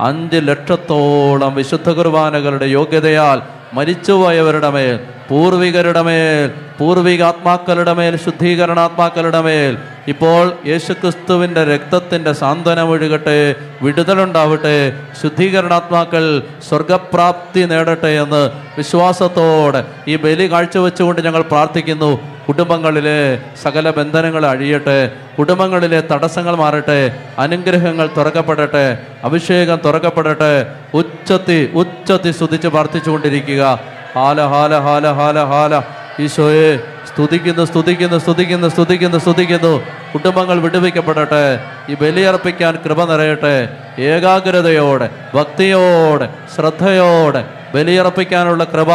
അഞ്ച് 0.00 0.40
ലക്ഷത്തോളം 0.42 1.54
വിശുദ്ധ 1.54 1.90
കുർബാനകളുടെ 1.90 2.66
യോഗ്യതയാൽ 2.66 3.53
മരിച്ചുപോയവരുടെ 3.76 4.70
മേൽ 4.76 4.96
പൂർവികരുടെ 5.28 6.02
മേൽ 6.08 6.48
പൂർവികാത്മാക്കളുടെ 6.78 7.92
മേൽ 7.98 8.14
ശുദ്ധീകരണാത്മാക്കളുടെ 8.24 9.40
മേൽ 9.46 9.74
ഇപ്പോൾ 10.12 10.44
യേശുക്രിസ്തുവിന്റെ 10.70 11.62
രക്തത്തിന്റെ 11.64 12.32
സാന്ത്വനം 12.32 12.88
ഒഴുകട്ടെ 12.90 13.38
വിടുതലുണ്ടാവട്ടെ 13.84 14.76
ശുദ്ധീകരണാത്മാക്കൾ 15.20 16.24
സ്വർഗപ്രാപ്തി 16.68 17.64
നേടട്ടെ 17.72 18.12
എന്ന് 18.24 18.42
വിശ്വാസത്തോടെ 18.78 19.82
ഈ 20.08 20.16
ബലി 20.16 20.46
കാഴ്ചവെച്ചുകൊണ്ട് 20.52 21.20
ഞങ്ങൾ 21.26 21.42
പ്രാർത്ഥിക്കുന്നു. 21.52 22.12
കുടുംബങ്ങളിലെ 22.48 23.38
സകല 23.62 23.90
ബന്ധനങ്ങൾ 23.90 24.46
അഴിയട്ടെ 24.46 25.10
കുടുംബങ്ങളിലെ 25.38 26.00
തടസ്സങ്ങൾ 26.00 26.54
മാറട്ടെ 26.56 27.16
അനുഗ്രഹങ്ങൾ 27.38 28.10
തുറക്കപ്പെടട്ടെ 28.16 28.98
അഭിഷേകം 29.24 29.80
തുറക്കപ്പെടട്ടെ 29.84 30.66
ഉച്ചത്തി 30.94 31.70
ഉച്ചത്തി 31.74 32.30
സ്തുതിച്ച് 32.30 32.68
പ്രാർത്ഥിച്ചുകൊണ്ടിരിക്കുക. 32.68 33.78
ഹാല 34.14 34.40
ഹാല 34.42 34.78
ഹാല 34.78 35.12
ഹാല 35.12 35.44
ഹാല. 35.44 35.82
ഈശോയെ 36.22 36.76
സ്തുതിക്കുന്നു 37.08 37.64
സ്തുതിക്കുന്നു 37.64 38.18
സ്തുതിക്കുന്നു 38.18 38.68
സ്തുതിക്കുന്നു 38.68 39.18
സ്തുതിക്കുന്നു. 39.18 39.82
കുടുംബങ്ങൾ 40.14 40.60
വിടുവിക്കപ്പെടട്ടെ. 40.60 41.60
ഈ 41.88 41.94
ബലിയർപ്പിക്കാൻ 41.94 42.78
കൃപ 42.84 43.12
നിറയട്ടെ. 43.12 43.68
ഏകാഗ്രതയോടെ 43.98 45.10
ഭക്തിയോടെ 45.34 46.28
ശ്രദ്ധയോടെ 46.54 47.44
ബലിയർപ്പിക്കാനുള്ള 47.74 48.64
കൃപ 48.64 48.90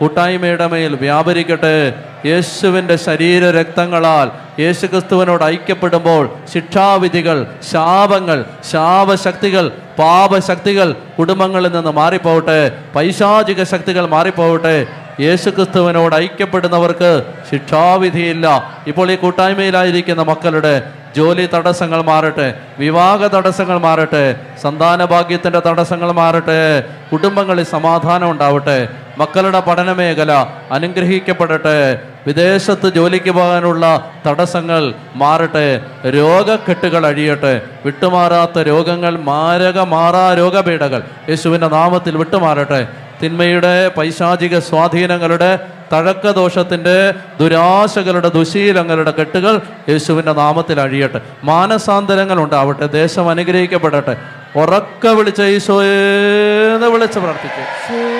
കൂട്ടായ്മയുടെ 0.00 0.66
മേൽ 0.66 0.94
വ്യാപരിക്കട്ടെ. 0.94 1.94
യേശുവിന്റെ 2.26 2.96
ശരീര 2.96 3.50
രക്തങ്ങളാൽ 3.50 4.30
യേശുക്രിസ്തുവിനോട് 4.60 5.44
ഐക്യപ്പെടുമ്പോൾ 5.44 6.30
ശിക്ഷാവിധികൾ 6.54 7.46
ശാപങ്ങൾ 7.72 8.44
ശാപശക്തികൾ 8.72 9.72
പാപശക്തികൾ 9.98 10.94
കുടുംബങ്ങളിൽ 11.18 11.72
നിന്ന് 11.72 11.90
മാറിപ്പോവട്ടെ. 11.90 12.72
പൈശാചിക 12.96 13.62
ശക്തികൾ 13.62 14.06
മാറിപ്പോവട്ടെ. 14.06 14.86
യേശുക്രിസ്തുവിനോട് 15.20 16.14
ഐക്യപ്പെടുന്നവർക്ക് 16.14 17.22
ശിക്ഷാവിധിയില്ല. 17.50 18.74
ഇപ്പോൾ 18.86 19.10
ഈ 19.10 19.16
കൂട്ടായ്മയിലായിരിക്കുന്ന 19.16 20.22
മക്കളുടെ 20.22 20.82
ജോലി 21.16 21.48
തടസ്സങ്ങൾ 21.54 22.02
മാറട്ടെ. 22.02 22.54
വിവാഹ 22.78 23.26
തടസ്സങ്ങൾ 23.26 23.78
മാറട്ടെ. 23.78 24.36
സന്താന 24.62 25.04
ഭാഗ്യത്തിന്റെ 25.04 25.62
തടസ്സങ്ങൾ 25.66 26.12
മാറട്ടെ. 26.12 26.84
കുടുംബങ്ങളിൽ 27.12 27.64
സമാധാനം 27.64 28.30
ഉണ്ടാവട്ടെ. 28.30 28.88
മക്കളുടെ 29.20 29.60
പഠന 29.60 29.92
മേഖല 29.92 30.46
അനുഗ്രഹിക്കപ്പെടട്ടെ. 30.72 32.02
വിദേശത്ത് 32.26 32.92
ജോലിക്ക് 32.92 33.30
പോകാനുള്ള 33.30 34.10
തടസ്സങ്ങൾ 34.26 34.94
മാറട്ടെ. 35.14 35.80
രോഗക്കെട്ടുകൾ 36.06 37.06
അഴിയട്ടെ. 37.06 37.62
വിട്ടുമാറാത്ത 37.84 38.58
രോഗങ്ങൾ 38.58 39.18
മാരക 39.18 39.78
മാറാ 39.80 40.34
രോഗപീഠകൾ 40.34 41.02
യേശുവിന്റെ 41.28 41.68
നാമത്തിൽ 41.68 42.16
വിട്ടുമാറട്ടെ. 42.16 42.88
തിന്മയുടെ 43.22 43.88
പൈശാചിക 43.88 44.58
സ്വാധീനങ്ങളുടെ 44.58 45.58
തഴക്കദോഷത്തിന്റെ 45.92 47.14
ദുരാശകളുടെ 47.40 48.28
ദുശീലങ്ങളുടെ 48.28 49.10
കെട്ടുകൾ 49.10 49.60
യേശുവിന്റെ 49.88 50.32
നാമത്തിൽ 50.32 50.80
അഴിയട്ടെ. 50.80 51.20
മാനസാന്തരങ്ങൾ 51.44 52.40
ഉണ്ടാവട്ടെ. 52.40 52.86
ദേശം 52.86 53.30
അനുഗ്രഹിക്കപ്പെടട്ടെ. 53.30 54.16
ഉറക്ക 54.56 55.06
വിളിച്ച 55.06 55.42
ഈശോയെന്ന് 55.42 56.86
വിളിച്ച് 56.86 57.18
പ്രാർത്ഥിച്ചു. 57.18 58.19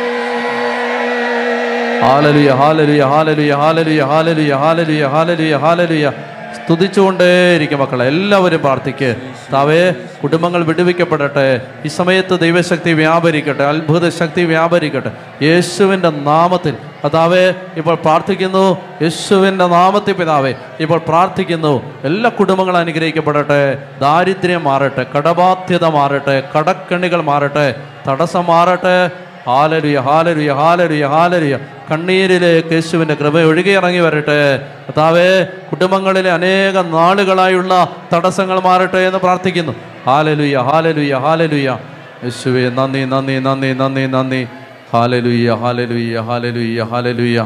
ഹാലലുയ 2.03 2.51
ഹാലലുയ 2.51 3.03
ഹാലലുയ 3.13 3.55
ഹാലലുയ 3.63 4.03
ഹാലലുയ 4.11 4.53
ഹാലലുയ 4.63 5.07
ഹാലലുയ 5.07 5.57
ഹാലലുയ. 5.57 6.13
സ്തുതിച്ചുകൊണ്ടേയിരിക്കും 6.57 7.79
മക്കളെ 7.79 8.05
എല്ലാവരും 8.07 8.61
പ്രാർത്ഥിക്ക്. 8.61 9.17
താവേ 9.53 9.95
കുടുംബങ്ങൾ 10.23 10.65
വിടുവിക്കപ്പെടട്ടെ. 10.65 11.63
ഈ 11.85 11.89
സമയത്ത് 11.89 12.41
ദൈവശക്തി 12.41 12.93
വ്യാപരിക്കട്ടെ 12.93 13.63
അത്ഭുത 13.63 14.09
ശക്തി 14.09 14.43
വ്യാപരിക്കട്ടെ. 14.45 15.13
യേശുവിന്റെ 15.43 16.11
നാമത്തിൽ 16.11 16.75
കഥാവേ 17.07 17.55
ഇപ്പോൾ 17.77 17.95
പ്രാർത്ഥിക്കുന്നു. 17.95 18.79
യേശുവിന്റെ 19.03 19.67
നാമത്തിൽ 19.67 20.13
പിതാവേ 20.13 20.55
ഇപ്പോൾ 20.81 20.99
പ്രാർത്ഥിക്കുന്നു. 20.99 21.75
എല്ലാ 22.05 22.31
കുടുംബങ്ങളും 22.31 22.79
അനുഗ്രഹിക്കപ്പെടട്ടെ. 22.79 23.79
ദാരിദ്ര്യം 24.01 24.65
മാറട്ടെ 24.65 25.07
കടബാധ്യത 25.17 25.85
മാറട്ടെ 25.85 26.43
കടക്കണികൾ 26.59 27.23
മാറട്ടെ 27.23 27.75
തടസ്സം 28.09 28.47
മാറട്ടെ. 28.47 29.30
ഹാലരുയ 29.51 29.99
ഹാലരുയ 30.09 30.51
ഹാലരുയ 30.61 31.05
ഹാലരുയ 31.15 31.55
കണ്ണീരിലേക്ക് 31.91 32.73
യേശുവിന്റെ 32.73 33.15
കൃപ 33.21 33.37
ഒഴുകിയിറങ്ങി 33.51 34.01
വരട്ടെ. 34.07 34.41
കർത്താവേ 34.87 35.31
കുടുംബങ്ങളിലെ 35.71 36.31
അനേക 36.39 36.77
നാളുകളായുള്ള 36.97 37.73
തടസ്സങ്ങൾ 38.13 38.59
മാറട്ടെ 38.69 39.01
എന്ന് 39.09 39.19
പ്രാർത്ഥിക്കുന്നു. 39.19 39.75
ഹാലലുയ 40.07 40.57
ഹാലലുയ 40.69 41.15
ഹാലലുയ. 41.25 41.69
യേശുവേ 42.25 42.65
നന്ദി 42.79 43.03
നന്ദി 43.15 43.39
നന്ദി 43.49 43.73
നന്ദി 43.83 44.07
നന്ദി. 44.17 44.43
ഹാലലുയ 44.93 45.49
ഹാലലുയ 45.65 46.17
ഹാലലുയ്യ 46.29 46.81
ഹാലലുയ്യ 46.93 47.41